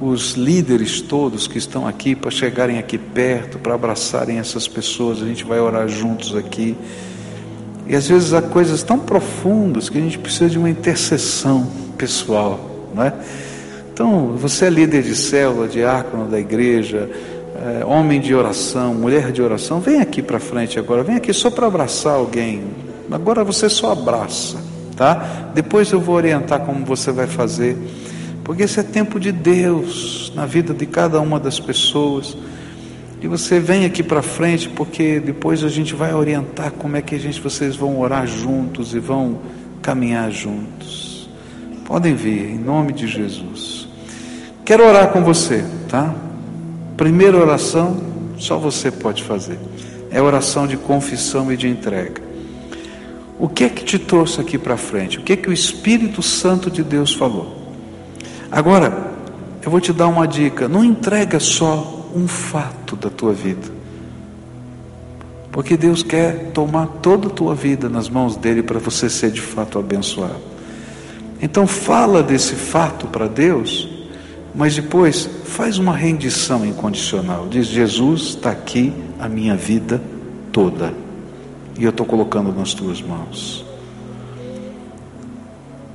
os 0.00 0.34
líderes 0.34 1.00
todos 1.00 1.48
que 1.48 1.58
estão 1.58 1.86
aqui 1.86 2.14
para 2.14 2.30
chegarem 2.30 2.78
aqui 2.78 2.96
perto, 2.96 3.58
para 3.58 3.74
abraçarem 3.74 4.38
essas 4.38 4.68
pessoas. 4.68 5.20
A 5.22 5.26
gente 5.26 5.44
vai 5.44 5.58
orar 5.58 5.88
juntos 5.88 6.36
aqui. 6.36 6.76
E 7.86 7.96
às 7.96 8.06
vezes 8.06 8.32
há 8.32 8.42
coisas 8.42 8.82
tão 8.82 8.98
profundas 8.98 9.88
que 9.88 9.98
a 9.98 10.00
gente 10.00 10.18
precisa 10.18 10.48
de 10.48 10.58
uma 10.58 10.70
intercessão 10.70 11.87
pessoal, 11.98 12.88
não 12.94 13.02
é? 13.02 13.12
Então, 13.92 14.36
você 14.36 14.66
é 14.66 14.70
líder 14.70 15.02
de 15.02 15.14
célula, 15.14 15.68
diácono 15.68 16.26
da 16.26 16.38
igreja, 16.38 17.10
é, 17.80 17.84
homem 17.84 18.20
de 18.20 18.34
oração, 18.34 18.94
mulher 18.94 19.32
de 19.32 19.42
oração, 19.42 19.80
vem 19.80 20.00
aqui 20.00 20.22
para 20.22 20.38
frente 20.38 20.78
agora, 20.78 21.02
vem 21.02 21.16
aqui 21.16 21.32
só 21.32 21.50
para 21.50 21.66
abraçar 21.66 22.14
alguém. 22.14 22.62
Agora 23.10 23.42
você 23.42 23.68
só 23.68 23.92
abraça, 23.92 24.56
tá? 24.96 25.50
Depois 25.54 25.90
eu 25.90 26.00
vou 26.00 26.14
orientar 26.14 26.60
como 26.60 26.84
você 26.84 27.10
vai 27.10 27.26
fazer 27.26 27.76
porque 28.48 28.62
esse 28.62 28.80
é 28.80 28.82
tempo 28.82 29.20
de 29.20 29.30
Deus 29.30 30.32
na 30.34 30.46
vida 30.46 30.72
de 30.72 30.86
cada 30.86 31.20
uma 31.20 31.38
das 31.38 31.60
pessoas. 31.60 32.34
E 33.20 33.28
você 33.28 33.60
vem 33.60 33.84
aqui 33.84 34.02
para 34.02 34.22
frente, 34.22 34.70
porque 34.70 35.20
depois 35.20 35.62
a 35.62 35.68
gente 35.68 35.94
vai 35.94 36.14
orientar 36.14 36.70
como 36.70 36.96
é 36.96 37.02
que 37.02 37.14
a 37.14 37.18
gente, 37.18 37.42
vocês 37.42 37.76
vão 37.76 38.00
orar 38.00 38.26
juntos 38.26 38.94
e 38.94 38.98
vão 38.98 39.38
caminhar 39.82 40.30
juntos. 40.30 41.07
Podem 41.88 42.14
vir, 42.14 42.50
em 42.50 42.58
nome 42.58 42.92
de 42.92 43.06
Jesus. 43.06 43.88
Quero 44.62 44.86
orar 44.86 45.08
com 45.08 45.24
você, 45.24 45.64
tá? 45.88 46.14
Primeira 46.98 47.38
oração, 47.38 47.96
só 48.36 48.58
você 48.58 48.90
pode 48.90 49.24
fazer. 49.24 49.58
É 50.10 50.20
oração 50.20 50.66
de 50.66 50.76
confissão 50.76 51.50
e 51.50 51.56
de 51.56 51.66
entrega. 51.66 52.20
O 53.38 53.48
que 53.48 53.64
é 53.64 53.70
que 53.70 53.82
te 53.82 53.98
trouxe 53.98 54.38
aqui 54.38 54.58
para 54.58 54.76
frente? 54.76 55.18
O 55.18 55.22
que 55.22 55.32
é 55.32 55.36
que 55.36 55.48
o 55.48 55.52
Espírito 55.52 56.20
Santo 56.22 56.70
de 56.70 56.84
Deus 56.84 57.14
falou? 57.14 57.56
Agora, 58.52 59.10
eu 59.62 59.70
vou 59.70 59.80
te 59.80 59.90
dar 59.90 60.08
uma 60.08 60.28
dica: 60.28 60.68
não 60.68 60.84
entrega 60.84 61.40
só 61.40 62.10
um 62.14 62.28
fato 62.28 62.96
da 62.96 63.08
tua 63.08 63.32
vida, 63.32 63.66
porque 65.50 65.74
Deus 65.74 66.02
quer 66.02 66.50
tomar 66.52 66.86
toda 67.00 67.28
a 67.28 67.30
tua 67.30 67.54
vida 67.54 67.88
nas 67.88 68.10
mãos 68.10 68.36
dele 68.36 68.62
para 68.62 68.78
você 68.78 69.08
ser 69.08 69.30
de 69.30 69.40
fato 69.40 69.78
abençoado. 69.78 70.57
Então, 71.40 71.66
fala 71.66 72.22
desse 72.22 72.54
fato 72.54 73.06
para 73.06 73.28
Deus, 73.28 73.88
mas 74.54 74.74
depois 74.74 75.28
faz 75.44 75.78
uma 75.78 75.96
rendição 75.96 76.66
incondicional. 76.66 77.46
Diz: 77.48 77.66
Jesus, 77.66 78.22
está 78.30 78.50
aqui 78.50 78.92
a 79.20 79.28
minha 79.28 79.54
vida 79.54 80.00
toda, 80.52 80.92
e 81.78 81.84
eu 81.84 81.90
estou 81.90 82.04
colocando 82.04 82.52
nas 82.52 82.74
tuas 82.74 83.00
mãos. 83.00 83.64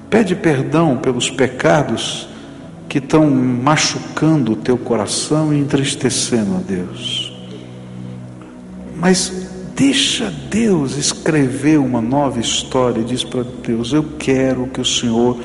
Pede 0.09 0.35
perdão 0.35 0.97
pelos 0.97 1.29
pecados 1.29 2.29
que 2.87 2.99
estão 2.99 3.29
machucando 3.29 4.51
o 4.51 4.55
teu 4.55 4.77
coração 4.77 5.51
e 5.51 5.57
entristecendo 5.57 6.55
a 6.55 6.59
Deus. 6.59 7.33
Mas 8.95 9.42
deixa 9.75 10.31
Deus 10.49 10.97
escrever 10.97 11.79
uma 11.79 12.01
nova 12.01 12.39
história 12.39 13.01
e 13.01 13.03
diz 13.03 13.23
para 13.23 13.43
Deus: 13.43 13.93
Eu 13.93 14.03
quero 14.17 14.67
que 14.67 14.81
o 14.81 14.85
Senhor 14.85 15.39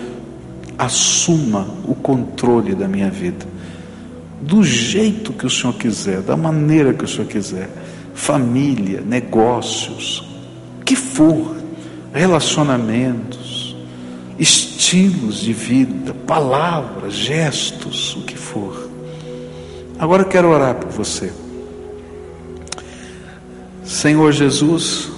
assuma 0.76 1.66
o 1.84 1.94
controle 1.94 2.74
da 2.74 2.86
minha 2.86 3.10
vida, 3.10 3.46
do 4.40 4.62
jeito 4.62 5.32
que 5.32 5.46
o 5.46 5.50
Senhor 5.50 5.74
quiser, 5.74 6.20
da 6.22 6.36
maneira 6.36 6.94
que 6.94 7.04
o 7.04 7.08
Senhor 7.08 7.26
quiser, 7.26 7.68
família, 8.14 9.00
negócios, 9.00 10.24
que 10.84 10.94
for, 10.94 11.56
relacionamentos 12.12 13.76
estilos 14.38 15.40
de 15.40 15.52
vida, 15.52 16.14
palavras, 16.14 17.12
gestos, 17.12 18.14
o 18.14 18.22
que 18.22 18.36
for. 18.36 18.88
Agora 19.98 20.22
eu 20.22 20.28
quero 20.28 20.48
orar 20.48 20.76
por 20.76 20.90
você. 20.90 21.32
Senhor 23.88 24.32
Jesus, 24.32 25.08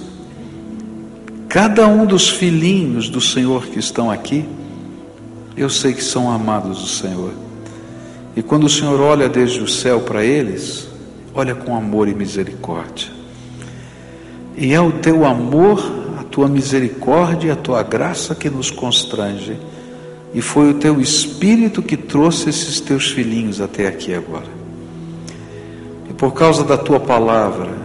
cada 1.49 1.85
um 1.89 2.05
dos 2.05 2.29
filhinhos 2.29 3.09
do 3.09 3.19
Senhor 3.19 3.65
que 3.65 3.77
estão 3.77 4.09
aqui, 4.09 4.45
eu 5.57 5.69
sei 5.69 5.91
que 5.91 6.01
são 6.01 6.31
amados 6.31 6.79
do 6.79 6.87
Senhor. 6.87 7.33
E 8.33 8.41
quando 8.41 8.63
o 8.63 8.69
Senhor 8.69 8.97
olha 9.01 9.27
desde 9.27 9.59
o 9.59 9.67
céu 9.67 9.99
para 9.99 10.23
eles, 10.23 10.87
olha 11.35 11.53
com 11.53 11.75
amor 11.75 12.07
e 12.07 12.15
misericórdia. 12.15 13.09
E 14.55 14.73
é 14.73 14.79
o 14.79 14.93
teu 14.93 15.25
amor, 15.25 15.83
a 16.17 16.23
tua 16.23 16.47
misericórdia, 16.47 17.51
a 17.51 17.57
tua 17.57 17.83
graça 17.83 18.33
que 18.33 18.49
nos 18.49 18.71
constrange. 18.71 19.57
E 20.33 20.39
foi 20.39 20.69
o 20.71 20.75
teu 20.75 21.01
espírito 21.01 21.83
que 21.83 21.97
trouxe 21.97 22.49
esses 22.49 22.79
teus 22.79 23.11
filhinhos 23.11 23.59
até 23.59 23.85
aqui 23.85 24.13
agora. 24.13 24.47
E 26.09 26.13
por 26.13 26.33
causa 26.33 26.63
da 26.63 26.77
tua 26.77 27.01
palavra, 27.01 27.80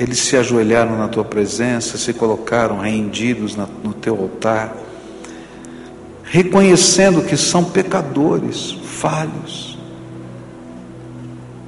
eles 0.00 0.18
se 0.20 0.34
ajoelharam 0.34 0.96
na 0.96 1.08
tua 1.08 1.22
presença, 1.22 1.98
se 1.98 2.14
colocaram 2.14 2.78
rendidos 2.78 3.54
no 3.84 3.92
teu 3.92 4.18
altar, 4.18 4.74
reconhecendo 6.22 7.20
que 7.20 7.36
são 7.36 7.62
pecadores, 7.62 8.78
falhos, 8.82 9.78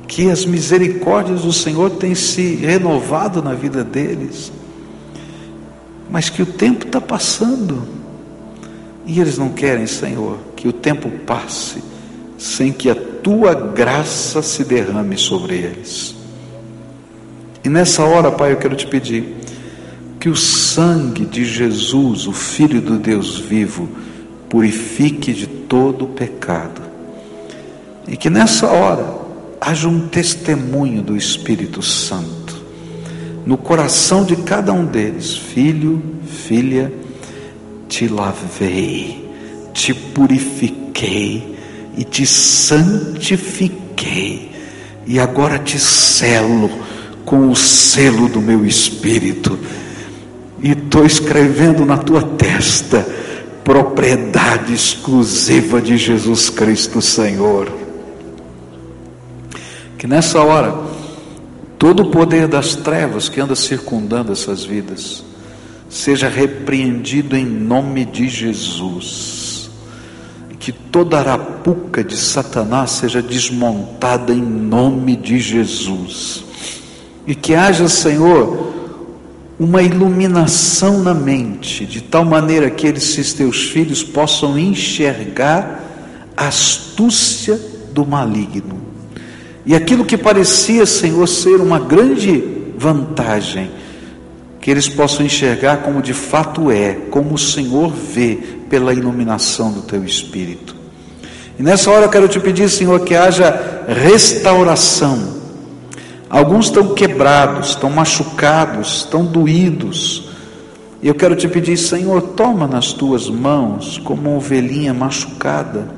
que 0.08 0.30
as 0.30 0.46
misericórdias 0.46 1.42
do 1.42 1.52
Senhor 1.52 1.90
têm 1.90 2.14
se 2.14 2.54
renovado 2.54 3.42
na 3.42 3.52
vida 3.52 3.84
deles, 3.84 4.50
mas 6.10 6.30
que 6.30 6.40
o 6.40 6.46
tempo 6.46 6.86
está 6.86 7.02
passando 7.02 7.86
e 9.04 9.20
eles 9.20 9.36
não 9.36 9.50
querem, 9.50 9.86
Senhor, 9.86 10.38
que 10.56 10.66
o 10.66 10.72
tempo 10.72 11.10
passe 11.26 11.82
sem 12.38 12.72
que 12.72 12.88
a 12.88 12.94
tua 12.94 13.52
graça 13.54 14.40
se 14.40 14.64
derrame 14.64 15.18
sobre 15.18 15.56
eles. 15.56 16.21
E 17.64 17.68
nessa 17.68 18.04
hora, 18.04 18.30
Pai, 18.30 18.52
eu 18.52 18.56
quero 18.56 18.74
te 18.74 18.86
pedir 18.86 19.36
que 20.18 20.28
o 20.28 20.36
sangue 20.36 21.24
de 21.24 21.44
Jesus, 21.44 22.26
o 22.26 22.32
Filho 22.32 22.80
do 22.80 22.98
Deus 22.98 23.38
vivo, 23.38 23.88
purifique 24.48 25.32
de 25.32 25.46
todo 25.46 26.04
o 26.06 26.08
pecado. 26.08 26.82
E 28.06 28.16
que 28.16 28.28
nessa 28.28 28.66
hora 28.66 29.22
haja 29.60 29.88
um 29.88 30.08
testemunho 30.08 31.02
do 31.02 31.16
Espírito 31.16 31.82
Santo 31.82 32.42
no 33.46 33.56
coração 33.56 34.24
de 34.24 34.36
cada 34.36 34.72
um 34.72 34.84
deles, 34.84 35.36
filho, 35.36 36.02
filha, 36.26 36.92
te 37.88 38.08
lavei, 38.08 39.28
te 39.72 39.92
purifiquei 39.92 41.56
e 41.96 42.04
te 42.04 42.24
santifiquei, 42.26 43.70
e 45.06 45.18
agora 45.18 45.58
te 45.58 45.78
selo 45.78 46.70
com 47.24 47.50
o 47.50 47.56
selo 47.56 48.28
do 48.28 48.40
meu 48.40 48.64
espírito, 48.64 49.58
e 50.62 50.70
estou 50.70 51.04
escrevendo 51.04 51.84
na 51.84 51.98
tua 51.98 52.22
testa 52.22 53.06
propriedade 53.64 54.72
exclusiva 54.72 55.80
de 55.80 55.96
Jesus 55.96 56.50
Cristo 56.50 57.00
Senhor. 57.00 57.72
Que 59.98 60.06
nessa 60.06 60.40
hora, 60.40 60.76
todo 61.78 62.04
o 62.04 62.10
poder 62.10 62.48
das 62.48 62.74
trevas 62.74 63.28
que 63.28 63.40
anda 63.40 63.54
circundando 63.54 64.32
essas 64.32 64.64
vidas, 64.64 65.24
seja 65.88 66.28
repreendido 66.28 67.36
em 67.36 67.44
nome 67.44 68.04
de 68.04 68.28
Jesus. 68.28 69.70
Que 70.58 70.72
toda 70.72 71.18
arapuca 71.18 72.02
de 72.02 72.16
Satanás 72.16 72.92
seja 72.92 73.20
desmontada 73.20 74.32
em 74.32 74.40
nome 74.40 75.16
de 75.16 75.38
Jesus. 75.38 76.44
E 77.26 77.34
que 77.34 77.54
haja, 77.54 77.88
Senhor, 77.88 78.72
uma 79.58 79.82
iluminação 79.82 81.00
na 81.02 81.14
mente, 81.14 81.86
de 81.86 82.00
tal 82.00 82.24
maneira 82.24 82.70
que 82.70 82.86
esses 82.86 83.32
teus 83.32 83.64
filhos 83.64 84.02
possam 84.02 84.58
enxergar 84.58 85.80
a 86.36 86.48
astúcia 86.48 87.60
do 87.92 88.04
maligno 88.04 88.92
e 89.64 89.74
aquilo 89.74 90.04
que 90.04 90.16
parecia, 90.16 90.84
Senhor, 90.84 91.26
ser 91.28 91.60
uma 91.60 91.78
grande 91.78 92.42
vantagem, 92.76 93.70
que 94.60 94.70
eles 94.70 94.88
possam 94.88 95.24
enxergar 95.24 95.78
como 95.78 96.02
de 96.02 96.12
fato 96.12 96.70
é, 96.70 96.94
como 97.10 97.34
o 97.34 97.38
Senhor 97.38 97.92
vê 97.92 98.38
pela 98.68 98.92
iluminação 98.92 99.72
do 99.72 99.82
teu 99.82 100.04
espírito. 100.04 100.74
E 101.58 101.62
nessa 101.62 101.90
hora 101.90 102.06
eu 102.06 102.08
quero 102.08 102.28
te 102.28 102.40
pedir, 102.40 102.68
Senhor, 102.68 103.00
que 103.00 103.14
haja 103.14 103.84
restauração. 103.86 105.41
Alguns 106.32 106.66
estão 106.66 106.94
quebrados, 106.94 107.68
estão 107.68 107.90
machucados, 107.90 108.96
estão 108.96 109.24
doídos. 109.24 110.28
E 111.00 111.06
eu 111.06 111.14
quero 111.14 111.36
te 111.36 111.46
pedir, 111.46 111.76
Senhor, 111.76 112.20
toma 112.22 112.66
nas 112.66 112.92
tuas 112.92 113.28
mãos 113.28 113.98
como 113.98 114.30
uma 114.30 114.38
ovelhinha 114.38 114.92
machucada, 114.92 115.88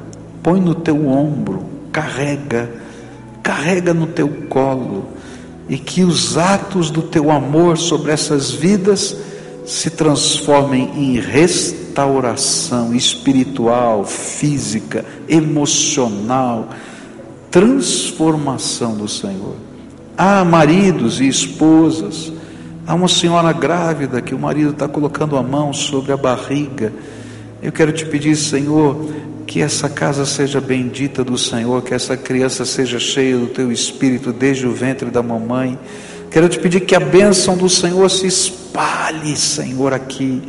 põe 0.43 0.61
no 0.61 0.75
teu 0.75 1.09
ombro, 1.09 1.65
carrega 1.91 2.85
carrega 3.45 3.93
no 3.93 4.07
teu 4.07 4.27
colo 4.49 5.05
e 5.69 5.77
que 5.77 6.03
os 6.03 6.39
atos 6.39 6.91
do 6.91 7.03
teu 7.03 7.31
amor 7.31 7.77
sobre 7.77 8.11
essas 8.11 8.51
vidas 8.51 9.15
se 9.67 9.91
transformem 9.91 10.91
em 10.97 11.21
restauração 11.21 12.95
espiritual, 12.95 14.05
física, 14.05 15.05
emocional, 15.29 16.71
transformação 17.51 18.97
do 18.97 19.07
Senhor. 19.07 19.57
Há 20.17 20.45
maridos 20.45 21.21
e 21.21 21.27
esposas, 21.27 22.33
há 22.87 22.95
uma 22.95 23.09
senhora 23.09 23.53
grávida 23.53 24.23
que 24.23 24.35
o 24.35 24.39
marido 24.39 24.71
está 24.71 24.87
colocando 24.87 25.37
a 25.37 25.43
mão 25.43 25.73
sobre 25.73 26.13
a 26.13 26.17
barriga. 26.17 26.93
Eu 27.61 27.73
quero 27.73 27.93
te 27.93 28.07
pedir, 28.07 28.37
Senhor, 28.37 29.11
que 29.45 29.61
essa 29.61 29.89
casa 29.89 30.25
seja 30.25 30.61
bendita 30.61 31.25
do 31.25 31.37
Senhor, 31.37 31.83
que 31.83 31.93
essa 31.93 32.17
criança 32.17 32.65
seja 32.65 33.01
cheia 33.01 33.37
do 33.37 33.49
teu 33.49 33.73
espírito 33.73 34.33
desde 34.33 34.67
o 34.67 34.73
ventre 34.73 35.11
da 35.11 35.23
mamãe. 35.23 35.79
Quero 36.31 36.49
te 36.49 36.61
pedir 36.61 36.81
que 36.81 36.95
a 36.95 37.01
bênção 37.01 37.57
do 37.57 37.69
Senhor 37.69 38.09
se 38.09 38.27
espalhe, 38.27 39.37
Senhor, 39.37 39.93
aqui, 39.93 40.43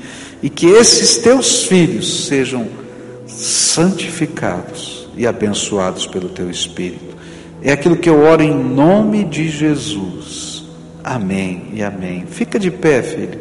e 0.43 0.49
que 0.49 0.67
esses 0.67 1.17
teus 1.17 1.63
filhos 1.63 2.27
sejam 2.27 2.67
santificados 3.27 5.07
e 5.17 5.25
abençoados 5.25 6.05
pelo 6.05 6.29
teu 6.29 6.49
espírito. 6.51 7.14
É 7.65 7.71
aquilo 7.71 7.97
que 7.97 8.07
eu 8.07 8.21
oro 8.21 8.43
em 8.43 8.53
nome 8.53 9.23
de 9.23 9.49
Jesus. 9.49 10.63
Amém 11.03 11.63
e 11.73 11.81
amém. 11.81 12.23
Fica 12.27 12.59
de 12.59 12.69
pé, 12.69 13.01
filho. 13.01 13.39